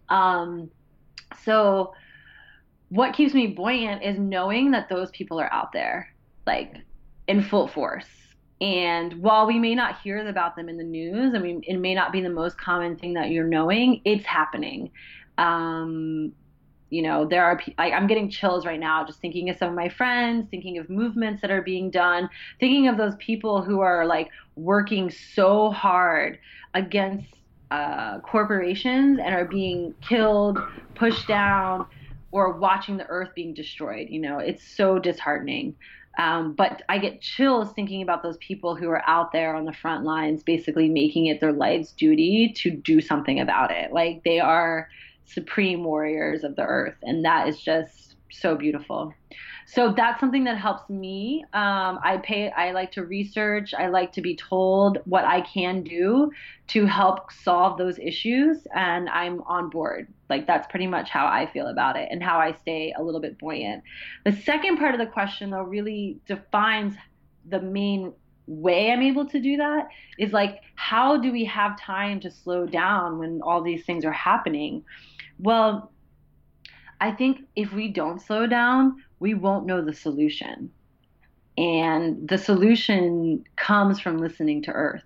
Um, 0.10 0.69
so 1.44 1.94
what 2.89 3.13
keeps 3.13 3.34
me 3.34 3.48
buoyant 3.48 4.04
is 4.04 4.20
knowing 4.20 4.72
that 4.72 4.89
those 4.89 5.10
people 5.12 5.39
are 5.39 5.52
out 5.52 5.72
there, 5.72 6.13
like 6.46 6.76
in 7.28 7.41
full 7.41 7.67
force. 7.67 8.06
And 8.60 9.13
while 9.22 9.48
we 9.48 9.58
may 9.58 9.74
not 9.74 10.02
hear 10.02 10.28
about 10.28 10.56
them 10.56 10.70
in 10.70 10.78
the 10.78 10.84
news, 10.84 11.34
I 11.34 11.39
mean, 11.39 11.63
it 11.65 11.78
may 11.78 11.96
not 11.96 12.12
be 12.12 12.22
the 12.22 12.30
most 12.30 12.60
common 12.60 12.96
thing 12.98 13.13
that 13.13 13.30
you're 13.32 13.48
knowing, 13.48 14.02
it's 14.06 14.26
happening. 14.26 14.91
Um, 15.38 16.34
you 16.91 17.02
know, 17.02 17.26
there 17.26 17.46
are, 17.46 17.60
like, 17.78 17.94
I'm 17.94 18.06
getting 18.06 18.30
chills 18.30 18.65
right 18.65 18.80
now 18.80 19.06
just 19.06 19.22
thinking 19.22 19.50
of 19.50 19.58
some 19.58 19.70
of 19.70 19.76
my 19.76 19.88
friends, 19.88 20.48
thinking 20.52 20.78
of 20.78 20.89
movements 20.89 21.41
that 21.41 21.50
are 21.50 21.62
being 21.62 21.89
done, 21.89 22.30
thinking 22.60 22.88
of 22.88 22.98
those 22.98 23.15
people 23.15 23.63
who 23.63 23.80
are 23.80 24.06
like 24.06 24.30
working 24.56 25.10
so 25.10 25.72
hard 25.72 26.38
against 26.74 27.34
uh, 27.72 28.20
corporations 28.20 29.18
and 29.24 29.34
are 29.34 29.46
being 29.46 29.96
killed, 30.08 30.60
pushed 30.94 31.28
down, 31.28 31.88
or 32.32 32.58
watching 32.58 32.98
the 32.98 33.06
earth 33.08 33.30
being 33.34 33.54
destroyed. 33.54 34.08
You 34.10 34.20
know, 34.20 34.40
it's 34.40 34.64
so 34.64 35.00
disheartening. 35.00 35.76
Um, 36.20 36.54
but 36.54 36.82
I 36.90 36.98
get 36.98 37.22
chills 37.22 37.72
thinking 37.74 38.02
about 38.02 38.22
those 38.22 38.38
people 38.38 38.76
who 38.76 38.90
are 38.90 39.02
out 39.08 39.32
there 39.32 39.56
on 39.56 39.64
the 39.64 39.74
front 39.74 40.04
lines, 40.04 40.44
basically 40.44 40.90
making 40.90 41.28
it 41.28 41.40
their 41.40 41.54
life's 41.54 41.94
duty 41.94 42.54
to 42.58 42.70
do 42.70 43.00
something 43.00 43.40
about 43.40 43.72
it. 43.72 43.94
Like 43.94 44.24
they 44.26 44.42
are 44.42 44.90
supreme 45.26 45.86
warriors 45.86 46.44
of 46.44 46.58
the 46.58 46.64
earth, 46.64 46.98
and 47.02 47.24
that 47.24 47.48
is 47.48 47.62
just 47.62 48.16
so 48.30 48.56
beautiful 48.56 49.14
so 49.74 49.94
that's 49.96 50.20
something 50.20 50.44
that 50.44 50.58
helps 50.58 50.90
me. 50.90 51.46
Um, 51.54 51.98
I 52.04 52.20
pay. 52.22 52.52
I 52.52 52.72
like 52.72 52.92
to 52.94 53.06
research. 53.06 53.74
I 53.74 53.88
like 53.88 54.12
to 54.14 54.22
be 54.22 54.36
told 54.36 54.98
what 55.06 55.24
I 55.24 55.40
can 55.40 55.82
do 55.82 56.30
to 56.68 56.86
help 56.86 57.32
solve 57.32 57.78
those 57.78 57.98
issues, 57.98 58.68
and 58.76 59.08
I'm 59.08 59.42
on 59.44 59.70
board. 59.70 60.14
Like 60.30 60.46
that's 60.46 60.68
pretty 60.68 60.88
much 60.88 61.10
how 61.10 61.26
I 61.26 61.50
feel 61.54 61.68
about 61.68 61.96
it, 61.96 62.10
and 62.12 62.22
how 62.22 62.38
I 62.38 62.52
stay 62.52 62.94
a 62.98 63.02
little 63.02 63.22
bit 63.22 63.40
buoyant. 63.40 63.82
The 64.26 64.34
second 64.34 64.78
part 64.78 64.94
of 64.94 65.00
the 65.00 65.06
question, 65.06 65.52
though, 65.52 65.64
really 65.64 66.20
defines 66.28 66.96
the 67.48 67.62
main 67.62 68.12
way 68.48 68.92
I'm 68.92 69.02
able 69.02 69.26
to 69.30 69.40
do 69.40 69.56
that 69.56 69.88
is 70.20 70.34
like, 70.34 70.60
how 70.76 71.16
do 71.16 71.32
we 71.32 71.46
have 71.46 71.80
time 71.80 72.20
to 72.20 72.30
slow 72.30 72.66
down 72.66 73.20
when 73.20 73.40
all 73.42 73.64
these 73.64 73.86
things 73.86 74.04
are 74.04 74.12
happening? 74.12 74.84
Well, 75.40 75.94
I 77.00 77.14
think 77.14 77.46
if 77.56 77.72
we 77.72 77.88
don't 77.88 78.22
slow 78.22 78.48
down, 78.48 79.02
we 79.22 79.36
won't 79.36 79.68
know 79.68 79.86
the 79.86 79.94
solution. 79.94 80.72
And 81.58 82.28
the 82.28 82.40
solution 82.40 83.46
comes 83.56 84.00
from 84.00 84.18
listening 84.18 84.64
to 84.64 84.72
Earth. 84.72 85.04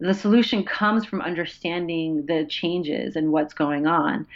The 0.00 0.12
solution 0.12 0.64
comes 0.64 1.04
from 1.04 1.20
understanding 1.20 2.26
the 2.26 2.46
changes 2.46 3.16
and 3.16 3.30
what's 3.32 3.54
going 3.54 3.86
on. 3.86 4.26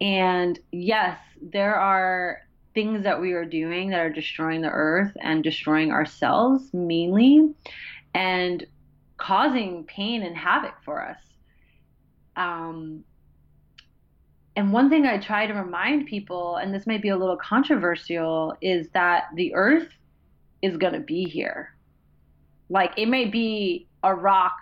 And 0.00 0.58
yes, 0.70 1.18
there 1.40 1.74
are 1.74 2.42
things 2.74 3.02
that 3.02 3.20
we 3.20 3.32
are 3.32 3.44
doing 3.44 3.90
that 3.90 4.00
are 4.00 4.10
destroying 4.10 4.62
the 4.62 4.70
earth 4.70 5.12
and 5.20 5.44
destroying 5.44 5.92
ourselves 5.92 6.72
mainly 6.72 7.52
and 8.14 8.66
causing 9.16 9.84
pain 9.84 10.22
and 10.22 10.36
havoc 10.36 10.74
for 10.84 11.04
us. 11.04 11.18
Um, 12.36 13.04
and 14.56 14.72
one 14.72 14.90
thing 14.90 15.06
I 15.06 15.18
try 15.18 15.46
to 15.46 15.54
remind 15.54 16.06
people, 16.06 16.56
and 16.56 16.74
this 16.74 16.86
might 16.86 17.00
be 17.00 17.08
a 17.08 17.16
little 17.16 17.36
controversial, 17.36 18.54
is 18.60 18.88
that 18.90 19.24
the 19.34 19.54
earth 19.54 19.88
is 20.60 20.76
going 20.76 20.92
to 20.92 21.00
be 21.00 21.24
here. 21.24 21.74
Like 22.68 22.92
it 22.96 23.06
may 23.06 23.26
be 23.26 23.88
a 24.02 24.14
rock, 24.14 24.56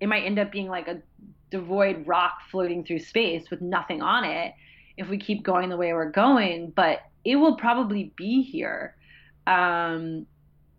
it 0.00 0.06
might 0.06 0.24
end 0.24 0.38
up 0.38 0.50
being 0.50 0.68
like 0.68 0.88
a 0.88 1.02
devoid 1.50 2.06
rock 2.06 2.38
floating 2.50 2.84
through 2.84 3.00
space 3.00 3.50
with 3.50 3.60
nothing 3.60 4.02
on 4.02 4.24
it 4.24 4.54
if 4.96 5.08
we 5.08 5.18
keep 5.18 5.42
going 5.42 5.68
the 5.68 5.76
way 5.76 5.92
we're 5.92 6.10
going, 6.10 6.70
but 6.74 7.00
it 7.24 7.36
will 7.36 7.56
probably 7.56 8.12
be 8.16 8.42
here. 8.42 8.96
Um, 9.46 10.26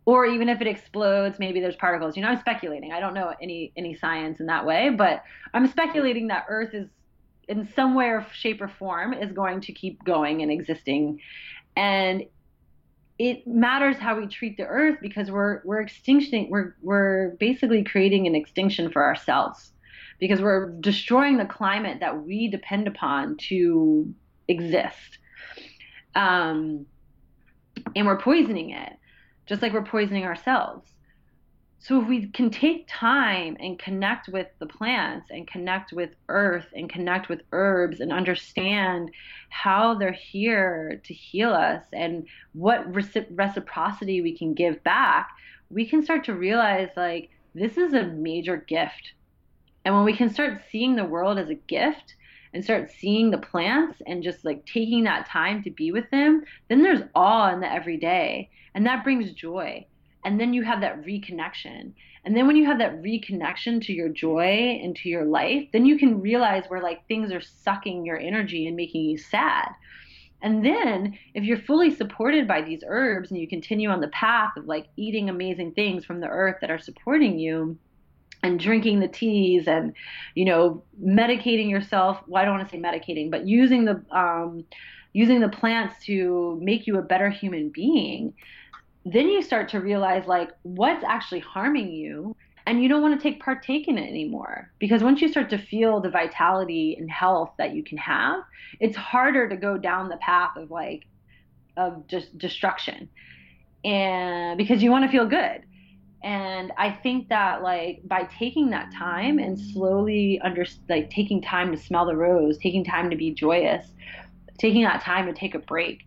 or 0.05 0.25
even 0.25 0.49
if 0.49 0.59
it 0.59 0.67
explodes, 0.67 1.39
maybe 1.39 1.61
there's 1.61 1.75
particles. 1.75 2.17
You 2.17 2.23
know, 2.23 2.29
I'm 2.29 2.39
speculating. 2.39 2.91
I 2.91 2.99
don't 2.99 3.13
know 3.13 3.33
any 3.41 3.71
any 3.77 3.95
science 3.95 4.39
in 4.39 4.47
that 4.47 4.65
way, 4.65 4.89
but 4.89 5.23
I'm 5.53 5.67
speculating 5.67 6.27
that 6.27 6.45
Earth 6.49 6.73
is 6.73 6.89
in 7.47 7.67
some 7.75 7.95
way 7.95 8.07
or 8.07 8.25
shape 8.33 8.61
or 8.61 8.67
form 8.67 9.13
is 9.13 9.31
going 9.31 9.61
to 9.61 9.73
keep 9.73 10.03
going 10.03 10.41
and 10.41 10.51
existing. 10.51 11.19
And 11.75 12.25
it 13.19 13.45
matters 13.45 13.97
how 13.97 14.19
we 14.19 14.27
treat 14.27 14.57
the 14.57 14.65
earth 14.65 14.97
because 15.01 15.29
we're 15.29 15.61
we're 15.63 15.81
extinction 15.81 16.47
we're 16.49 16.75
we're 16.81 17.29
basically 17.39 17.83
creating 17.83 18.25
an 18.27 18.35
extinction 18.35 18.91
for 18.91 19.03
ourselves 19.03 19.71
because 20.19 20.41
we're 20.41 20.71
destroying 20.79 21.37
the 21.37 21.45
climate 21.45 21.99
that 21.99 22.23
we 22.23 22.47
depend 22.47 22.87
upon 22.87 23.37
to 23.37 24.13
exist. 24.47 25.19
Um, 26.15 26.85
and 27.95 28.05
we're 28.05 28.19
poisoning 28.19 28.71
it 28.71 28.93
just 29.45 29.61
like 29.61 29.73
we're 29.73 29.83
poisoning 29.83 30.23
ourselves 30.23 30.89
so 31.83 32.01
if 32.01 32.07
we 32.07 32.27
can 32.27 32.49
take 32.49 32.87
time 32.87 33.57
and 33.59 33.77
connect 33.77 34.29
with 34.29 34.47
the 34.59 34.65
plants 34.65 35.29
and 35.29 35.45
connect 35.45 35.91
with 35.91 36.11
earth 36.29 36.67
and 36.73 36.89
connect 36.89 37.27
with 37.27 37.41
herbs 37.51 37.99
and 37.99 38.13
understand 38.13 39.11
how 39.49 39.93
they're 39.93 40.13
here 40.13 41.01
to 41.03 41.13
heal 41.13 41.51
us 41.51 41.83
and 41.91 42.25
what 42.53 42.85
reciprocity 42.95 44.21
we 44.21 44.37
can 44.37 44.53
give 44.53 44.81
back, 44.85 45.31
we 45.69 45.85
can 45.85 46.01
start 46.01 46.23
to 46.23 46.33
realize 46.33 46.87
like 46.95 47.29
this 47.53 47.77
is 47.77 47.93
a 47.93 48.03
major 48.03 48.55
gift. 48.55 49.11
And 49.83 49.93
when 49.93 50.05
we 50.05 50.15
can 50.15 50.33
start 50.33 50.61
seeing 50.71 50.95
the 50.95 51.03
world 51.03 51.37
as 51.37 51.49
a 51.49 51.55
gift 51.55 52.15
and 52.53 52.63
start 52.63 52.91
seeing 52.91 53.29
the 53.29 53.37
plants 53.37 54.01
and 54.07 54.23
just 54.23 54.45
like 54.45 54.65
taking 54.65 55.03
that 55.03 55.27
time 55.27 55.61
to 55.63 55.69
be 55.69 55.91
with 55.91 56.09
them, 56.11 56.45
then 56.69 56.81
there's 56.81 57.03
awe 57.13 57.51
in 57.51 57.59
the 57.59 57.69
everyday. 57.69 58.49
And 58.73 58.85
that 58.85 59.03
brings 59.03 59.33
joy 59.33 59.85
and 60.25 60.39
then 60.39 60.53
you 60.53 60.63
have 60.63 60.81
that 60.81 61.03
reconnection. 61.03 61.93
And 62.25 62.37
then 62.37 62.47
when 62.47 62.55
you 62.55 62.65
have 62.65 62.79
that 62.79 63.01
reconnection 63.01 63.81
to 63.85 63.93
your 63.93 64.09
joy 64.09 64.79
and 64.81 64.95
to 64.97 65.09
your 65.09 65.25
life 65.25 65.67
then 65.73 65.85
you 65.85 65.97
can 65.97 66.21
realize 66.21 66.63
where 66.67 66.81
like 66.81 67.07
things 67.07 67.31
are 67.31 67.41
sucking 67.41 68.05
your 68.05 68.17
energy 68.17 68.67
and 68.67 68.75
making 68.75 69.03
you 69.03 69.17
sad. 69.17 69.69
And 70.41 70.63
then 70.63 71.17
if 71.33 71.45
you're 71.45 71.57
fully 71.57 71.95
supported 71.95 72.47
by 72.47 72.61
these 72.61 72.83
herbs 72.85 73.31
and 73.31 73.39
you 73.39 73.47
continue 73.47 73.89
on 73.89 74.01
the 74.01 74.09
path 74.09 74.51
of 74.57 74.65
like 74.65 74.87
eating 74.97 75.29
amazing 75.29 75.71
things 75.71 76.03
from 76.03 76.19
the 76.19 76.27
earth 76.27 76.57
that 76.61 76.69
are 76.69 76.79
supporting 76.79 77.39
you 77.39 77.77
and 78.43 78.59
drinking 78.59 78.99
the 78.99 79.07
teas 79.07 79.67
and 79.67 79.93
you 80.35 80.43
know 80.45 80.83
medicating 81.01 81.69
yourself 81.69 82.19
well 82.27 82.41
i 82.41 82.45
don't 82.45 82.57
want 82.57 82.67
to 82.67 82.75
say 82.75 82.81
medicating 82.81 83.31
but 83.31 83.47
using 83.47 83.85
the 83.85 84.03
um, 84.11 84.65
using 85.13 85.39
the 85.39 85.49
plants 85.49 85.95
to 86.05 86.59
make 86.61 86.85
you 86.85 86.97
a 86.97 87.01
better 87.01 87.29
human 87.29 87.69
being 87.69 88.33
then 89.05 89.27
you 89.29 89.41
start 89.41 89.69
to 89.69 89.79
realize 89.79 90.25
like 90.27 90.49
what's 90.63 91.03
actually 91.03 91.39
harming 91.41 91.91
you 91.91 92.35
and 92.65 92.81
you 92.81 92.87
don't 92.87 93.01
want 93.01 93.19
to 93.19 93.21
take 93.21 93.41
partake 93.43 93.87
in 93.89 93.97
it 93.97 94.07
anymore. 94.07 94.71
Because 94.79 95.03
once 95.03 95.21
you 95.21 95.27
start 95.27 95.49
to 95.49 95.57
feel 95.57 95.99
the 95.99 96.09
vitality 96.09 96.95
and 96.97 97.11
health 97.11 97.51
that 97.57 97.75
you 97.75 97.83
can 97.83 97.97
have 97.97 98.41
it's 98.79 98.95
harder 98.95 99.49
to 99.49 99.57
go 99.57 99.77
down 99.77 100.09
the 100.09 100.17
path 100.17 100.51
of 100.57 100.71
like 100.71 101.03
of 101.77 102.07
just 102.07 102.37
destruction. 102.37 103.09
And 103.83 104.57
because 104.57 104.81
you 104.81 104.91
want 104.91 105.05
to 105.05 105.11
feel 105.11 105.27
good. 105.27 105.61
And 106.23 106.71
i 106.77 106.89
think 106.89 107.27
that 107.29 107.61
like 107.61 107.99
by 108.05 108.23
taking 108.39 108.69
that 108.69 108.93
time 108.97 109.39
and 109.39 109.59
slowly 109.59 110.39
under 110.43 110.65
like 110.87 111.09
taking 111.09 111.41
time 111.41 111.71
to 111.71 111.77
smell 111.77 112.05
the 112.05 112.15
rose 112.15 112.57
taking 112.57 112.85
time 112.85 113.09
to 113.09 113.17
be 113.17 113.33
joyous 113.33 113.85
taking 114.57 114.83
that 114.83 115.01
time 115.01 115.25
to 115.25 115.33
take 115.33 115.55
a 115.55 115.59
break 115.59 115.99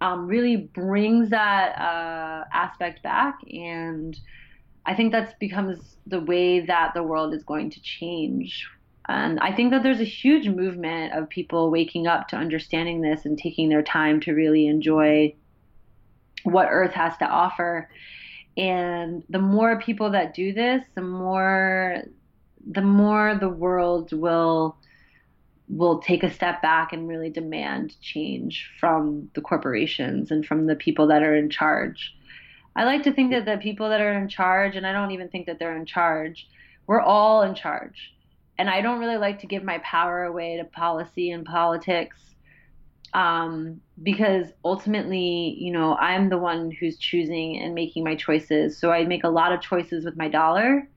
um, 0.00 0.26
really 0.26 0.56
brings 0.56 1.30
that 1.30 1.78
uh, 1.78 2.44
aspect 2.52 3.02
back. 3.02 3.38
And 3.52 4.18
i 4.86 4.94
think 4.94 5.12
that 5.12 5.38
becomes 5.38 5.96
the 6.06 6.20
way 6.20 6.60
that 6.60 6.94
the 6.94 7.02
world 7.02 7.34
is 7.34 7.44
going 7.44 7.70
to 7.70 7.80
change. 7.82 8.66
And 9.08 9.38
i 9.40 9.52
think 9.54 9.70
that 9.72 9.82
there's 9.82 10.00
a 10.00 10.04
huge 10.04 10.48
movement 10.48 11.14
of 11.14 11.28
people 11.28 11.70
waking 11.70 12.06
up 12.06 12.28
to 12.28 12.36
understanding 12.36 13.00
this 13.00 13.24
and 13.26 13.36
taking 13.36 13.68
their 13.68 13.82
time 13.82 14.20
to 14.20 14.32
really 14.32 14.66
enjoy 14.66 15.34
what 16.44 16.68
earth 16.70 16.94
has 16.94 17.16
to 17.18 17.26
offer. 17.26 17.90
And 18.56 19.22
the 19.28 19.38
more 19.38 19.78
people 19.80 20.10
that 20.10 20.34
do 20.34 20.52
this 20.52 20.82
the 20.94 21.02
more 21.02 22.02
the 22.70 22.82
more 22.82 23.36
the 23.36 23.48
world 23.48 24.12
will 24.12 24.76
will 25.70 26.00
take 26.00 26.22
a 26.22 26.32
step 26.32 26.60
back 26.60 26.92
and 26.92 27.08
really 27.08 27.30
demand 27.30 27.94
change 28.00 28.68
from 28.78 29.30
the 29.34 29.40
corporations 29.40 30.30
and 30.30 30.44
from 30.44 30.66
the 30.66 30.74
people 30.74 31.06
that 31.06 31.22
are 31.22 31.34
in 31.34 31.48
charge. 31.48 32.14
I 32.74 32.84
like 32.84 33.04
to 33.04 33.12
think 33.12 33.30
that 33.30 33.44
the 33.44 33.56
people 33.56 33.88
that 33.88 34.00
are 34.00 34.12
in 34.12 34.28
charge, 34.28 34.76
and 34.76 34.86
I 34.86 34.92
don't 34.92 35.12
even 35.12 35.28
think 35.28 35.46
that 35.46 35.58
they're 35.58 35.76
in 35.76 35.86
charge, 35.86 36.48
we're 36.86 37.00
all 37.00 37.42
in 37.42 37.54
charge. 37.54 38.12
And 38.58 38.68
I 38.68 38.80
don't 38.80 38.98
really 38.98 39.16
like 39.16 39.40
to 39.40 39.46
give 39.46 39.62
my 39.62 39.78
power 39.78 40.24
away 40.24 40.56
to 40.56 40.64
policy 40.64 41.30
and 41.30 41.44
politics 41.44 42.16
um, 43.14 43.80
because 44.02 44.48
ultimately, 44.64 45.56
you 45.58 45.72
know, 45.72 45.96
I'm 45.96 46.28
the 46.28 46.38
one 46.38 46.70
who's 46.70 46.98
choosing 46.98 47.60
and 47.60 47.74
making 47.74 48.04
my 48.04 48.14
choices. 48.14 48.78
So 48.78 48.92
I 48.92 49.04
make 49.04 49.24
a 49.24 49.28
lot 49.28 49.52
of 49.52 49.60
choices 49.60 50.04
with 50.04 50.16
my 50.16 50.28
dollar. 50.28 50.88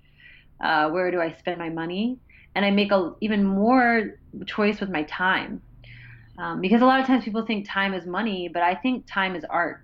Uh, 0.59 0.89
where 0.89 1.09
do 1.11 1.21
I 1.21 1.33
spend 1.33 1.57
my 1.57 1.69
money? 1.69 2.19
And 2.55 2.65
I 2.65 2.71
make 2.71 2.91
a 2.91 3.13
even 3.21 3.43
more 3.43 4.11
choice 4.47 4.79
with 4.79 4.89
my 4.89 5.03
time. 5.03 5.63
Um, 6.37 6.61
because 6.61 6.81
a 6.81 6.85
lot 6.85 6.99
of 6.99 7.07
times 7.07 7.23
people 7.23 7.45
think 7.45 7.69
time 7.69 7.93
is 7.93 8.05
money, 8.07 8.49
but 8.51 8.63
I 8.63 8.75
think 8.75 9.05
time 9.11 9.35
is 9.35 9.45
art. 9.49 9.79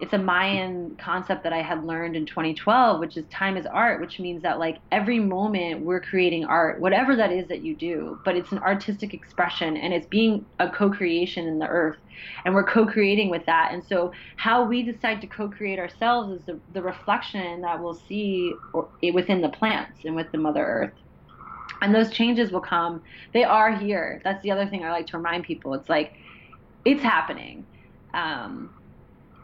It's 0.00 0.14
a 0.14 0.18
Mayan 0.18 0.96
concept 0.98 1.44
that 1.44 1.52
I 1.52 1.60
had 1.62 1.84
learned 1.84 2.16
in 2.16 2.24
2012, 2.24 3.00
which 3.00 3.18
is 3.18 3.26
time 3.28 3.58
is 3.58 3.66
art, 3.66 4.00
which 4.00 4.18
means 4.18 4.42
that 4.42 4.58
like 4.58 4.78
every 4.90 5.20
moment 5.20 5.82
we're 5.84 6.00
creating 6.00 6.46
art, 6.46 6.80
whatever 6.80 7.16
that 7.16 7.30
is 7.32 7.48
that 7.48 7.62
you 7.62 7.76
do, 7.76 8.18
but 8.24 8.34
it's 8.34 8.50
an 8.50 8.58
artistic 8.60 9.12
expression 9.12 9.76
and 9.76 9.92
it's 9.92 10.06
being 10.06 10.46
a 10.58 10.70
co 10.70 10.90
creation 10.90 11.46
in 11.46 11.58
the 11.58 11.66
earth. 11.66 11.98
And 12.44 12.54
we're 12.54 12.64
co 12.64 12.86
creating 12.86 13.30
with 13.30 13.44
that. 13.46 13.72
And 13.72 13.84
so, 13.84 14.10
how 14.36 14.64
we 14.64 14.82
decide 14.82 15.20
to 15.20 15.26
co 15.26 15.50
create 15.50 15.78
ourselves 15.78 16.32
is 16.40 16.46
the, 16.46 16.60
the 16.72 16.82
reflection 16.82 17.60
that 17.60 17.82
we'll 17.82 17.94
see 18.08 18.54
within 19.12 19.42
the 19.42 19.50
plants 19.50 19.98
and 20.04 20.16
with 20.16 20.32
the 20.32 20.38
Mother 20.38 20.64
Earth 20.64 20.94
and 21.82 21.94
those 21.94 22.10
changes 22.10 22.52
will 22.52 22.60
come. 22.60 23.02
They 23.32 23.44
are 23.44 23.74
here. 23.76 24.20
That's 24.24 24.42
the 24.42 24.50
other 24.50 24.66
thing 24.66 24.84
i 24.84 24.90
like 24.90 25.06
to 25.08 25.16
remind 25.16 25.44
people. 25.44 25.74
It's 25.74 25.88
like 25.88 26.14
it's 26.84 27.02
happening. 27.02 27.66
Um, 28.14 28.74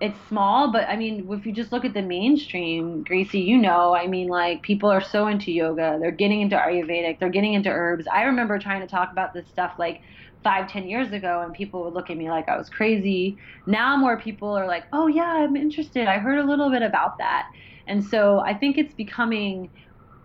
it's 0.00 0.18
small 0.28 0.70
but 0.72 0.86
i 0.88 0.96
mean 0.96 1.26
if 1.32 1.46
you 1.46 1.52
just 1.52 1.72
look 1.72 1.84
at 1.84 1.94
the 1.94 2.02
mainstream 2.02 3.02
gracie 3.02 3.40
you 3.40 3.56
know 3.56 3.94
i 3.94 4.06
mean 4.06 4.28
like 4.28 4.62
people 4.62 4.90
are 4.90 5.00
so 5.00 5.26
into 5.26 5.50
yoga. 5.50 5.98
They're 6.00 6.10
getting 6.10 6.42
into 6.42 6.56
ayurvedic. 6.56 7.18
They're 7.18 7.30
getting 7.30 7.54
into 7.54 7.70
herbs. 7.70 8.06
I 8.12 8.24
remember 8.24 8.58
trying 8.58 8.82
to 8.82 8.86
talk 8.86 9.10
about 9.10 9.32
this 9.32 9.46
stuff 9.48 9.74
like 9.78 10.02
five 10.44 10.70
ten 10.70 10.86
years 10.86 11.12
ago 11.12 11.40
and 11.42 11.54
people 11.54 11.82
would 11.84 11.94
look 11.94 12.10
at 12.10 12.16
me 12.16 12.28
like 12.28 12.48
i 12.48 12.56
was 12.56 12.68
crazy. 12.68 13.38
Now 13.66 13.96
more 13.96 14.20
people 14.20 14.50
are 14.50 14.66
like 14.66 14.84
oh 14.92 15.06
yeah 15.06 15.44
i'm 15.44 15.56
interested. 15.56 16.06
I 16.08 16.18
heard 16.18 16.38
a 16.38 16.44
little 16.44 16.70
bit 16.70 16.82
about 16.82 17.18
that. 17.18 17.46
And 17.86 18.04
so 18.04 18.40
i 18.40 18.52
think 18.52 18.76
it's 18.76 18.94
becoming 18.94 19.70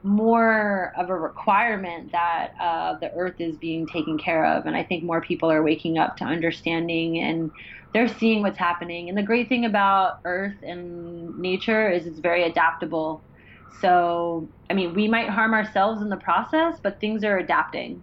more 0.04 0.94
of 0.98 1.10
a 1.10 1.16
requirement 1.16 2.12
that 2.12 2.54
uh, 2.60 2.98
the 3.00 3.12
earth 3.14 3.36
is 3.40 3.56
being 3.58 3.88
taken 3.88 4.18
care 4.18 4.46
of. 4.46 4.66
And 4.66 4.76
I 4.76 4.84
think 4.84 5.04
more 5.04 5.22
people 5.22 5.52
are 5.52 5.62
waking 5.62 5.98
up 5.98 6.18
to 6.18 6.24
understanding 6.24 7.20
and 7.20 7.52
they're 7.94 8.08
seeing 8.08 8.42
what's 8.42 8.58
happening. 8.58 9.10
And 9.10 9.18
the 9.18 9.24
great 9.24 9.48
thing 9.48 9.66
about 9.66 10.20
earth 10.26 10.56
and 10.64 11.38
nature 11.38 11.90
is 11.90 12.08
it's 12.08 12.20
very 12.20 12.44
adaptable. 12.44 13.22
So, 13.80 14.48
I 14.70 14.74
mean, 14.74 14.94
we 14.94 15.08
might 15.08 15.30
harm 15.30 15.54
ourselves 15.54 16.02
in 16.02 16.10
the 16.10 16.18
process, 16.18 16.80
but 16.82 17.00
things 17.00 17.24
are 17.24 17.38
adapting. 17.38 18.02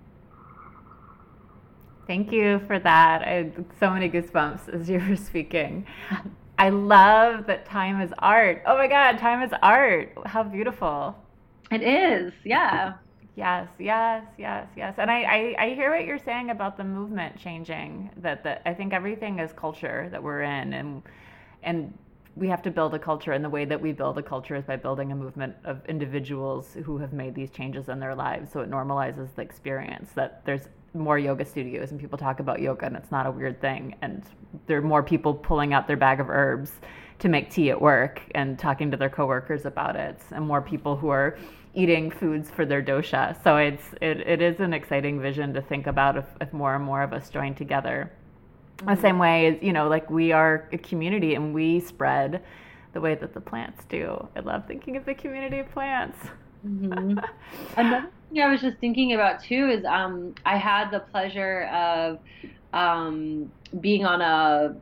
Thank 2.06 2.32
you 2.32 2.60
for 2.66 2.78
that. 2.78 3.22
I 3.22 3.50
so 3.78 3.90
many 3.90 4.08
goosebumps 4.08 4.68
as 4.72 4.88
you 4.88 4.98
were 4.98 5.16
speaking. 5.16 5.86
I 6.58 6.70
love 6.70 7.46
that 7.46 7.66
time 7.66 8.00
is 8.00 8.12
art. 8.18 8.62
Oh 8.66 8.76
my 8.76 8.88
God, 8.88 9.18
time 9.18 9.42
is 9.42 9.52
art. 9.62 10.12
How 10.26 10.42
beautiful. 10.42 11.16
It 11.70 11.82
is, 11.82 12.32
yeah. 12.44 12.94
Yes, 13.36 13.68
yes, 13.78 14.24
yes, 14.36 14.66
yes. 14.76 14.94
And 14.98 15.08
I, 15.08 15.22
I, 15.22 15.54
I, 15.66 15.74
hear 15.74 15.92
what 15.92 16.04
you're 16.04 16.18
saying 16.18 16.50
about 16.50 16.76
the 16.76 16.82
movement 16.82 17.38
changing. 17.38 18.10
That 18.16 18.42
that 18.42 18.62
I 18.66 18.74
think 18.74 18.92
everything 18.92 19.38
is 19.38 19.52
culture 19.52 20.08
that 20.10 20.20
we're 20.20 20.42
in, 20.42 20.72
and 20.72 21.02
and 21.62 21.96
we 22.34 22.48
have 22.48 22.62
to 22.62 22.70
build 22.72 22.94
a 22.94 22.98
culture. 22.98 23.32
And 23.32 23.44
the 23.44 23.48
way 23.48 23.64
that 23.64 23.80
we 23.80 23.92
build 23.92 24.18
a 24.18 24.22
culture 24.22 24.56
is 24.56 24.64
by 24.64 24.74
building 24.74 25.12
a 25.12 25.14
movement 25.14 25.54
of 25.64 25.84
individuals 25.86 26.76
who 26.84 26.98
have 26.98 27.12
made 27.12 27.36
these 27.36 27.50
changes 27.50 27.88
in 27.88 28.00
their 28.00 28.14
lives. 28.14 28.50
So 28.52 28.60
it 28.60 28.70
normalizes 28.70 29.32
the 29.36 29.42
experience 29.42 30.10
that 30.16 30.44
there's 30.44 30.68
more 30.94 31.18
yoga 31.18 31.44
studios 31.44 31.90
and 31.90 32.00
people 32.00 32.18
talk 32.18 32.40
about 32.40 32.60
yoga 32.60 32.86
and 32.86 32.96
it's 32.96 33.10
not 33.10 33.26
a 33.26 33.30
weird 33.30 33.60
thing. 33.60 33.94
And 34.02 34.24
there 34.66 34.78
are 34.78 34.82
more 34.82 35.02
people 35.02 35.34
pulling 35.34 35.74
out 35.74 35.86
their 35.86 35.96
bag 35.96 36.18
of 36.18 36.30
herbs 36.30 36.72
to 37.18 37.28
make 37.28 37.50
tea 37.50 37.70
at 37.70 37.80
work 37.80 38.22
and 38.34 38.58
talking 38.58 38.90
to 38.90 38.96
their 38.96 39.10
coworkers 39.10 39.64
about 39.64 39.96
it, 39.96 40.20
and 40.30 40.46
more 40.46 40.62
people 40.62 40.96
who 40.96 41.08
are 41.08 41.36
eating 41.74 42.10
foods 42.10 42.50
for 42.50 42.64
their 42.64 42.82
dosha. 42.82 43.40
So 43.42 43.56
it's 43.56 43.82
it, 44.00 44.20
it 44.20 44.42
is 44.42 44.60
an 44.60 44.72
exciting 44.72 45.20
vision 45.20 45.52
to 45.54 45.62
think 45.62 45.86
about 45.86 46.16
if, 46.16 46.24
if 46.40 46.52
more 46.52 46.74
and 46.74 46.84
more 46.84 47.02
of 47.02 47.12
us 47.12 47.30
join 47.30 47.54
together. 47.54 48.10
Mm-hmm. 48.78 48.94
The 48.94 49.00
same 49.00 49.18
way 49.18 49.46
as 49.46 49.62
you 49.62 49.72
know, 49.72 49.88
like 49.88 50.10
we 50.10 50.32
are 50.32 50.68
a 50.72 50.78
community 50.78 51.34
and 51.34 51.54
we 51.54 51.80
spread 51.80 52.42
the 52.92 53.00
way 53.00 53.14
that 53.14 53.34
the 53.34 53.40
plants 53.40 53.84
do. 53.88 54.28
I 54.36 54.40
love 54.40 54.66
thinking 54.66 54.96
of 54.96 55.04
the 55.04 55.14
community 55.14 55.58
of 55.58 55.70
plants. 55.70 56.18
Mm-hmm. 56.66 57.18
Another 57.76 58.10
thing 58.30 58.42
I 58.42 58.50
was 58.50 58.60
just 58.60 58.78
thinking 58.78 59.14
about 59.14 59.42
too 59.42 59.68
is 59.70 59.84
um, 59.84 60.34
I 60.44 60.56
had 60.56 60.90
the 60.90 61.00
pleasure 61.00 61.64
of 61.64 62.18
um, 62.72 63.50
being 63.80 64.04
on 64.04 64.20
a 64.20 64.76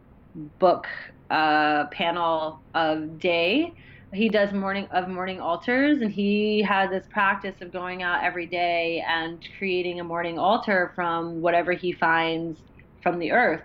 book 0.59 0.87
uh, 1.31 1.87
panel 1.87 2.63
of 2.75 3.19
day. 3.19 3.73
He 4.13 4.29
does 4.29 4.53
morning 4.53 4.87
of 4.93 5.09
morning 5.09 5.41
altars 5.41 6.01
and 6.01 6.13
he 6.13 6.63
had 6.63 6.91
this 6.91 7.07
practice 7.11 7.57
of 7.61 7.73
going 7.73 8.03
out 8.03 8.23
every 8.23 8.47
day 8.47 9.05
and 9.07 9.45
creating 9.59 10.01
a 10.01 10.05
morning 10.05 10.39
altar 10.39 10.93
from 10.95 11.41
whatever 11.41 11.73
he 11.73 11.93
finds 11.93 12.61
from 13.03 13.19
the 13.19 13.33
earth. 13.33 13.63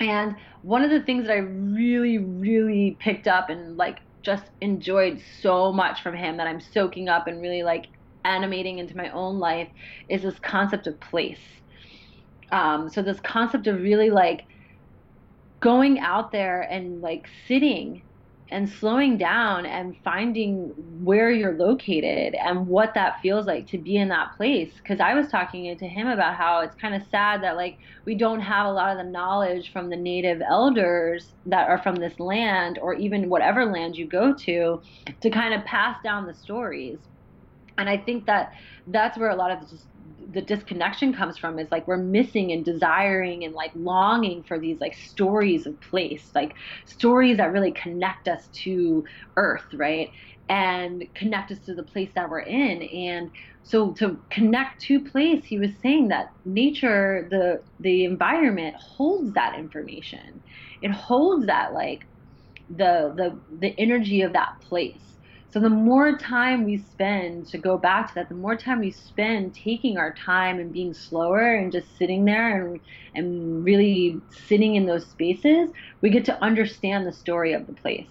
And 0.00 0.36
one 0.62 0.82
of 0.82 0.90
the 0.90 1.02
things 1.02 1.26
that 1.26 1.32
i 1.32 1.38
really 1.38 2.18
really 2.18 2.96
picked 3.00 3.26
up 3.26 3.50
and 3.50 3.76
like 3.76 3.98
just 4.22 4.44
enjoyed 4.62 5.20
so 5.42 5.70
much 5.70 6.02
from 6.02 6.16
him 6.16 6.38
that 6.38 6.46
i'm 6.46 6.60
soaking 6.60 7.06
up 7.10 7.26
and 7.26 7.42
really 7.42 7.62
like 7.62 7.88
animating 8.24 8.78
into 8.78 8.96
my 8.96 9.10
own 9.10 9.38
life 9.38 9.68
is 10.08 10.22
this 10.22 10.38
concept 10.38 10.86
of 10.86 10.98
place. 11.00 11.40
Um, 12.50 12.88
so 12.88 13.02
this 13.02 13.20
concept 13.20 13.66
of 13.66 13.80
really 13.80 14.10
like 14.10 14.46
going 15.64 15.98
out 15.98 16.30
there 16.30 16.60
and 16.60 17.00
like 17.00 17.26
sitting 17.48 18.02
and 18.50 18.68
slowing 18.68 19.16
down 19.16 19.64
and 19.64 19.96
finding 20.04 20.74
where 21.02 21.30
you're 21.30 21.56
located 21.56 22.34
and 22.34 22.66
what 22.66 22.92
that 22.92 23.18
feels 23.22 23.46
like 23.46 23.66
to 23.66 23.78
be 23.78 23.96
in 23.96 24.08
that 24.10 24.36
place. 24.36 24.74
Because 24.76 25.00
i 25.00 25.14
was 25.14 25.28
talking 25.28 25.74
to 25.76 25.88
him 25.88 26.06
about 26.06 26.34
how 26.36 26.60
it's 26.60 26.76
kind 26.76 26.94
of 26.94 27.02
sad 27.10 27.42
that 27.42 27.56
like 27.56 27.78
we 28.04 28.14
don't 28.14 28.40
have 28.40 28.66
a 28.66 28.70
lot 28.70 28.92
of 28.92 28.98
the 28.98 29.10
knowledge 29.10 29.72
from 29.72 29.88
the 29.88 29.96
native 29.96 30.42
elders 30.46 31.32
that 31.46 31.66
are 31.66 31.78
from 31.78 31.96
this 31.96 32.20
land 32.20 32.78
or 32.82 32.92
even 32.92 33.30
whatever 33.30 33.64
land 33.64 33.96
you 33.96 34.06
go 34.06 34.34
to 34.34 34.82
to 35.22 35.30
kind 35.30 35.54
of 35.54 35.64
pass 35.64 35.96
down 36.04 36.26
the 36.26 36.34
stories. 36.34 36.98
And 37.78 37.88
i 37.88 37.96
think 37.96 38.26
that 38.26 38.52
that's 38.88 39.16
where 39.16 39.30
a 39.30 39.36
lot 39.36 39.50
of 39.50 39.66
the 40.32 40.42
disconnection 40.42 41.12
comes 41.12 41.36
from 41.38 41.58
is 41.58 41.70
like 41.70 41.86
we're 41.88 41.96
missing 41.96 42.52
and 42.52 42.64
desiring 42.64 43.44
and 43.44 43.54
like 43.54 43.72
longing 43.74 44.42
for 44.44 44.58
these 44.58 44.78
like 44.80 44.94
stories 44.94 45.66
of 45.66 45.80
place 45.80 46.30
like 46.34 46.54
stories 46.86 47.36
that 47.38 47.52
really 47.52 47.72
connect 47.72 48.28
us 48.28 48.48
to 48.52 49.04
earth 49.36 49.66
right 49.74 50.10
and 50.48 51.04
connect 51.14 51.50
us 51.50 51.58
to 51.60 51.74
the 51.74 51.82
place 51.82 52.10
that 52.14 52.28
we're 52.30 52.40
in 52.40 52.82
and 52.82 53.30
so 53.62 53.92
to 53.94 54.20
connect 54.30 54.80
to 54.82 55.00
place 55.00 55.44
he 55.44 55.58
was 55.58 55.70
saying 55.82 56.08
that 56.08 56.28
nature 56.44 57.26
the 57.30 57.62
the 57.80 58.04
environment 58.04 58.74
holds 58.78 59.32
that 59.32 59.58
information 59.58 60.42
it 60.80 60.92
holds 60.92 61.46
that 61.46 61.72
like 61.72 62.02
the 62.68 63.12
the 63.16 63.40
the 63.58 63.78
energy 63.78 64.22
of 64.22 64.32
that 64.32 64.50
place. 64.66 65.13
So 65.54 65.60
the 65.60 65.70
more 65.70 66.18
time 66.18 66.64
we 66.64 66.78
spend 66.78 67.46
to 67.50 67.58
go 67.58 67.78
back 67.78 68.08
to 68.08 68.14
that, 68.16 68.28
the 68.28 68.34
more 68.34 68.56
time 68.56 68.80
we 68.80 68.90
spend 68.90 69.54
taking 69.54 69.96
our 69.96 70.12
time 70.12 70.58
and 70.58 70.72
being 70.72 70.92
slower 70.92 71.54
and 71.54 71.70
just 71.70 71.96
sitting 71.96 72.24
there 72.24 72.66
and 72.66 72.80
and 73.14 73.64
really 73.64 74.20
sitting 74.32 74.74
in 74.74 74.86
those 74.86 75.06
spaces, 75.06 75.70
we 76.02 76.10
get 76.10 76.24
to 76.24 76.42
understand 76.42 77.06
the 77.06 77.12
story 77.12 77.52
of 77.52 77.68
the 77.68 77.72
place. 77.72 78.10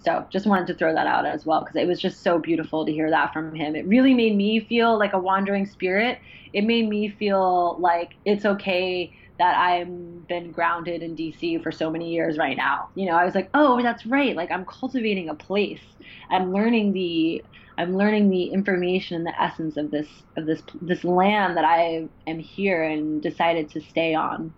So 0.00 0.26
just 0.32 0.46
wanted 0.46 0.66
to 0.68 0.74
throw 0.74 0.94
that 0.94 1.06
out 1.06 1.26
as 1.26 1.44
well 1.44 1.60
because 1.60 1.76
it 1.76 1.86
was 1.86 2.00
just 2.00 2.22
so 2.22 2.38
beautiful 2.38 2.86
to 2.86 2.92
hear 2.92 3.10
that 3.10 3.34
from 3.34 3.54
him. 3.54 3.76
It 3.76 3.86
really 3.86 4.14
made 4.14 4.34
me 4.34 4.60
feel 4.60 4.98
like 4.98 5.12
a 5.12 5.18
wandering 5.18 5.66
spirit. 5.66 6.18
It 6.54 6.64
made 6.64 6.88
me 6.88 7.10
feel 7.10 7.76
like 7.78 8.12
it's 8.24 8.46
okay 8.46 9.12
that 9.38 9.56
I've 9.56 10.28
been 10.28 10.52
grounded 10.52 11.02
in 11.02 11.16
DC 11.16 11.62
for 11.62 11.72
so 11.72 11.90
many 11.90 12.12
years 12.12 12.38
right 12.38 12.56
now. 12.56 12.88
You 12.94 13.06
know, 13.06 13.16
I 13.16 13.24
was 13.24 13.34
like, 13.34 13.50
oh, 13.54 13.82
that's 13.82 14.06
right. 14.06 14.36
Like 14.36 14.50
I'm 14.50 14.64
cultivating 14.64 15.28
a 15.28 15.34
place. 15.34 15.82
I'm 16.30 16.52
learning 16.52 16.92
the 16.92 17.44
I'm 17.76 17.96
learning 17.96 18.30
the 18.30 18.44
information 18.44 19.16
and 19.16 19.26
the 19.26 19.42
essence 19.42 19.76
of 19.76 19.90
this 19.90 20.08
of 20.36 20.46
this 20.46 20.62
this 20.80 21.02
land 21.02 21.56
that 21.56 21.64
I 21.64 22.08
am 22.26 22.38
here 22.38 22.84
and 22.84 23.20
decided 23.20 23.68
to 23.70 23.80
stay 23.80 24.14
on. 24.14 24.54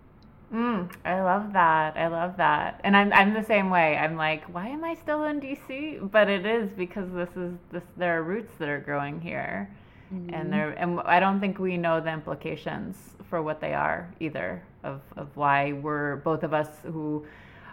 Mm, 0.53 0.93
I 1.05 1.23
love 1.23 1.55
that. 1.55 1.97
I 1.97 2.07
love 2.09 2.37
that. 2.37 2.81
And 2.85 2.97
I'm 2.97 3.13
I'm 3.13 3.33
the 3.33 3.45
same 3.45 3.71
way. 3.71 3.97
I'm 3.97 4.17
like, 4.17 4.45
why 4.55 4.69
am 4.69 4.85
I 4.85 4.95
still 4.95 5.25
in 5.25 5.41
DC? 5.41 6.11
But 6.11 6.29
it 6.29 6.45
is 6.45 6.71
because 6.77 7.11
this 7.13 7.31
is 7.37 7.55
this 7.73 7.83
there 7.97 8.19
are 8.19 8.23
roots 8.23 8.53
that 8.59 8.69
are 8.69 8.81
growing 8.81 9.21
here. 9.21 9.71
Mm-hmm. 10.13 10.35
And 10.35 10.53
there 10.53 10.71
and 10.71 11.01
I 11.01 11.19
don't 11.19 11.41
think 11.41 11.59
we 11.59 11.79
know 11.79 12.01
the 12.01 12.13
implications 12.13 13.16
for 13.29 13.43
what 13.43 13.61
they 13.61 13.75
are 13.75 14.13
either 14.21 14.63
of 14.85 15.01
of 15.17 15.29
why 15.37 15.73
we're 15.73 16.17
both 16.17 16.43
of 16.43 16.55
us 16.55 16.69
who 16.85 17.27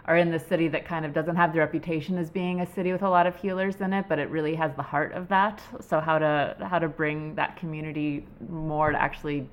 are 0.06 0.18
in 0.18 0.30
the 0.30 0.38
city 0.38 0.68
that 0.68 0.84
kind 0.84 1.06
of 1.06 1.14
doesn't 1.14 1.36
have 1.36 1.52
the 1.52 1.58
reputation 1.58 2.18
as 2.18 2.30
being 2.30 2.60
a 2.60 2.74
city 2.74 2.92
with 2.92 3.02
a 3.02 3.08
lot 3.08 3.26
of 3.26 3.34
healers 3.36 3.80
in 3.80 3.92
it, 3.92 4.04
but 4.08 4.18
it 4.18 4.28
really 4.28 4.54
has 4.54 4.74
the 4.76 4.82
heart 4.82 5.12
of 5.12 5.28
that. 5.28 5.62
So 5.80 5.98
how 6.00 6.18
to 6.18 6.56
how 6.60 6.78
to 6.78 6.88
bring 6.88 7.34
that 7.36 7.56
community 7.56 8.26
more 8.48 8.90
to 8.90 9.00
actually 9.00 9.48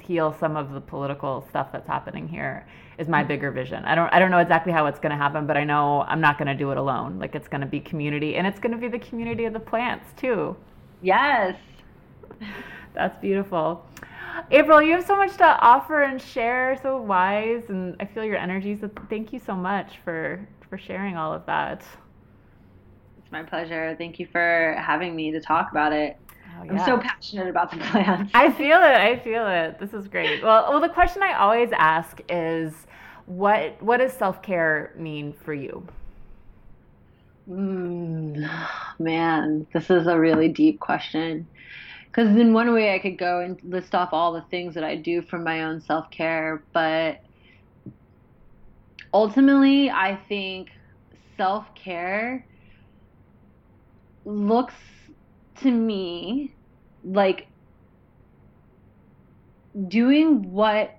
heal 0.00 0.36
some 0.38 0.54
of 0.54 0.72
the 0.72 0.80
political 0.80 1.46
stuff 1.48 1.72
that's 1.72 1.86
happening 1.86 2.28
here 2.28 2.66
is 2.98 3.08
my 3.08 3.20
mm-hmm. 3.20 3.28
bigger 3.28 3.50
vision. 3.50 3.84
I 3.86 3.94
don't 3.94 4.12
I 4.12 4.18
don't 4.18 4.30
know 4.30 4.38
exactly 4.38 4.72
how 4.72 4.84
it's 4.86 4.98
going 4.98 5.12
to 5.12 5.16
happen, 5.16 5.46
but 5.46 5.56
I 5.56 5.64
know 5.64 6.02
I'm 6.02 6.20
not 6.20 6.36
going 6.36 6.48
to 6.48 6.54
do 6.54 6.70
it 6.70 6.76
alone. 6.76 7.18
Like 7.18 7.34
it's 7.34 7.48
going 7.48 7.62
to 7.62 7.66
be 7.66 7.80
community 7.80 8.36
and 8.36 8.46
it's 8.46 8.58
going 8.58 8.72
to 8.72 8.78
be 8.78 8.88
the 8.88 8.98
community 8.98 9.46
of 9.46 9.54
the 9.54 9.60
plants 9.60 10.06
too. 10.20 10.56
Yes. 11.00 11.56
That's 12.94 13.18
beautiful. 13.20 13.84
April, 14.50 14.82
you 14.82 14.92
have 14.92 15.06
so 15.06 15.16
much 15.16 15.36
to 15.36 15.44
offer 15.44 16.02
and 16.02 16.20
share, 16.20 16.78
so 16.82 17.00
wise 17.00 17.64
and 17.68 17.96
I 18.00 18.04
feel 18.04 18.24
your 18.24 18.36
energy. 18.36 18.76
So 18.76 18.90
thank 19.08 19.32
you 19.32 19.38
so 19.38 19.54
much 19.54 19.98
for 20.04 20.46
for 20.68 20.78
sharing 20.78 21.16
all 21.16 21.32
of 21.32 21.46
that. 21.46 21.84
It's 23.18 23.32
my 23.32 23.42
pleasure. 23.42 23.94
Thank 23.96 24.18
you 24.18 24.26
for 24.26 24.76
having 24.78 25.14
me 25.14 25.30
to 25.30 25.40
talk 25.40 25.70
about 25.70 25.92
it. 25.92 26.16
Oh, 26.58 26.64
yeah. 26.64 26.72
I'm 26.72 26.86
so 26.86 26.98
passionate 26.98 27.48
about 27.48 27.70
the 27.70 27.78
plants. 27.78 28.30
I 28.34 28.50
feel 28.50 28.78
it. 28.78 28.96
I 28.96 29.18
feel 29.18 29.46
it. 29.46 29.78
This 29.78 29.92
is 29.92 30.08
great. 30.08 30.42
Well, 30.42 30.66
well, 30.70 30.80
the 30.80 30.88
question 30.88 31.22
I 31.22 31.34
always 31.34 31.70
ask 31.72 32.20
is, 32.28 32.72
what 33.26 33.82
what 33.82 33.98
does 33.98 34.12
self 34.12 34.42
care 34.42 34.92
mean 34.96 35.32
for 35.32 35.54
you? 35.54 35.86
Mm, 37.48 38.48
man, 38.98 39.66
this 39.72 39.90
is 39.90 40.06
a 40.06 40.18
really 40.18 40.48
deep 40.48 40.80
question. 40.80 41.46
Because 42.14 42.36
in 42.36 42.52
one 42.52 42.72
way, 42.72 42.94
I 42.94 43.00
could 43.00 43.18
go 43.18 43.40
and 43.40 43.58
list 43.64 43.92
off 43.94 44.10
all 44.12 44.32
the 44.34 44.44
things 44.50 44.74
that 44.74 44.84
I 44.84 44.94
do 44.94 45.20
for 45.22 45.38
my 45.38 45.64
own 45.64 45.80
self 45.80 46.10
care, 46.10 46.64
but 46.72 47.18
ultimately, 49.12 49.90
I 49.90 50.20
think 50.28 50.68
self 51.36 51.66
care 51.74 52.46
looks 54.24 54.74
to 55.62 55.70
me 55.70 56.54
like 57.02 57.48
doing 59.88 60.52
what 60.52 60.90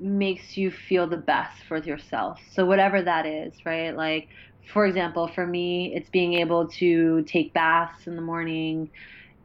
makes 0.00 0.56
you 0.56 0.70
feel 0.70 1.06
the 1.06 1.16
best 1.18 1.62
for 1.68 1.76
yourself. 1.78 2.38
So 2.52 2.64
whatever 2.64 3.02
that 3.02 3.26
is, 3.26 3.52
right? 3.66 3.94
Like 3.94 4.28
for 4.72 4.86
example, 4.86 5.28
for 5.28 5.46
me, 5.46 5.92
it's 5.94 6.08
being 6.08 6.34
able 6.34 6.68
to 6.68 7.22
take 7.24 7.52
baths 7.52 8.06
in 8.06 8.16
the 8.16 8.22
morning 8.22 8.90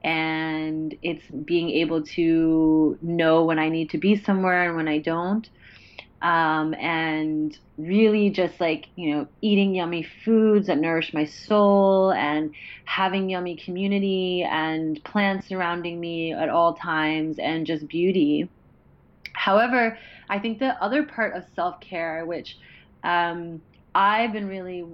and 0.03 0.95
it's 1.01 1.25
being 1.45 1.69
able 1.69 2.03
to 2.03 2.97
know 3.01 3.43
when 3.43 3.59
I 3.59 3.69
need 3.69 3.89
to 3.91 3.97
be 3.97 4.15
somewhere 4.15 4.67
and 4.67 4.75
when 4.75 4.87
I 4.87 4.99
don't. 4.99 5.49
Um, 6.21 6.73
and 6.73 7.57
really 7.77 8.29
just 8.29 8.59
like 8.59 8.87
you 8.95 9.15
know 9.15 9.27
eating 9.41 9.73
yummy 9.73 10.05
foods 10.25 10.67
that 10.67 10.77
nourish 10.77 11.13
my 11.13 11.23
soul 11.23 12.11
and 12.11 12.53
having 12.83 13.29
yummy 13.29 13.55
community 13.55 14.43
and 14.43 15.01
plants 15.05 15.47
surrounding 15.47 15.97
me 15.97 16.33
at 16.33 16.49
all 16.49 16.73
times 16.73 17.39
and 17.39 17.65
just 17.65 17.87
beauty. 17.87 18.49
However 19.33 19.97
i 20.29 20.39
think 20.39 20.59
the 20.59 20.81
other 20.81 21.03
part 21.03 21.35
of 21.35 21.43
self-care 21.55 22.25
which 22.25 22.57
um, 23.03 23.61
i've 23.95 24.31
been 24.31 24.47
really 24.47 24.85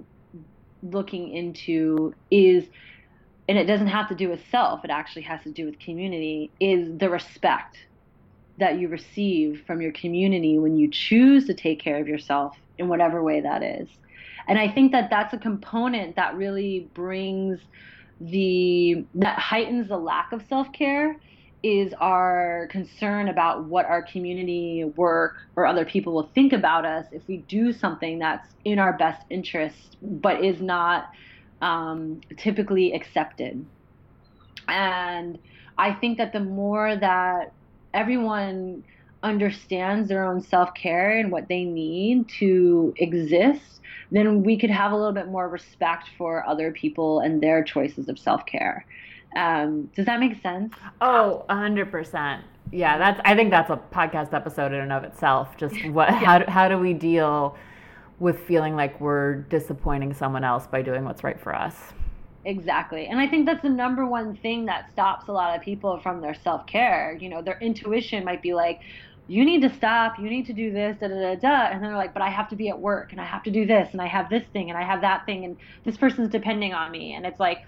looking 0.82 1.30
into 1.32 2.14
is 2.32 2.66
and 3.48 3.58
it 3.58 3.66
doesn't 3.66 3.88
have 3.88 4.10
to 4.10 4.16
do 4.16 4.30
with 4.30 4.40
self 4.50 4.84
it 4.84 4.92
actually 4.92 5.22
has 5.24 5.42
to 5.44 5.52
do 5.52 5.66
with 5.66 5.80
community 5.80 6.52
is 6.60 6.98
the 6.98 7.10
respect 7.10 7.78
that 8.58 8.80
you 8.80 8.88
receive 8.88 9.64
from 9.68 9.82
your 9.82 9.92
community 9.92 10.58
when 10.58 10.78
you 10.78 10.90
choose 10.90 11.46
to 11.46 11.54
take 11.54 11.80
care 11.80 12.00
of 12.00 12.08
yourself 12.08 12.56
in 12.78 12.88
whatever 12.88 13.22
way 13.24 13.42
that 13.42 13.64
is. 13.64 13.88
And 14.48 14.60
I 14.60 14.70
think 14.70 14.92
that 14.92 15.10
that's 15.10 15.34
a 15.34 15.38
component 15.38 16.16
that 16.16 16.36
really 16.36 16.90
brings 16.94 17.60
the 18.22 19.06
that 19.16 19.38
heightens 19.38 19.90
the 19.90 19.98
lack 19.98 20.32
of 20.32 20.42
self-care 20.48 21.18
is 21.64 21.94
our 22.00 22.68
concern 22.72 23.28
about 23.28 23.66
what 23.66 23.86
our 23.88 24.04
community 24.04 24.86
work 24.96 25.36
or 25.58 25.66
other 25.66 25.84
people 25.84 26.14
will 26.14 26.30
think 26.34 26.54
about 26.54 26.86
us 26.86 27.06
if 27.12 27.28
we 27.28 27.38
do 27.38 27.74
something 27.74 28.20
that's 28.20 28.48
in 28.64 28.80
our 28.80 28.94
best 28.94 29.26
interest 29.30 29.98
but 30.02 30.46
is 30.46 30.62
not 30.62 31.10
um, 31.66 32.22
typically 32.38 32.94
accepted. 32.94 33.66
And 34.68 35.40
I 35.78 35.94
think 35.94 36.20
that 36.20 36.32
the 36.32 36.40
more 36.40 36.96
that 36.96 37.54
everyone 37.94 38.84
understands 39.24 40.08
their 40.08 40.24
own 40.26 40.42
self 40.42 40.76
care 40.76 41.18
and 41.18 41.32
what 41.32 41.48
they 41.48 41.64
need 41.64 42.30
to 42.40 42.94
exist, 42.98 43.82
then 44.12 44.44
we 44.44 44.58
could 44.58 44.70
have 44.70 44.92
a 44.92 44.96
little 44.96 45.12
bit 45.12 45.28
more 45.28 45.50
respect 45.50 46.06
for 46.18 46.48
other 46.48 46.72
people 46.72 47.22
and 47.22 47.42
their 47.42 47.64
choices 47.64 48.10
of 48.10 48.20
self 48.20 48.46
care. 48.46 48.86
Um, 49.36 49.90
does 49.96 50.06
that 50.06 50.20
make 50.20 50.42
sense? 50.42 50.74
Oh, 51.02 51.46
100%. 51.50 52.42
Yeah, 52.72 52.98
that's. 52.98 53.20
I 53.26 53.36
think 53.36 53.50
that's 53.50 53.70
a 53.70 53.80
podcast 53.92 54.34
episode 54.34 54.72
in 54.72 54.80
and 54.82 54.92
of 54.92 55.04
itself. 55.04 55.58
Just 55.58 55.76
what? 55.90 56.10
yeah. 56.10 56.20
How? 56.20 56.52
How 56.52 56.70
do 56.70 56.78
we 56.78 56.94
deal 56.94 57.56
with 58.20 58.40
feeling 58.40 58.76
like 58.76 59.00
we're 59.02 59.36
disappointing 59.44 60.14
someone 60.14 60.44
else 60.44 60.68
by 60.68 60.82
doing 60.82 61.04
what's 61.04 61.24
right 61.24 61.40
for 61.40 61.56
us? 61.56 61.94
Exactly. 62.46 63.08
And 63.08 63.20
I 63.20 63.28
think 63.28 63.46
that's 63.46 63.64
the 63.64 63.70
number 63.70 64.06
one 64.06 64.38
thing 64.38 64.66
that 64.66 64.92
stops 64.92 65.28
a 65.28 65.32
lot 65.32 65.56
of 65.56 65.64
people 65.64 66.00
from 66.00 66.22
their 66.22 66.36
self 66.36 66.66
care. 66.68 67.18
You 67.20 67.30
know, 67.30 67.42
their 67.42 67.58
intuition 67.60 68.24
might 68.24 68.42
be 68.42 68.54
like, 68.54 68.82
you 69.28 69.44
need 69.44 69.62
to 69.64 69.74
stop, 69.74 70.20
you 70.20 70.30
need 70.30 70.46
to 70.46 70.54
do 70.54 70.72
this, 70.72 70.98
da 71.00 71.08
da 71.08 71.16
da 71.16 71.36
da. 71.36 71.66
And 71.72 71.82
then 71.82 71.90
they're 71.90 71.98
like, 71.98 72.14
but 72.14 72.22
I 72.22 72.30
have 72.30 72.48
to 72.50 72.56
be 72.56 72.70
at 72.70 72.80
work 72.80 73.12
and 73.12 73.20
I 73.20 73.26
have 73.26 73.42
to 73.44 73.52
do 73.52 73.66
this 73.66 73.90
and 73.92 74.02
I 74.02 74.06
have 74.06 74.30
this 74.30 74.44
thing 74.54 74.70
and 74.70 74.78
I 74.78 74.84
have 74.84 75.02
that 75.02 75.26
thing 75.26 75.46
and 75.46 75.58
this 75.84 75.98
person's 75.98 76.30
depending 76.30 76.74
on 76.74 76.92
me. 76.92 77.16
And 77.16 77.26
it's 77.26 77.40
like, 77.40 77.66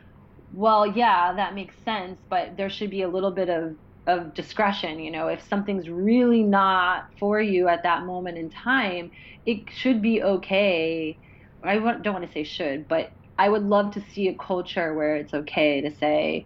well, 0.53 0.85
yeah, 0.85 1.33
that 1.33 1.55
makes 1.55 1.75
sense, 1.83 2.19
but 2.29 2.55
there 2.55 2.69
should 2.69 2.91
be 2.91 3.01
a 3.01 3.07
little 3.07 3.31
bit 3.31 3.49
of, 3.49 3.75
of 4.05 4.35
discretion. 4.35 4.99
You 4.99 5.09
know, 5.09 5.27
if 5.27 5.41
something's 5.47 5.89
really 5.89 6.43
not 6.43 7.09
for 7.19 7.41
you 7.41 7.67
at 7.67 7.81
that 7.83 8.05
moment 8.05 8.37
in 8.37 8.49
time, 8.51 9.11
it 9.47 9.71
should 9.71 10.01
be 10.01 10.21
okay. 10.21 11.17
I 11.63 11.75
don't 11.75 12.05
want 12.05 12.27
to 12.27 12.31
say 12.31 12.43
should, 12.43 12.87
but 12.87 13.11
I 13.39 13.49
would 13.49 13.63
love 13.63 13.93
to 13.93 14.03
see 14.13 14.27
a 14.27 14.35
culture 14.35 14.93
where 14.93 15.15
it's 15.15 15.33
okay 15.33 15.81
to 15.81 15.95
say, 15.95 16.45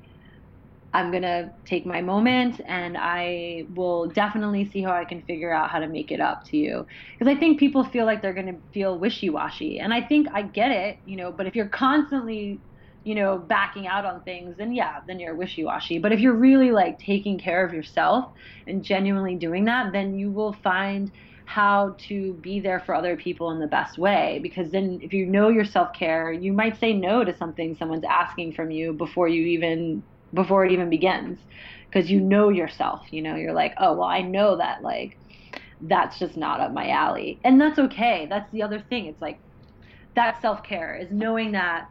I'm 0.94 1.10
going 1.10 1.24
to 1.24 1.52
take 1.66 1.86
my 1.86 2.02
moment 2.02 2.62
and 2.66 2.98
I 2.98 3.66
will 3.74 4.08
definitely 4.08 4.70
see 4.70 4.84
how 4.84 4.92
I 4.92 5.06
can 5.06 5.24
figure 5.24 5.52
out 5.52 5.72
how 5.72 5.80
to 5.80 5.88
make 5.88 6.12
it 6.12 6.20
up 6.20 6.44
to 6.48 6.58
you. 6.58 6.86
Because 7.18 7.34
I 7.34 7.40
think 7.40 7.60
people 7.60 7.84
feel 7.84 8.06
like 8.06 8.22
they're 8.22 8.34
going 8.34 8.54
to 8.54 8.60
feel 8.74 9.00
wishy 9.00 9.30
washy. 9.30 9.80
And 9.80 9.94
I 9.94 10.02
think 10.02 10.28
I 10.34 10.44
get 10.44 10.72
it, 10.72 11.00
you 11.06 11.18
know, 11.18 11.32
but 11.32 11.48
if 11.48 11.56
you're 11.56 11.70
constantly, 11.70 12.60
you 13.04 13.16
know, 13.16 13.38
backing 13.40 13.88
out 13.88 14.06
on 14.06 14.22
things, 14.24 14.58
then 14.58 14.74
yeah, 14.74 15.00
then 15.08 15.20
you're 15.20 15.36
wishy 15.36 15.64
washy. 15.64 15.98
But 15.98 16.12
if 16.12 16.20
you're 16.20 16.36
really 16.36 16.72
like 16.72 17.00
taking 17.00 17.40
care 17.40 17.66
of 17.66 17.74
yourself 17.74 18.32
and 18.68 18.84
genuinely 18.84 19.36
doing 19.36 19.66
that, 19.66 19.92
then 19.94 20.20
you 20.20 20.30
will 20.30 20.54
find 20.54 21.12
how 21.56 21.96
to 22.08 22.34
be 22.42 22.60
there 22.60 22.80
for 22.80 22.96
other 22.96 23.18
people 23.18 23.52
in 23.52 23.60
the 23.60 23.68
best 23.68 23.98
way 23.98 24.40
because 24.42 24.72
then 24.72 25.00
if 25.02 25.14
you 25.14 25.26
know 25.26 25.50
your 25.50 25.66
self-care 25.66 26.32
you 26.32 26.54
might 26.54 26.80
say 26.80 26.94
no 26.94 27.24
to 27.26 27.36
something 27.38 27.76
someone's 27.76 28.06
asking 28.10 28.54
from 28.54 28.72
you 28.72 28.94
before 28.94 29.28
you 29.28 29.46
even 29.46 30.04
before 30.34 30.66
it 30.66 30.72
even 30.72 30.90
begins 30.90 31.40
because 31.92 32.10
you 32.10 32.22
know 32.22 32.50
yourself 32.50 33.02
you 33.12 33.22
know 33.22 33.36
you're 33.36 33.54
like 33.54 33.74
oh 33.80 33.94
well 33.94 34.08
i 34.08 34.22
know 34.22 34.58
that 34.58 34.82
like 34.82 35.18
that's 35.82 36.20
just 36.20 36.38
not 36.38 36.60
up 36.60 36.74
my 36.74 36.90
alley. 36.90 37.42
And 37.44 37.60
that's 37.60 37.80
okay. 37.80 38.28
That's 38.30 38.50
the 38.52 38.64
other 38.64 38.86
thing. 38.90 39.08
It's 39.08 39.22
like 39.22 39.42
that 40.16 40.42
self-care 40.42 40.98
is 40.98 41.08
knowing 41.12 41.54
that 41.54 41.88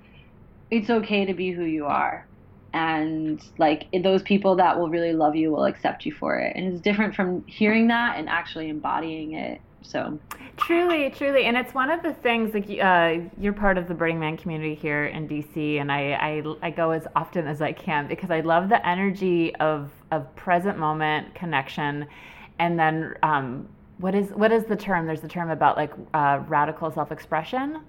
it's 0.70 0.90
okay 0.90 1.24
to 1.26 1.34
be 1.34 1.50
who 1.50 1.64
you 1.64 1.86
are 1.86 2.29
and 2.72 3.42
like 3.58 3.86
those 4.02 4.22
people 4.22 4.56
that 4.56 4.78
will 4.78 4.88
really 4.88 5.12
love 5.12 5.34
you 5.34 5.50
will 5.50 5.64
accept 5.64 6.06
you 6.06 6.12
for 6.12 6.38
it. 6.38 6.54
And 6.56 6.72
it's 6.72 6.80
different 6.80 7.14
from 7.14 7.44
hearing 7.46 7.88
that 7.88 8.18
and 8.18 8.28
actually 8.28 8.68
embodying 8.68 9.32
it 9.32 9.60
so. 9.82 10.18
Truly 10.56 11.10
truly. 11.10 11.44
And 11.44 11.56
it's 11.56 11.72
one 11.72 11.90
of 11.90 12.02
the 12.02 12.12
things 12.12 12.52
like 12.52 12.68
uh, 12.80 13.26
you're 13.40 13.52
part 13.52 13.78
of 13.78 13.88
the 13.88 13.94
burning 13.94 14.20
man 14.20 14.36
community 14.36 14.74
here 14.74 15.06
in 15.06 15.26
dc 15.26 15.80
and 15.80 15.90
I, 15.90 16.12
I 16.12 16.42
i 16.62 16.70
go 16.70 16.90
as 16.90 17.06
often 17.16 17.46
as 17.46 17.62
i 17.62 17.72
can 17.72 18.06
because 18.06 18.30
i 18.30 18.40
love 18.40 18.68
the 18.68 18.86
energy 18.86 19.54
of 19.56 19.90
of 20.10 20.34
present 20.36 20.78
moment 20.78 21.34
connection. 21.34 22.06
And 22.58 22.78
then 22.78 23.14
um, 23.22 23.68
what 23.98 24.14
is 24.14 24.30
what 24.30 24.52
is 24.52 24.64
the 24.64 24.76
term? 24.76 25.06
There's 25.06 25.20
the 25.20 25.28
term 25.28 25.50
about 25.50 25.76
like 25.76 25.92
uh, 26.14 26.40
radical 26.48 26.90
self-expression 26.90 27.80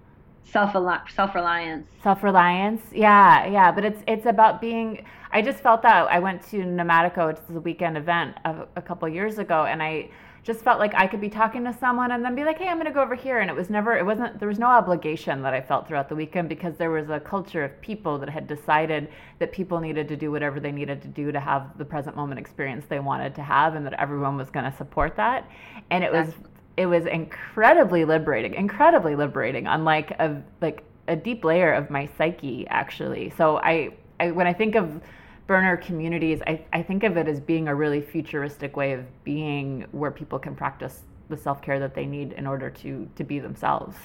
self 0.43 0.73
self 1.09 1.35
reliance. 1.35 1.87
Self 2.03 2.23
reliance, 2.23 2.81
yeah, 2.93 3.45
yeah. 3.45 3.71
But 3.71 3.85
it's 3.85 4.03
it's 4.07 4.25
about 4.25 4.61
being. 4.61 5.05
I 5.31 5.41
just 5.41 5.59
felt 5.59 5.81
that 5.83 6.11
I 6.11 6.19
went 6.19 6.41
to 6.49 6.57
Nomadico, 6.57 7.33
is 7.33 7.55
a 7.55 7.59
weekend 7.59 7.97
event 7.97 8.35
a, 8.43 8.67
a 8.75 8.81
couple 8.81 9.07
years 9.07 9.37
ago, 9.37 9.63
and 9.63 9.81
I 9.81 10.09
just 10.43 10.61
felt 10.61 10.79
like 10.79 10.93
I 10.95 11.05
could 11.05 11.21
be 11.21 11.29
talking 11.29 11.63
to 11.65 11.73
someone 11.73 12.11
and 12.11 12.25
then 12.25 12.33
be 12.33 12.43
like, 12.43 12.57
hey, 12.57 12.67
I'm 12.67 12.77
going 12.77 12.87
to 12.87 12.91
go 12.91 13.01
over 13.01 13.13
here. 13.13 13.39
And 13.39 13.49
it 13.49 13.55
was 13.55 13.69
never, 13.69 13.95
it 13.95 14.05
wasn't, 14.05 14.39
there 14.39 14.47
was 14.47 14.57
no 14.57 14.67
obligation 14.67 15.43
that 15.43 15.53
I 15.53 15.61
felt 15.61 15.87
throughout 15.87 16.09
the 16.09 16.15
weekend 16.15 16.49
because 16.49 16.75
there 16.77 16.89
was 16.89 17.09
a 17.09 17.19
culture 17.19 17.63
of 17.63 17.79
people 17.81 18.17
that 18.17 18.29
had 18.29 18.47
decided 18.47 19.09
that 19.37 19.51
people 19.51 19.79
needed 19.79 20.07
to 20.07 20.15
do 20.15 20.31
whatever 20.31 20.59
they 20.59 20.71
needed 20.71 21.01
to 21.03 21.07
do 21.07 21.31
to 21.31 21.39
have 21.39 21.77
the 21.77 21.85
present 21.85 22.15
moment 22.15 22.39
experience 22.39 22.85
they 22.89 22.99
wanted 22.99 23.35
to 23.35 23.43
have 23.43 23.75
and 23.75 23.85
that 23.85 23.93
everyone 23.93 24.35
was 24.35 24.49
going 24.49 24.69
to 24.69 24.75
support 24.77 25.15
that. 25.15 25.47
And 25.91 26.03
it 26.03 26.11
was 26.11 26.33
it 26.81 26.87
was 26.87 27.05
incredibly 27.05 28.05
liberating, 28.05 28.55
incredibly 28.55 29.15
liberating 29.15 29.67
on 29.67 29.85
like 29.85 30.11
a 30.19 30.41
like 30.61 30.83
a 31.07 31.15
deep 31.15 31.43
layer 31.43 31.71
of 31.73 31.91
my 31.91 32.09
psyche 32.17 32.65
actually. 32.69 33.31
So 33.37 33.57
I, 33.57 33.91
I 34.19 34.31
when 34.31 34.47
I 34.47 34.53
think 34.53 34.75
of 34.75 34.99
burner 35.45 35.77
communities, 35.77 36.41
I, 36.47 36.65
I 36.73 36.81
think 36.81 37.03
of 37.03 37.17
it 37.17 37.27
as 37.27 37.39
being 37.39 37.67
a 37.67 37.75
really 37.75 38.01
futuristic 38.01 38.75
way 38.75 38.93
of 38.93 39.05
being 39.23 39.85
where 39.91 40.09
people 40.09 40.39
can 40.39 40.55
practice 40.55 41.03
the 41.29 41.37
self 41.37 41.61
care 41.61 41.79
that 41.79 41.93
they 41.93 42.07
need 42.07 42.33
in 42.33 42.47
order 42.47 42.71
to 42.71 43.07
to 43.15 43.23
be 43.23 43.37
themselves. 43.37 43.95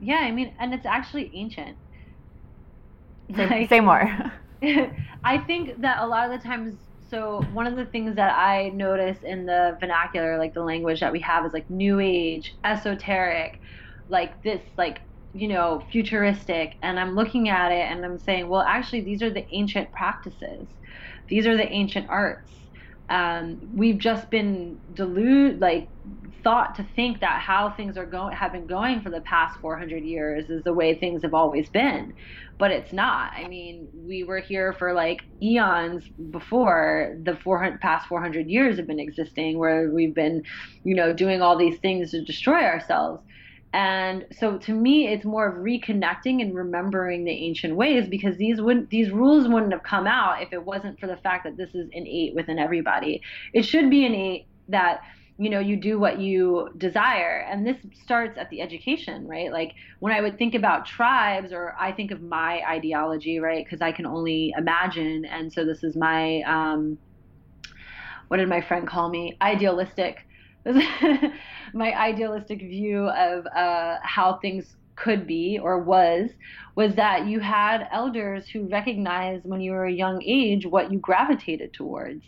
Yeah, 0.00 0.18
I 0.18 0.30
mean, 0.30 0.54
and 0.58 0.74
it's 0.74 0.86
actually 0.86 1.30
ancient. 1.34 1.76
Say, 3.34 3.48
like, 3.48 3.68
say 3.70 3.80
more. 3.80 4.32
I 5.24 5.38
think 5.38 5.80
that 5.80 6.02
a 6.02 6.06
lot 6.06 6.30
of 6.30 6.38
the 6.38 6.46
times 6.46 6.74
so 7.10 7.42
one 7.52 7.66
of 7.66 7.76
the 7.76 7.86
things 7.86 8.16
that 8.16 8.36
I 8.36 8.70
notice 8.70 9.18
in 9.22 9.46
the 9.46 9.76
vernacular, 9.80 10.38
like 10.38 10.54
the 10.54 10.62
language 10.62 11.00
that 11.00 11.12
we 11.12 11.20
have, 11.20 11.44
is 11.44 11.52
like 11.52 11.68
new 11.68 12.00
age, 12.00 12.54
esoteric, 12.64 13.58
like 14.08 14.42
this, 14.42 14.62
like 14.78 15.00
you 15.32 15.48
know, 15.48 15.82
futuristic. 15.92 16.74
And 16.82 16.98
I'm 16.98 17.14
looking 17.14 17.48
at 17.48 17.70
it 17.72 17.90
and 17.90 18.04
I'm 18.04 18.18
saying, 18.18 18.48
well, 18.48 18.62
actually, 18.62 19.02
these 19.02 19.22
are 19.22 19.30
the 19.30 19.46
ancient 19.52 19.92
practices. 19.92 20.68
These 21.28 21.46
are 21.46 21.56
the 21.56 21.68
ancient 21.68 22.08
arts. 22.08 22.50
Um, 23.08 23.60
we've 23.74 23.98
just 23.98 24.30
been 24.30 24.80
deluded, 24.92 25.60
like 25.60 25.90
thought 26.42 26.74
to 26.76 26.86
think 26.96 27.20
that 27.20 27.40
how 27.40 27.70
things 27.70 27.96
are 27.96 28.06
going 28.06 28.34
have 28.34 28.52
been 28.52 28.66
going 28.66 29.00
for 29.02 29.10
the 29.10 29.20
past 29.22 29.58
400 29.60 30.04
years 30.04 30.50
is 30.50 30.62
the 30.64 30.72
way 30.72 30.94
things 30.94 31.22
have 31.22 31.34
always 31.34 31.68
been. 31.68 32.14
But 32.58 32.70
it's 32.70 32.92
not. 32.92 33.32
I 33.34 33.48
mean 33.48 33.88
we 33.94 34.24
were 34.24 34.40
here 34.40 34.72
for 34.72 34.92
like 34.92 35.20
eons 35.42 36.04
before 36.30 37.16
the 37.22 37.36
400 37.36 37.80
past 37.80 38.06
400 38.08 38.48
years 38.48 38.76
have 38.76 38.86
been 38.86 39.00
existing 39.00 39.58
where 39.58 39.90
we've 39.90 40.14
been 40.14 40.44
you 40.84 40.94
know 40.94 41.12
doing 41.12 41.42
all 41.42 41.56
these 41.56 41.78
things 41.78 42.10
to 42.12 42.22
destroy 42.24 42.64
ourselves. 42.64 43.22
And 43.72 44.26
so 44.32 44.58
to 44.58 44.72
me 44.72 45.08
it's 45.08 45.24
more 45.24 45.48
of 45.48 45.62
reconnecting 45.62 46.42
and 46.42 46.54
remembering 46.54 47.24
the 47.24 47.30
ancient 47.30 47.76
ways 47.76 48.08
because 48.08 48.36
these 48.36 48.60
wouldn't 48.60 48.90
these 48.90 49.10
rules 49.10 49.48
wouldn't 49.48 49.72
have 49.72 49.82
come 49.82 50.06
out 50.06 50.42
if 50.42 50.52
it 50.52 50.64
wasn't 50.64 50.98
for 50.98 51.06
the 51.06 51.16
fact 51.16 51.44
that 51.44 51.56
this 51.56 51.74
is 51.74 51.88
innate 51.92 52.34
within 52.34 52.58
everybody. 52.58 53.22
It 53.52 53.62
should 53.62 53.90
be 53.90 54.04
innate 54.04 54.46
that 54.68 55.00
you 55.40 55.50
know 55.50 55.60
you 55.60 55.76
do 55.76 55.98
what 55.98 56.20
you 56.20 56.68
desire. 56.76 57.46
And 57.50 57.66
this 57.66 57.78
starts 58.04 58.38
at 58.38 58.50
the 58.50 58.60
education 58.60 59.26
right? 59.26 59.50
Like 59.52 59.72
when 60.00 60.12
i 60.12 60.20
would 60.20 60.38
think 60.38 60.54
about 60.54 60.86
tribes 60.86 61.52
or 61.52 61.74
i 61.80 61.92
think 61.92 62.10
of 62.12 62.20
my 62.22 62.60
ideology 62.68 63.40
right? 63.40 63.64
Because 63.64 63.82
i 63.82 63.92
can 63.92 64.06
only 64.06 64.52
imagine. 64.56 65.24
And 65.24 65.52
so 65.52 65.64
this 65.64 65.82
is 65.82 65.96
my 65.96 66.42
um 66.42 66.98
what 68.28 68.38
did 68.38 68.48
my 68.48 68.60
friend 68.60 68.86
call 68.86 69.10
me? 69.10 69.36
Idealistic. 69.42 70.18
My 71.74 71.92
idealistic 71.94 72.60
view 72.60 73.08
of 73.08 73.46
uh, 73.46 73.96
how 74.02 74.38
things 74.42 74.76
could 74.96 75.26
be 75.26 75.58
or 75.62 75.82
was 75.82 76.30
was 76.76 76.94
that 76.96 77.26
you 77.26 77.40
had 77.40 77.88
elders 77.90 78.46
who 78.52 78.68
recognized 78.68 79.46
when 79.46 79.62
you 79.62 79.72
were 79.72 79.86
a 79.86 79.92
young 79.92 80.22
age 80.22 80.66
what 80.66 80.92
you 80.92 80.98
gravitated 80.98 81.72
towards 81.72 82.22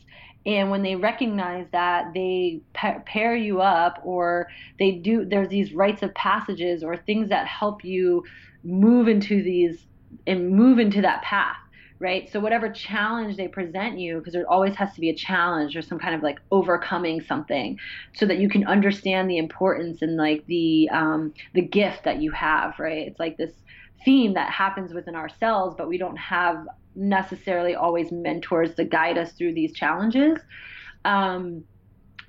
and 0.45 0.71
when 0.71 0.83
they 0.83 0.97
recognize 0.97 1.67
that 1.73 2.13
they 2.15 2.61
pair 2.75 3.35
you 3.37 3.61
up 3.61 4.01
or 4.05 4.49
they 4.79 4.93
do 4.93 5.25
there's 5.25 5.49
these 5.49 5.73
rites 5.73 6.03
of 6.03 6.15
passages 6.15 6.83
or 6.83 6.97
things 6.97 7.29
that 7.29 7.47
help 7.47 7.85
you 7.85 8.23
move 8.65 9.09
into 9.09 9.43
these 9.43 9.87
and 10.27 10.51
move 10.51 10.79
into 10.79 11.01
that 11.03 11.23
path 11.23 11.57
right? 12.03 12.29
So 12.33 12.41
whatever 12.41 12.69
challenge 12.69 13.37
they 13.37 13.47
present 13.47 13.97
you 13.97 14.19
because 14.19 14.33
there 14.33 14.51
always 14.51 14.75
has 14.75 14.93
to 14.95 15.01
be 15.01 15.09
a 15.09 15.15
challenge 15.15 15.77
or 15.77 15.83
some 15.83 16.01
kind 16.01 16.17
of 16.17 16.23
like 16.23 16.41
overcoming 16.51 17.21
something 17.21 17.79
so 18.13 18.27
that 18.27 18.39
you 18.39 18.49
can 18.49 18.67
understand 18.67 19.31
the 19.31 19.39
importance 19.39 20.03
and 20.03 20.17
like 20.17 20.45
the 20.47 20.91
um, 20.93 21.33
the 21.55 21.63
gift 21.63 22.03
that 22.05 22.21
you 22.21 22.33
have 22.33 22.75
right? 22.81 23.07
It's 23.07 23.21
like 23.21 23.37
this 23.37 23.53
theme 24.05 24.35
that 24.35 24.51
happens 24.51 24.93
within 24.93 25.15
ourselves 25.15 25.77
but 25.79 25.89
we 25.89 25.97
don't 25.97 26.17
have 26.17 26.67
necessarily 26.95 27.75
always 27.75 28.13
mentors 28.13 28.75
to 28.75 28.85
guide 28.85 29.19
us 29.19 29.33
through 29.33 29.55
these 29.55 29.73
challenges. 29.73 30.39
Um, 31.05 31.65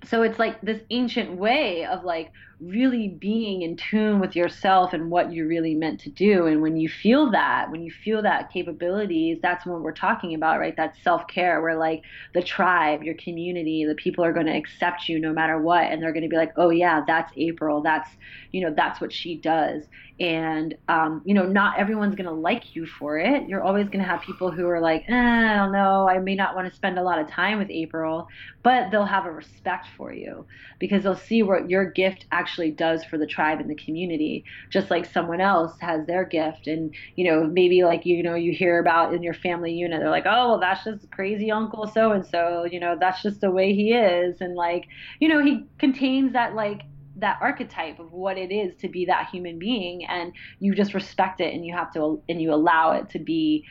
so 0.05 0.21
it's 0.23 0.39
like 0.39 0.59
this 0.61 0.81
ancient 0.89 1.37
way 1.37 1.85
of 1.85 2.03
like 2.03 2.31
really 2.67 3.09
being 3.09 3.61
in 3.61 3.75
tune 3.75 4.19
with 4.19 4.35
yourself 4.35 4.93
and 4.93 5.09
what 5.09 5.33
you're 5.33 5.47
really 5.47 5.75
meant 5.75 5.99
to 6.01 6.09
do. 6.09 6.47
And 6.47 6.61
when 6.61 6.77
you 6.77 6.87
feel 6.87 7.31
that, 7.31 7.69
when 7.71 7.83
you 7.83 7.91
feel 7.91 8.21
that 8.21 8.51
capabilities, 8.51 9.39
that's 9.41 9.65
what 9.65 9.81
we're 9.81 9.91
talking 9.91 10.33
about, 10.33 10.59
right? 10.59 10.75
That 10.75 10.95
self 11.03 11.27
care, 11.27 11.61
where 11.61 11.77
like 11.77 12.03
the 12.33 12.41
tribe, 12.41 13.03
your 13.03 13.15
community, 13.15 13.85
the 13.85 13.95
people 13.95 14.23
are 14.23 14.33
going 14.33 14.45
to 14.45 14.55
accept 14.55 15.09
you 15.09 15.19
no 15.19 15.33
matter 15.33 15.59
what. 15.59 15.85
And 15.85 16.01
they're 16.01 16.13
going 16.13 16.23
to 16.23 16.29
be 16.29 16.37
like, 16.37 16.53
oh, 16.57 16.69
yeah, 16.69 17.01
that's 17.05 17.31
April. 17.35 17.81
That's, 17.81 18.09
you 18.51 18.61
know, 18.61 18.73
that's 18.75 19.01
what 19.01 19.11
she 19.11 19.35
does. 19.35 19.83
And, 20.19 20.75
um, 20.87 21.21
you 21.25 21.33
know, 21.33 21.45
not 21.45 21.79
everyone's 21.79 22.15
going 22.15 22.27
to 22.27 22.31
like 22.31 22.75
you 22.75 22.85
for 22.85 23.17
it. 23.17 23.49
You're 23.49 23.63
always 23.63 23.87
going 23.87 23.99
to 23.99 24.09
have 24.09 24.21
people 24.21 24.51
who 24.51 24.67
are 24.69 24.79
like, 24.79 25.05
eh, 25.09 25.13
I 25.13 25.55
don't 25.55 25.71
know, 25.71 26.07
I 26.07 26.19
may 26.19 26.35
not 26.35 26.55
want 26.55 26.69
to 26.69 26.75
spend 26.75 26.99
a 26.99 27.03
lot 27.03 27.19
of 27.19 27.27
time 27.27 27.57
with 27.57 27.71
April, 27.71 28.27
but 28.61 28.91
they'll 28.91 29.05
have 29.05 29.25
a 29.25 29.31
respect 29.31 29.87
for 29.97 30.13
you 30.13 30.45
because 30.79 31.03
they'll 31.03 31.15
see 31.15 31.41
what 31.41 31.69
your 31.69 31.89
gift 31.89 32.25
actually 32.31 32.52
actually 32.53 32.71
does 32.71 33.03
for 33.03 33.17
the 33.17 33.25
tribe 33.25 33.59
and 33.59 33.67
the 33.67 33.75
community 33.75 34.45
just 34.69 34.91
like 34.91 35.05
someone 35.11 35.41
else 35.41 35.73
has 35.81 36.05
their 36.05 36.23
gift. 36.23 36.67
And 36.67 36.93
you 37.15 37.25
know 37.25 37.45
maybe 37.45 37.83
like 37.83 38.05
you 38.05 38.21
know 38.21 38.35
you 38.35 38.53
hear 38.53 38.79
about 38.79 39.13
in 39.13 39.23
your 39.23 39.33
family 39.33 39.73
unit 39.73 39.99
they're 39.99 40.11
like 40.11 40.27
oh 40.27 40.49
well 40.49 40.59
that's 40.59 40.83
just 40.83 41.09
crazy 41.11 41.49
uncle 41.49 41.87
so 41.87 42.11
and 42.11 42.25
so 42.25 42.65
you 42.69 42.79
know 42.79 42.95
that's 42.99 43.23
just 43.23 43.41
the 43.41 43.49
way 43.49 43.73
he 43.73 43.93
is. 43.93 44.39
And 44.39 44.53
like 44.53 44.85
you 45.19 45.27
know 45.27 45.43
he 45.43 45.65
contains 45.79 46.33
that 46.33 46.53
like 46.53 46.83
that 47.15 47.39
archetype 47.41 47.99
of 47.99 48.11
what 48.11 48.37
it 48.37 48.51
is 48.51 48.75
to 48.75 48.87
be 48.87 49.05
that 49.05 49.29
human 49.31 49.57
being 49.57 50.05
and 50.05 50.33
you 50.59 50.75
just 50.75 50.93
respect 50.93 51.41
it 51.41 51.53
and 51.53 51.65
you 51.65 51.73
have 51.73 51.91
to 51.93 52.21
and 52.29 52.39
you 52.39 52.53
allow 52.53 52.91
it 52.91 53.09
to 53.09 53.19
be 53.19 53.65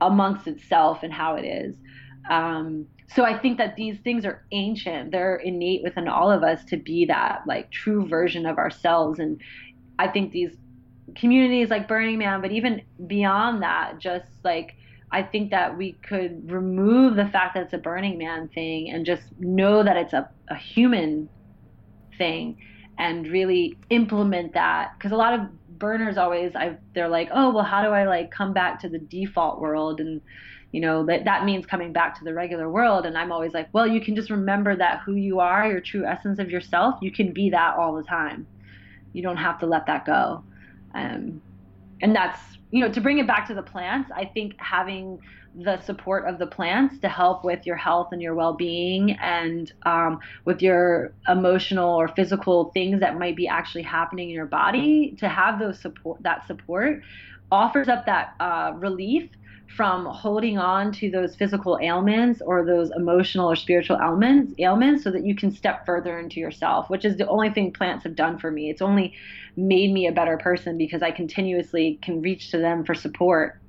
amongst 0.00 0.46
itself 0.46 1.02
and 1.02 1.12
how 1.12 1.34
it 1.34 1.44
is. 1.44 1.74
Um, 2.30 2.86
so 3.10 3.24
I 3.24 3.38
think 3.38 3.56
that 3.58 3.76
these 3.76 3.98
things 4.00 4.26
are 4.26 4.44
ancient. 4.52 5.12
They're 5.12 5.36
innate 5.36 5.82
within 5.82 6.08
all 6.08 6.30
of 6.30 6.42
us 6.42 6.62
to 6.66 6.76
be 6.76 7.06
that 7.06 7.42
like 7.46 7.70
true 7.70 8.06
version 8.06 8.44
of 8.44 8.58
ourselves. 8.58 9.18
And 9.18 9.40
I 9.98 10.08
think 10.08 10.30
these 10.30 10.54
communities 11.16 11.70
like 11.70 11.88
Burning 11.88 12.18
Man, 12.18 12.42
but 12.42 12.52
even 12.52 12.82
beyond 13.06 13.62
that, 13.62 13.98
just 13.98 14.26
like 14.44 14.74
I 15.10 15.22
think 15.22 15.50
that 15.52 15.78
we 15.78 15.92
could 15.92 16.50
remove 16.50 17.16
the 17.16 17.26
fact 17.26 17.54
that 17.54 17.64
it's 17.64 17.72
a 17.72 17.78
Burning 17.78 18.18
Man 18.18 18.48
thing 18.48 18.90
and 18.90 19.06
just 19.06 19.22
know 19.38 19.82
that 19.82 19.96
it's 19.96 20.12
a, 20.12 20.28
a 20.50 20.56
human 20.56 21.30
thing 22.18 22.58
and 22.98 23.26
really 23.26 23.78
implement 23.88 24.52
that. 24.52 24.92
Because 24.98 25.12
a 25.12 25.16
lot 25.16 25.32
of 25.32 25.40
burners 25.78 26.18
always, 26.18 26.54
I 26.54 26.76
they're 26.94 27.08
like, 27.08 27.30
oh 27.32 27.54
well, 27.54 27.64
how 27.64 27.82
do 27.82 27.88
I 27.88 28.04
like 28.04 28.30
come 28.30 28.52
back 28.52 28.80
to 28.80 28.88
the 28.90 28.98
default 28.98 29.62
world 29.62 30.00
and 30.00 30.20
you 30.72 30.80
know 30.80 31.04
that 31.06 31.24
that 31.24 31.44
means 31.44 31.66
coming 31.66 31.92
back 31.92 32.18
to 32.18 32.24
the 32.24 32.34
regular 32.34 32.70
world. 32.70 33.06
And 33.06 33.16
i'm 33.16 33.32
always 33.32 33.52
like 33.52 33.68
well 33.72 33.86
you 33.86 34.00
can 34.00 34.14
just 34.14 34.30
remember 34.30 34.76
that 34.76 35.00
who 35.04 35.14
you 35.14 35.40
are 35.40 35.68
your 35.70 35.80
true 35.80 36.04
essence 36.04 36.38
of 36.38 36.50
yourself 36.50 36.96
you 37.00 37.10
can 37.10 37.32
be 37.32 37.50
that 37.50 37.76
all 37.76 37.94
the 37.94 38.02
time. 38.02 38.46
You 39.12 39.22
don't 39.22 39.38
have 39.38 39.58
to 39.60 39.66
let 39.66 39.86
that 39.86 40.04
go. 40.04 40.44
Um, 40.94 41.40
and 42.00 42.14
that's 42.14 42.40
you 42.70 42.82
know, 42.82 42.92
to 42.92 43.00
bring 43.00 43.18
it 43.18 43.26
back 43.26 43.46
to 43.48 43.54
the 43.54 43.62
plants, 43.62 44.10
I 44.14 44.26
think 44.26 44.54
having 44.58 45.18
the 45.54 45.80
support 45.80 46.26
of 46.28 46.38
the 46.38 46.46
plants 46.46 46.98
to 46.98 47.08
help 47.08 47.44
with 47.44 47.66
your 47.66 47.76
health 47.76 48.08
and 48.12 48.20
your 48.20 48.34
well-being 48.34 49.12
and 49.12 49.72
um, 49.86 50.20
with 50.44 50.60
your 50.60 51.14
emotional 51.26 51.88
or 51.88 52.08
physical 52.08 52.70
things 52.74 53.00
that 53.00 53.18
might 53.18 53.34
be 53.34 53.48
actually 53.48 53.82
happening 53.82 54.28
in 54.28 54.34
your 54.34 54.46
body 54.46 55.16
to 55.18 55.28
have 55.28 55.58
those 55.58 55.80
support 55.80 56.22
that 56.22 56.46
support 56.46 57.02
offers 57.50 57.88
up 57.88 58.04
that 58.04 58.34
uh, 58.40 58.72
relief 58.76 59.30
from 59.76 60.06
holding 60.06 60.58
on 60.58 60.90
to 60.90 61.10
those 61.10 61.36
physical 61.36 61.78
ailments 61.82 62.40
or 62.40 62.64
those 62.64 62.90
emotional 62.96 63.50
or 63.50 63.56
spiritual 63.56 63.98
ailments 64.02 64.52
ailments 64.58 65.04
so 65.04 65.10
that 65.10 65.24
you 65.24 65.34
can 65.34 65.50
step 65.50 65.84
further 65.84 66.18
into 66.18 66.40
yourself 66.40 66.88
which 66.88 67.04
is 67.04 67.16
the 67.16 67.28
only 67.28 67.50
thing 67.50 67.72
plants 67.72 68.04
have 68.04 68.16
done 68.16 68.38
for 68.38 68.50
me. 68.50 68.70
It's 68.70 68.82
only 68.82 69.14
made 69.56 69.92
me 69.92 70.06
a 70.06 70.12
better 70.12 70.38
person 70.38 70.78
because 70.78 71.02
i 71.02 71.10
continuously 71.10 71.98
can 72.00 72.22
reach 72.22 72.50
to 72.50 72.58
them 72.58 72.84
for 72.84 72.94
support 72.94 73.60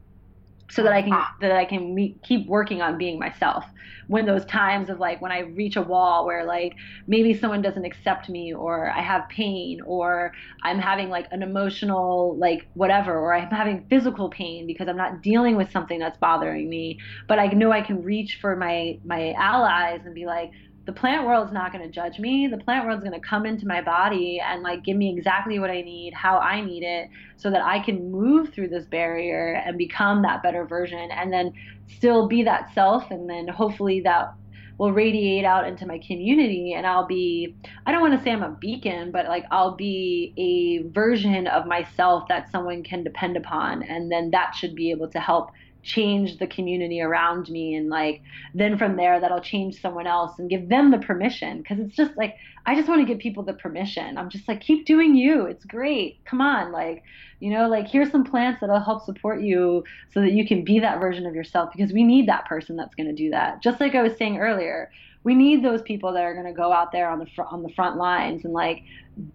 so 0.69 0.83
that 0.83 0.93
I 0.93 1.01
can 1.01 1.13
ah. 1.13 1.33
that 1.41 1.51
I 1.51 1.65
can 1.65 1.93
meet, 1.95 2.21
keep 2.23 2.47
working 2.47 2.81
on 2.81 2.97
being 2.97 3.19
myself. 3.19 3.65
When 4.07 4.25
those 4.25 4.45
times 4.45 4.89
of 4.89 4.99
like 4.99 5.21
when 5.21 5.31
I 5.31 5.39
reach 5.39 5.75
a 5.75 5.81
wall 5.81 6.25
where 6.25 6.45
like 6.45 6.73
maybe 7.07 7.33
someone 7.33 7.61
doesn't 7.61 7.85
accept 7.85 8.29
me 8.29 8.53
or 8.53 8.89
I 8.89 9.01
have 9.01 9.29
pain 9.29 9.81
or 9.85 10.31
I'm 10.63 10.79
having 10.79 11.09
like 11.09 11.27
an 11.31 11.43
emotional 11.43 12.37
like 12.39 12.67
whatever 12.73 13.17
or 13.17 13.33
I'm 13.33 13.49
having 13.49 13.85
physical 13.89 14.29
pain 14.29 14.65
because 14.65 14.87
I'm 14.87 14.97
not 14.97 15.21
dealing 15.21 15.55
with 15.55 15.71
something 15.71 15.99
that's 15.99 16.17
bothering 16.17 16.69
me, 16.69 16.99
but 17.27 17.39
I 17.39 17.47
know 17.47 17.71
I 17.71 17.81
can 17.81 18.01
reach 18.03 18.39
for 18.41 18.55
my 18.55 18.99
my 19.05 19.33
allies 19.33 20.01
and 20.05 20.15
be 20.15 20.25
like 20.25 20.51
the 20.89 20.95
plant 20.95 21.27
world's 21.27 21.53
not 21.53 21.71
going 21.71 21.85
to 21.85 21.91
judge 21.91 22.17
me. 22.17 22.47
The 22.47 22.57
plant 22.57 22.87
world's 22.87 23.03
going 23.03 23.13
to 23.13 23.19
come 23.19 23.45
into 23.45 23.67
my 23.67 23.79
body 23.79 24.41
and 24.43 24.63
like 24.63 24.83
give 24.83 24.97
me 24.97 25.15
exactly 25.15 25.59
what 25.59 25.69
I 25.69 25.83
need, 25.83 26.15
how 26.15 26.39
I 26.39 26.61
need 26.61 26.81
it, 26.81 27.09
so 27.37 27.51
that 27.51 27.61
I 27.61 27.77
can 27.77 28.11
move 28.11 28.51
through 28.51 28.69
this 28.69 28.85
barrier 28.85 29.61
and 29.63 29.77
become 29.77 30.23
that 30.23 30.41
better 30.41 30.65
version 30.65 31.11
and 31.11 31.31
then 31.31 31.53
still 31.95 32.27
be 32.27 32.41
that 32.41 32.73
self. 32.73 33.11
And 33.11 33.29
then 33.29 33.47
hopefully 33.47 34.01
that 34.01 34.33
will 34.79 34.91
radiate 34.91 35.45
out 35.45 35.67
into 35.67 35.85
my 35.85 35.99
community 35.99 36.73
and 36.75 36.87
I'll 36.87 37.05
be 37.05 37.55
I 37.85 37.91
don't 37.91 38.01
want 38.01 38.17
to 38.17 38.23
say 38.23 38.31
I'm 38.31 38.41
a 38.41 38.57
beacon, 38.59 39.11
but 39.11 39.27
like 39.27 39.45
I'll 39.51 39.75
be 39.75 40.33
a 40.37 40.89
version 40.91 41.45
of 41.45 41.67
myself 41.67 42.27
that 42.29 42.49
someone 42.51 42.81
can 42.81 43.03
depend 43.03 43.37
upon 43.37 43.83
and 43.83 44.11
then 44.11 44.31
that 44.31 44.55
should 44.55 44.73
be 44.73 44.89
able 44.89 45.09
to 45.09 45.19
help 45.19 45.51
change 45.81 46.37
the 46.37 46.47
community 46.47 47.01
around 47.01 47.49
me 47.49 47.75
and 47.75 47.89
like 47.89 48.21
then 48.53 48.77
from 48.77 48.95
there 48.95 49.19
that'll 49.19 49.41
change 49.41 49.81
someone 49.81 50.07
else 50.07 50.37
and 50.37 50.49
give 50.49 50.69
them 50.69 50.91
the 50.91 50.97
permission. 50.97 51.59
Because 51.59 51.79
it's 51.79 51.95
just 51.95 52.15
like 52.17 52.35
i 52.65 52.75
just 52.75 52.87
want 52.87 53.01
to 53.01 53.07
give 53.07 53.19
people 53.19 53.43
the 53.43 53.53
permission. 53.53 54.17
I'm 54.17 54.29
just 54.29 54.47
like 54.47 54.61
keep 54.61 54.85
doing 54.85 55.15
you. 55.15 55.45
It's 55.45 55.65
great. 55.65 56.23
Come 56.25 56.41
on. 56.41 56.71
Like 56.71 57.03
you 57.39 57.51
know 57.51 57.67
like 57.67 57.87
here's 57.87 58.11
some 58.11 58.23
plants 58.23 58.61
that'll 58.61 58.79
help 58.79 59.05
support 59.05 59.41
you 59.41 59.83
so 60.13 60.21
that 60.21 60.33
you 60.33 60.47
can 60.47 60.63
be 60.63 60.79
that 60.79 60.99
version 60.99 61.25
of 61.25 61.35
yourself. 61.35 61.71
Because 61.75 61.93
we 61.93 62.03
need 62.03 62.27
that 62.27 62.45
person 62.45 62.75
that's 62.75 62.95
going 62.95 63.07
to 63.07 63.15
do 63.15 63.29
that. 63.31 63.61
Just 63.61 63.79
like 63.79 63.95
i 63.95 64.01
was 64.01 64.17
saying 64.17 64.37
earlier 64.37 64.91
we 65.23 65.35
need 65.35 65.63
those 65.63 65.81
people 65.81 66.13
that 66.13 66.23
are 66.23 66.33
going 66.33 66.45
to 66.45 66.53
go 66.53 66.71
out 66.71 66.91
there 66.91 67.09
on 67.09 67.19
the 67.19 67.25
fr- 67.35 67.43
on 67.43 67.61
the 67.61 67.69
front 67.69 67.97
lines 67.97 68.45
and 68.45 68.53
like 68.53 68.83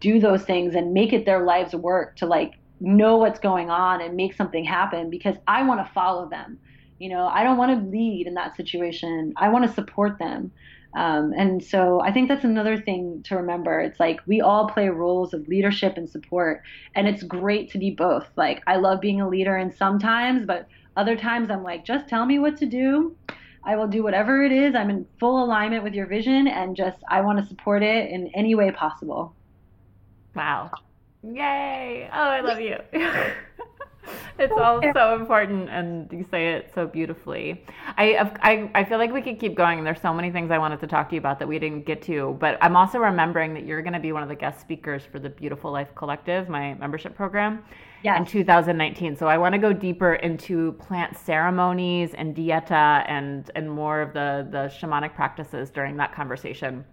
do 0.01 0.19
those 0.19 0.43
things 0.43 0.75
and 0.75 0.95
make 0.95 1.13
it 1.13 1.27
their 1.27 1.45
life's 1.45 1.75
work 1.75 2.17
to 2.17 2.27
like 2.27 2.55
know 2.81 3.17
what's 3.17 3.39
going 3.41 3.71
on 3.71 4.01
and 4.01 4.17
make 4.17 4.35
something 4.35 4.65
happen 4.65 5.11
because 5.11 5.37
I 5.47 5.63
want 5.63 5.87
to 5.87 5.93
follow 5.93 6.29
them. 6.29 6.59
You 6.99 7.09
know, 7.09 7.27
I 7.27 7.43
don't 7.43 7.59
want 7.59 7.79
to 7.79 7.91
lead 7.91 8.27
in 8.27 8.35
that 8.35 8.57
situation. 8.57 9.35
I 9.37 9.49
want 9.49 9.67
to 9.67 9.73
support 9.73 10.19
them. 10.19 10.53
Um, 10.95 11.33
and 11.37 11.63
so 11.63 12.01
I 12.01 12.13
think 12.13 12.29
that's 12.29 12.45
another 12.45 12.77
thing 12.81 13.23
to 13.25 13.37
remember. 13.37 13.81
It's 13.81 13.99
like 13.99 14.21
we 14.27 14.41
all 14.41 14.69
play 14.69 14.89
roles 14.89 15.35
of 15.35 15.49
leadership 15.49 15.97
and 15.97 16.09
support, 16.09 16.63
and 16.95 17.09
it's 17.09 17.23
great 17.25 17.71
to 17.73 17.79
be 17.79 17.91
both. 17.91 18.29
Like, 18.37 18.63
I 18.67 18.77
love 18.77 19.01
being 19.01 19.21
a 19.21 19.29
leader, 19.29 19.57
and 19.57 19.75
sometimes, 19.75 20.47
but 20.47 20.69
other 20.97 21.17
times 21.17 21.51
I'm 21.51 21.65
like, 21.65 21.85
just 21.85 22.09
tell 22.09 22.25
me 22.25 22.39
what 22.39 22.57
to 22.59 22.67
do. 22.67 23.17
I 23.65 23.77
will 23.77 23.89
do 23.89 24.03
whatever 24.05 24.45
it 24.45 24.53
is. 24.53 24.75
I'm 24.75 24.91
in 24.91 25.07
full 25.19 25.43
alignment 25.43 25.83
with 25.83 25.95
your 25.95 26.07
vision, 26.07 26.47
and 26.47 26.77
just 26.77 26.99
I 27.11 27.23
want 27.23 27.41
to 27.41 27.47
support 27.47 27.83
it 27.83 28.11
in 28.11 28.29
any 28.29 28.55
way 28.55 28.71
possible. 28.71 29.35
Wow. 30.37 30.71
Yay! 31.33 32.09
Oh, 32.13 32.29
I 32.29 32.41
love 32.41 32.61
you. 32.61 32.77
it's 34.39 34.53
all 34.53 34.81
so 34.93 35.15
important, 35.15 35.71
and 35.71 36.11
you 36.13 36.25
say 36.31 36.55
it 36.55 36.71
so 36.75 36.87
beautifully. 36.87 37.65
I, 37.97 38.31
I 38.43 38.71
I 38.75 38.85
feel 38.85 38.99
like 38.99 39.13
we 39.13 39.23
could 39.23 39.39
keep 39.39 39.55
going. 39.55 39.85
There's 39.85 40.01
so 40.01 40.13
many 40.13 40.31
things 40.31 40.51
I 40.51 40.59
wanted 40.59 40.81
to 40.81 40.87
talk 40.87 41.09
to 41.09 41.15
you 41.15 41.21
about 41.21 41.39
that 41.39 41.49
we 41.49 41.59
didn't 41.59 41.87
get 41.87 42.03
to, 42.03 42.37
but 42.41 42.59
I'm 42.61 42.77
also 42.77 42.99
remembering 42.99 43.55
that 43.55 43.65
you're 43.65 43.81
going 43.81 43.95
to 43.95 44.01
be 44.01 44.13
one 44.13 44.23
of 44.23 44.29
the 44.29 44.35
guest 44.35 44.61
speakers 44.61 45.03
for 45.11 45.19
the 45.19 45.31
Beautiful 45.31 45.73
Life 45.73 45.95
Collective, 45.95 46.49
my 46.49 46.75
membership 46.75 47.17
program, 47.17 47.65
yes. 48.03 48.19
in 48.19 48.27
2019. 48.27 49.17
So 49.17 49.27
I 49.27 49.39
want 49.39 49.55
to 49.55 49.59
go 49.59 49.73
deeper 49.73 50.15
into 50.15 50.73
plant 50.73 51.17
ceremonies 51.17 52.13
and 52.15 52.37
dieta 52.37 53.05
and 53.09 53.51
and 53.55 53.71
more 53.71 54.03
of 54.03 54.13
the 54.13 54.47
the 54.51 54.71
shamanic 54.79 55.15
practices 55.15 55.71
during 55.71 55.97
that 55.97 56.15
conversation. 56.15 56.85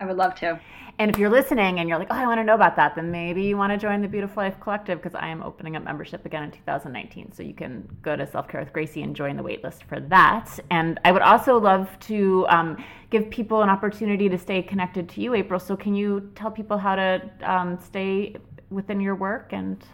I 0.00 0.06
would 0.06 0.16
love 0.16 0.34
to. 0.36 0.60
And 1.00 1.10
if 1.12 1.18
you're 1.18 1.30
listening 1.30 1.78
and 1.78 1.88
you're 1.88 1.98
like, 1.98 2.08
oh, 2.10 2.16
I 2.16 2.26
want 2.26 2.40
to 2.40 2.44
know 2.44 2.56
about 2.56 2.74
that, 2.74 2.96
then 2.96 3.12
maybe 3.12 3.44
you 3.44 3.56
want 3.56 3.72
to 3.72 3.78
join 3.78 4.02
the 4.02 4.08
Beautiful 4.08 4.42
Life 4.42 4.58
Collective 4.60 5.00
because 5.00 5.14
I 5.14 5.28
am 5.28 5.42
opening 5.42 5.76
up 5.76 5.84
membership 5.84 6.26
again 6.26 6.42
in 6.42 6.50
2019. 6.50 7.30
So 7.32 7.44
you 7.44 7.54
can 7.54 7.88
go 8.02 8.16
to 8.16 8.26
Self 8.26 8.48
Care 8.48 8.60
with 8.60 8.72
Gracie 8.72 9.02
and 9.02 9.14
join 9.14 9.36
the 9.36 9.42
waitlist 9.44 9.84
for 9.84 10.00
that. 10.00 10.58
And 10.70 10.98
I 11.04 11.12
would 11.12 11.22
also 11.22 11.56
love 11.58 11.88
to 12.00 12.46
um, 12.48 12.84
give 13.10 13.30
people 13.30 13.62
an 13.62 13.68
opportunity 13.68 14.28
to 14.28 14.36
stay 14.36 14.60
connected 14.60 15.08
to 15.10 15.20
you, 15.20 15.34
April. 15.34 15.60
So 15.60 15.76
can 15.76 15.94
you 15.94 16.32
tell 16.34 16.50
people 16.50 16.78
how 16.78 16.96
to 16.96 17.30
um, 17.42 17.78
stay 17.80 18.34
within 18.70 19.00
your 19.00 19.14
work 19.14 19.52
and 19.52 19.84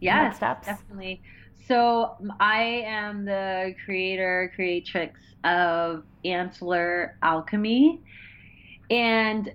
yes, 0.00 0.36
steps? 0.36 0.66
definitely. 0.66 1.22
So 1.68 2.16
I 2.40 2.62
am 2.84 3.24
the 3.24 3.76
creator, 3.84 4.50
creatrix 4.56 5.20
of 5.44 6.02
Antler 6.24 7.16
Alchemy 7.22 8.00
and 8.90 9.52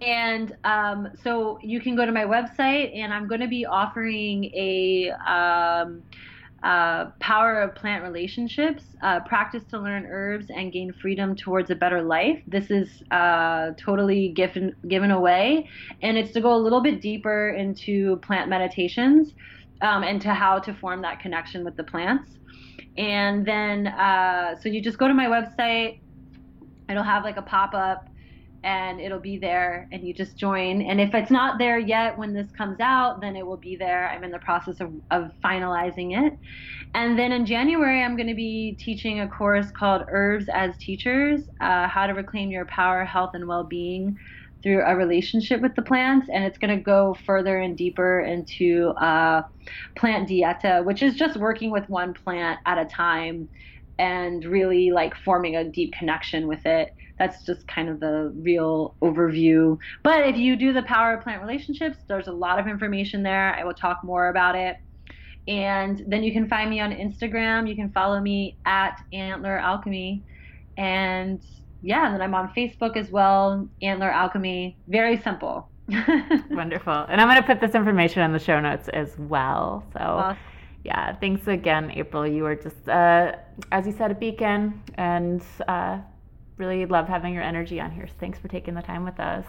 And 0.00 0.54
um, 0.62 1.08
so 1.24 1.58
you 1.60 1.80
can 1.80 1.96
go 1.96 2.06
to 2.06 2.12
my 2.12 2.24
website 2.24 2.96
and 2.96 3.12
i'm 3.12 3.26
going 3.26 3.40
to 3.40 3.48
be 3.48 3.66
offering 3.66 4.44
a 4.54 5.10
um, 5.26 6.04
uh, 6.62 7.06
power 7.20 7.60
of 7.60 7.74
plant 7.74 8.02
relationships, 8.02 8.82
uh, 9.02 9.20
practice 9.20 9.62
to 9.70 9.78
learn 9.78 10.06
herbs 10.06 10.46
and 10.48 10.72
gain 10.72 10.92
freedom 11.00 11.36
towards 11.36 11.70
a 11.70 11.74
better 11.74 12.02
life. 12.02 12.40
This 12.46 12.70
is 12.70 13.02
uh, 13.10 13.70
totally 13.78 14.32
given 14.34 14.74
given 14.88 15.10
away, 15.10 15.68
and 16.02 16.18
it's 16.18 16.32
to 16.32 16.40
go 16.40 16.54
a 16.54 16.58
little 16.58 16.82
bit 16.82 17.00
deeper 17.00 17.50
into 17.50 18.16
plant 18.18 18.48
meditations 18.48 19.32
um, 19.82 20.02
and 20.02 20.20
to 20.22 20.34
how 20.34 20.58
to 20.58 20.74
form 20.74 21.02
that 21.02 21.20
connection 21.20 21.64
with 21.64 21.76
the 21.76 21.84
plants. 21.84 22.30
And 22.96 23.46
then, 23.46 23.86
uh, 23.86 24.56
so 24.60 24.68
you 24.68 24.82
just 24.82 24.98
go 24.98 25.06
to 25.06 25.14
my 25.14 25.26
website. 25.26 26.00
It'll 26.90 27.04
have 27.04 27.22
like 27.22 27.36
a 27.36 27.42
pop 27.42 27.74
up 27.74 28.08
and 28.64 29.00
it'll 29.00 29.20
be 29.20 29.38
there 29.38 29.88
and 29.92 30.06
you 30.06 30.12
just 30.12 30.36
join. 30.36 30.82
And 30.82 31.00
if 31.00 31.14
it's 31.14 31.30
not 31.30 31.58
there 31.58 31.78
yet 31.78 32.18
when 32.18 32.34
this 32.34 32.50
comes 32.56 32.78
out 32.80 33.20
then 33.20 33.36
it 33.36 33.46
will 33.46 33.56
be 33.58 33.76
there. 33.76 34.08
I'm 34.08 34.24
in 34.24 34.30
the 34.30 34.38
process 34.38 34.80
of, 34.80 34.92
of 35.10 35.30
finalizing 35.44 36.26
it. 36.26 36.34
And 36.94 37.18
then 37.18 37.32
in 37.32 37.46
january 37.46 38.02
i'm 38.02 38.16
going 38.16 38.28
to 38.28 38.34
be 38.34 38.76
teaching 38.80 39.20
a 39.20 39.28
course 39.28 39.70
called 39.70 40.02
herbs 40.10 40.46
as 40.52 40.76
teachers 40.78 41.42
uh, 41.60 41.86
how 41.86 42.06
to 42.06 42.14
reclaim 42.14 42.50
your 42.50 42.66
power 42.66 43.04
health 43.04 43.30
and 43.34 43.46
well-being 43.46 44.16
through 44.62 44.82
a 44.84 44.96
relationship 44.96 45.60
with 45.60 45.74
the 45.76 45.82
plants. 45.82 46.28
And 46.32 46.44
it's 46.44 46.58
going 46.58 46.76
to 46.76 46.82
go 46.82 47.16
further 47.24 47.58
and 47.58 47.76
deeper 47.76 48.20
into 48.20 48.88
uh, 49.00 49.42
plant 49.96 50.28
dieta 50.28 50.84
which 50.84 51.02
is 51.02 51.14
just 51.14 51.36
working 51.36 51.70
with 51.70 51.88
one 51.88 52.14
plant 52.14 52.58
at 52.66 52.78
a 52.78 52.86
time 52.86 53.48
and 53.98 54.44
really 54.44 54.90
like 54.90 55.14
forming 55.24 55.56
a 55.56 55.64
deep 55.64 55.92
connection 55.98 56.48
with 56.48 56.64
it 56.64 56.88
that's 57.18 57.44
just 57.44 57.66
kind 57.66 57.88
of 57.88 58.00
the 58.00 58.32
real 58.36 58.94
overview. 59.02 59.78
But 60.02 60.26
if 60.28 60.36
you 60.36 60.56
do 60.56 60.72
the 60.72 60.82
power 60.82 61.14
of 61.14 61.22
plant 61.22 61.42
relationships, 61.42 61.98
there's 62.06 62.28
a 62.28 62.32
lot 62.32 62.58
of 62.58 62.66
information 62.66 63.22
there. 63.22 63.54
I 63.54 63.64
will 63.64 63.74
talk 63.74 64.04
more 64.04 64.28
about 64.28 64.54
it. 64.54 64.76
And 65.48 66.04
then 66.06 66.22
you 66.22 66.32
can 66.32 66.48
find 66.48 66.68
me 66.68 66.78
on 66.80 66.92
Instagram. 66.92 67.68
You 67.68 67.74
can 67.74 67.90
follow 67.90 68.20
me 68.20 68.56
at 68.66 69.00
Antler 69.12 69.58
Alchemy. 69.58 70.22
And 70.76 71.42
yeah, 71.82 72.06
and 72.06 72.14
then 72.14 72.22
I'm 72.22 72.34
on 72.34 72.52
Facebook 72.56 72.96
as 72.96 73.10
well, 73.10 73.68
Antler 73.82 74.10
Alchemy. 74.10 74.76
Very 74.88 75.20
simple. 75.22 75.68
Wonderful. 76.50 76.92
And 77.08 77.20
I'm 77.20 77.28
going 77.28 77.40
to 77.40 77.46
put 77.46 77.60
this 77.60 77.74
information 77.74 78.22
in 78.22 78.32
the 78.32 78.38
show 78.38 78.60
notes 78.60 78.88
as 78.88 79.16
well. 79.18 79.86
So, 79.94 80.00
awesome. 80.00 80.38
yeah, 80.84 81.16
thanks 81.16 81.46
again, 81.46 81.92
April. 81.94 82.26
You 82.26 82.42
were 82.42 82.56
just, 82.56 82.88
uh, 82.88 83.36
as 83.72 83.86
you 83.86 83.94
said, 83.96 84.10
a 84.10 84.14
beacon. 84.14 84.82
And 84.96 85.42
uh, 85.66 85.98
really 86.58 86.86
love 86.86 87.08
having 87.08 87.32
your 87.32 87.42
energy 87.42 87.80
on 87.80 87.90
here. 87.90 88.06
So 88.06 88.14
thanks 88.20 88.38
for 88.38 88.48
taking 88.48 88.74
the 88.74 88.82
time 88.82 89.04
with 89.04 89.18
us. 89.18 89.46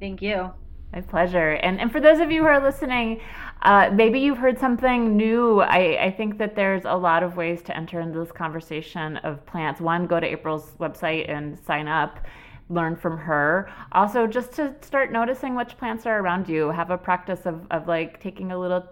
Thank 0.00 0.22
you. 0.22 0.50
My 0.92 1.00
pleasure. 1.00 1.52
And 1.52 1.80
and 1.80 1.90
for 1.90 2.00
those 2.00 2.20
of 2.20 2.30
you 2.30 2.42
who 2.42 2.48
are 2.48 2.62
listening, 2.62 3.20
uh, 3.62 3.90
maybe 3.92 4.20
you've 4.20 4.38
heard 4.38 4.58
something 4.58 5.16
new. 5.16 5.60
I, 5.60 6.04
I 6.06 6.10
think 6.10 6.38
that 6.38 6.54
there's 6.54 6.84
a 6.84 6.94
lot 6.94 7.22
of 7.22 7.36
ways 7.36 7.62
to 7.62 7.76
enter 7.76 8.00
into 8.00 8.18
this 8.18 8.32
conversation 8.32 9.16
of 9.18 9.44
plants. 9.46 9.80
One, 9.80 10.06
go 10.06 10.20
to 10.20 10.26
April's 10.26 10.72
website 10.78 11.30
and 11.30 11.58
sign 11.58 11.88
up 11.88 12.18
learn 12.68 12.96
from 12.96 13.18
her. 13.18 13.70
Also, 13.92 14.26
just 14.26 14.52
to 14.52 14.74
start 14.80 15.12
noticing 15.12 15.54
which 15.54 15.76
plants 15.76 16.06
are 16.06 16.20
around 16.20 16.48
you. 16.48 16.70
Have 16.70 16.90
a 16.90 16.98
practice 16.98 17.44
of, 17.44 17.66
of 17.70 17.86
like 17.86 18.20
taking 18.20 18.52
a 18.52 18.58
little 18.58 18.84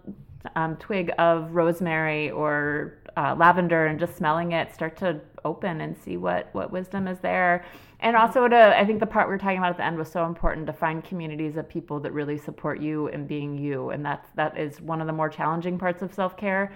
um, 0.57 0.77
twig 0.77 1.11
of 1.19 1.55
rosemary 1.55 2.31
or 2.31 2.99
uh, 3.17 3.35
lavender 3.39 3.87
and 3.87 3.99
just 3.99 4.17
smelling 4.17 4.53
it. 4.53 4.73
Start 4.75 4.97
to 4.99 5.21
open 5.45 5.81
and 5.81 5.97
see 5.97 6.17
what 6.17 6.49
what 6.53 6.71
wisdom 6.71 7.09
is 7.09 7.19
there. 7.21 7.65
And 8.01 8.17
also 8.17 8.49
to 8.49 8.79
I 8.79 8.85
think 8.85 9.01
the 9.01 9.07
part 9.07 9.29
we 9.29 9.35
were 9.35 9.39
talking 9.39 9.59
about 9.59 9.71
at 9.71 9.77
the 9.77 9.85
end 9.85 9.99
was 9.99 10.11
so 10.11 10.27
important 10.27 10.67
to 10.67 10.73
find 10.73 11.05
communities 11.05 11.57
of 11.57 11.69
people 11.69 12.01
that 12.01 12.13
really 12.13 12.39
support 12.39 12.81
you 12.81 13.09
and 13.09 13.29
being 13.29 13.59
you. 13.59 13.91
And 13.91 14.05
that's 14.05 14.29
that 14.37 14.59
is 14.59 14.81
one 14.81 15.01
of 15.01 15.07
the 15.07 15.13
more 15.13 15.29
challenging 15.29 15.79
parts 15.79 16.03
of 16.03 16.13
self 16.15 16.37
care 16.37 16.73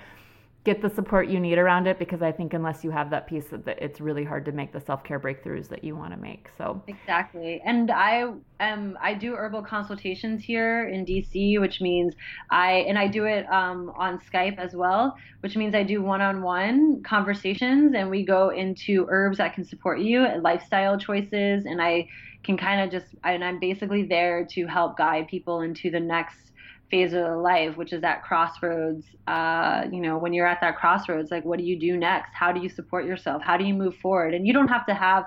get 0.65 0.81
the 0.81 0.89
support 0.89 1.29
you 1.29 1.39
need 1.39 1.59
around 1.59 1.87
it 1.87 1.99
because 1.99 2.23
I 2.23 2.33
think 2.33 2.55
unless 2.55 2.83
you 2.83 2.91
have 2.91 3.11
that 3.11 3.27
piece 3.27 3.53
of 3.53 3.69
it's 3.69 4.01
really 4.01 4.25
hard 4.25 4.47
to 4.47 4.53
make 4.53 4.73
the 4.73 4.81
self-care 4.81 5.21
breakthroughs 5.21 5.69
that 5.69 5.85
you 5.85 5.95
want 5.95 6.12
to 6.12 6.19
make. 6.19 6.49
So 6.57 6.83
Exactly. 6.87 7.61
And 7.65 7.91
I 7.91 8.33
am 8.61 8.97
I 9.01 9.12
do 9.12 9.35
herbal 9.35 9.62
consultations 9.62 10.43
here 10.43 10.89
in 10.89 11.05
DC, 11.05 11.61
which 11.61 11.83
means 11.83 12.15
I 12.51 12.85
and 12.89 12.99
I 12.99 13.09
do 13.09 13.27
it 13.27 13.47
um, 13.53 13.93
on 13.97 14.19
Skype 14.21 14.59
as 14.59 14.75
well, 14.75 15.17
which 15.41 15.55
means 15.55 15.75
I 15.75 15.83
do 15.83 16.01
one-on-one 16.03 17.03
conversations 17.03 17.95
and 17.95 18.09
we 18.09 18.25
go 18.25 18.49
into 18.49 19.07
herbs 19.11 19.37
that 19.39 19.55
can 19.55 19.65
support 19.65 20.01
you 20.01 20.25
and 20.25 20.43
lifestyle 20.43 20.99
choices 20.99 21.67
and 21.67 21.81
I 21.83 22.09
can 22.43 22.57
kind 22.57 22.81
of 22.81 22.91
just 22.91 23.15
and 23.23 23.45
I'm 23.45 23.61
basically 23.61 24.05
there 24.05 24.47
to 24.53 24.67
help 24.67 24.97
guide 24.97 25.29
people 25.29 25.61
into 25.61 25.91
the 25.91 26.01
next 26.01 26.53
phase 26.95 27.12
of 27.12 27.38
life, 27.38 27.76
which 27.76 27.92
is 27.92 28.03
that 28.03 28.22
crossroads. 28.22 29.05
Uh, 29.26 29.84
you 29.90 30.01
know, 30.01 30.16
when 30.16 30.32
you're 30.32 30.47
at 30.47 30.61
that 30.61 30.76
crossroads, 30.76 31.32
like 31.32 31.45
what 31.45 31.59
do 31.59 31.64
you 31.64 31.76
do 31.76 31.97
next? 31.97 32.30
How 32.32 32.53
do 32.53 32.61
you 32.61 32.68
support 32.68 33.05
yourself? 33.05 33.42
How 33.42 33.57
do 33.57 33.64
you 33.64 33.74
move 33.74 33.97
forward? 33.97 34.32
And 34.32 34.47
you 34.47 34.53
don't 34.53 34.68
have 34.68 34.86
to 34.86 34.95
have 34.95 35.24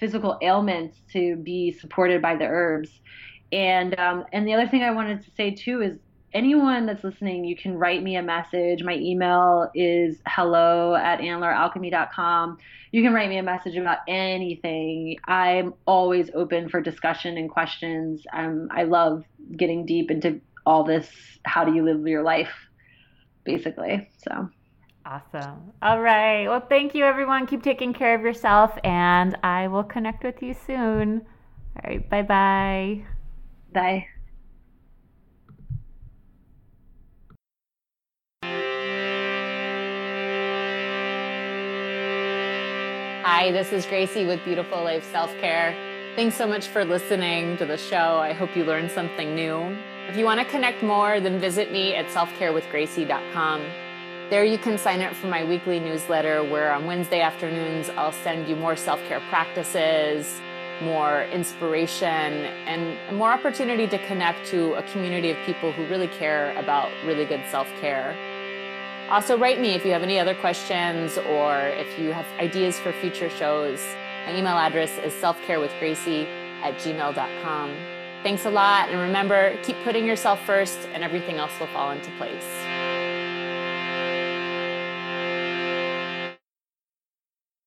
physical 0.00 0.38
ailments 0.40 0.96
to 1.12 1.36
be 1.36 1.70
supported 1.70 2.22
by 2.22 2.36
the 2.36 2.46
herbs. 2.46 2.88
And 3.52 3.98
um, 4.00 4.24
and 4.32 4.46
the 4.46 4.54
other 4.54 4.66
thing 4.66 4.82
I 4.82 4.90
wanted 4.92 5.22
to 5.24 5.30
say 5.36 5.50
too 5.50 5.82
is 5.82 5.98
anyone 6.32 6.86
that's 6.86 7.04
listening, 7.04 7.44
you 7.44 7.56
can 7.56 7.74
write 7.74 8.02
me 8.02 8.16
a 8.16 8.22
message. 8.22 8.82
My 8.82 8.94
email 8.94 9.70
is 9.74 10.16
hello 10.26 10.94
at 10.94 11.20
antleralchemy.com. 11.20 12.56
You 12.90 13.02
can 13.02 13.12
write 13.12 13.28
me 13.28 13.36
a 13.36 13.42
message 13.42 13.76
about 13.76 13.98
anything. 14.08 15.18
I'm 15.26 15.74
always 15.86 16.30
open 16.34 16.70
for 16.70 16.80
discussion 16.80 17.36
and 17.36 17.50
questions. 17.50 18.22
Um, 18.32 18.68
I 18.70 18.84
love 18.84 19.24
getting 19.58 19.84
deep 19.84 20.10
into 20.10 20.40
all 20.66 20.84
this 20.84 21.08
how 21.44 21.64
do 21.64 21.74
you 21.74 21.84
live 21.84 22.06
your 22.06 22.22
life 22.22 22.52
basically 23.44 24.08
so. 24.18 24.48
Awesome. 25.04 25.72
All 25.82 26.00
right. 26.00 26.46
Well 26.46 26.64
thank 26.68 26.94
you 26.94 27.04
everyone. 27.04 27.46
Keep 27.46 27.64
taking 27.64 27.92
care 27.92 28.14
of 28.14 28.22
yourself 28.22 28.78
and 28.84 29.36
i 29.42 29.66
will 29.66 29.82
connect 29.82 30.22
with 30.22 30.40
you 30.40 30.54
soon. 30.54 31.22
All 31.76 31.90
right. 31.90 32.08
Bye 32.08 32.22
bye. 32.22 33.04
Bye 33.72 34.06
Hi, 43.42 43.50
this 43.50 43.72
is 43.72 43.86
Gracie 43.86 44.24
with 44.24 44.44
Beautiful 44.44 44.84
Life 44.84 45.04
Self 45.10 45.36
Care. 45.40 45.74
Thanks 46.14 46.36
so 46.36 46.46
much 46.46 46.68
for 46.68 46.84
listening 46.84 47.56
to 47.56 47.64
the 47.64 47.76
show. 47.76 48.18
I 48.18 48.32
hope 48.32 48.56
you 48.56 48.64
learned 48.64 48.92
something 48.92 49.34
new. 49.34 49.76
If 50.08 50.16
you 50.16 50.24
want 50.24 50.40
to 50.40 50.46
connect 50.46 50.82
more, 50.82 51.20
then 51.20 51.38
visit 51.38 51.70
me 51.70 51.94
at 51.94 52.06
selfcarewithgracie.com. 52.06 53.62
There 54.30 54.44
you 54.44 54.58
can 54.58 54.76
sign 54.76 55.00
up 55.00 55.14
for 55.14 55.26
my 55.26 55.44
weekly 55.44 55.78
newsletter 55.78 56.42
where 56.42 56.72
on 56.72 56.86
Wednesday 56.86 57.20
afternoons 57.20 57.88
I'll 57.90 58.12
send 58.12 58.48
you 58.48 58.56
more 58.56 58.76
self 58.76 58.98
care 59.06 59.20
practices, 59.28 60.40
more 60.82 61.24
inspiration, 61.24 62.06
and 62.08 63.16
more 63.16 63.30
opportunity 63.30 63.86
to 63.86 63.98
connect 64.06 64.46
to 64.48 64.74
a 64.74 64.82
community 64.84 65.30
of 65.30 65.36
people 65.46 65.70
who 65.72 65.86
really 65.86 66.08
care 66.08 66.56
about 66.58 66.90
really 67.04 67.24
good 67.24 67.42
self 67.50 67.68
care. 67.80 68.16
Also, 69.08 69.36
write 69.36 69.60
me 69.60 69.74
if 69.74 69.84
you 69.84 69.92
have 69.92 70.02
any 70.02 70.18
other 70.18 70.34
questions 70.34 71.18
or 71.18 71.58
if 71.58 71.98
you 71.98 72.12
have 72.12 72.26
ideas 72.40 72.78
for 72.78 72.92
future 72.94 73.28
shows. 73.28 73.80
My 74.26 74.34
email 74.36 74.56
address 74.56 74.96
is 74.98 75.12
selfcarewithgracie 75.12 76.26
at 76.62 76.74
gmail.com. 76.76 77.91
Thanks 78.22 78.44
a 78.46 78.50
lot. 78.50 78.88
And 78.88 79.00
remember, 79.00 79.56
keep 79.64 79.76
putting 79.82 80.06
yourself 80.06 80.44
first, 80.46 80.78
and 80.94 81.02
everything 81.02 81.36
else 81.36 81.52
will 81.58 81.66
fall 81.68 81.90
into 81.90 82.10
place. 82.12 82.71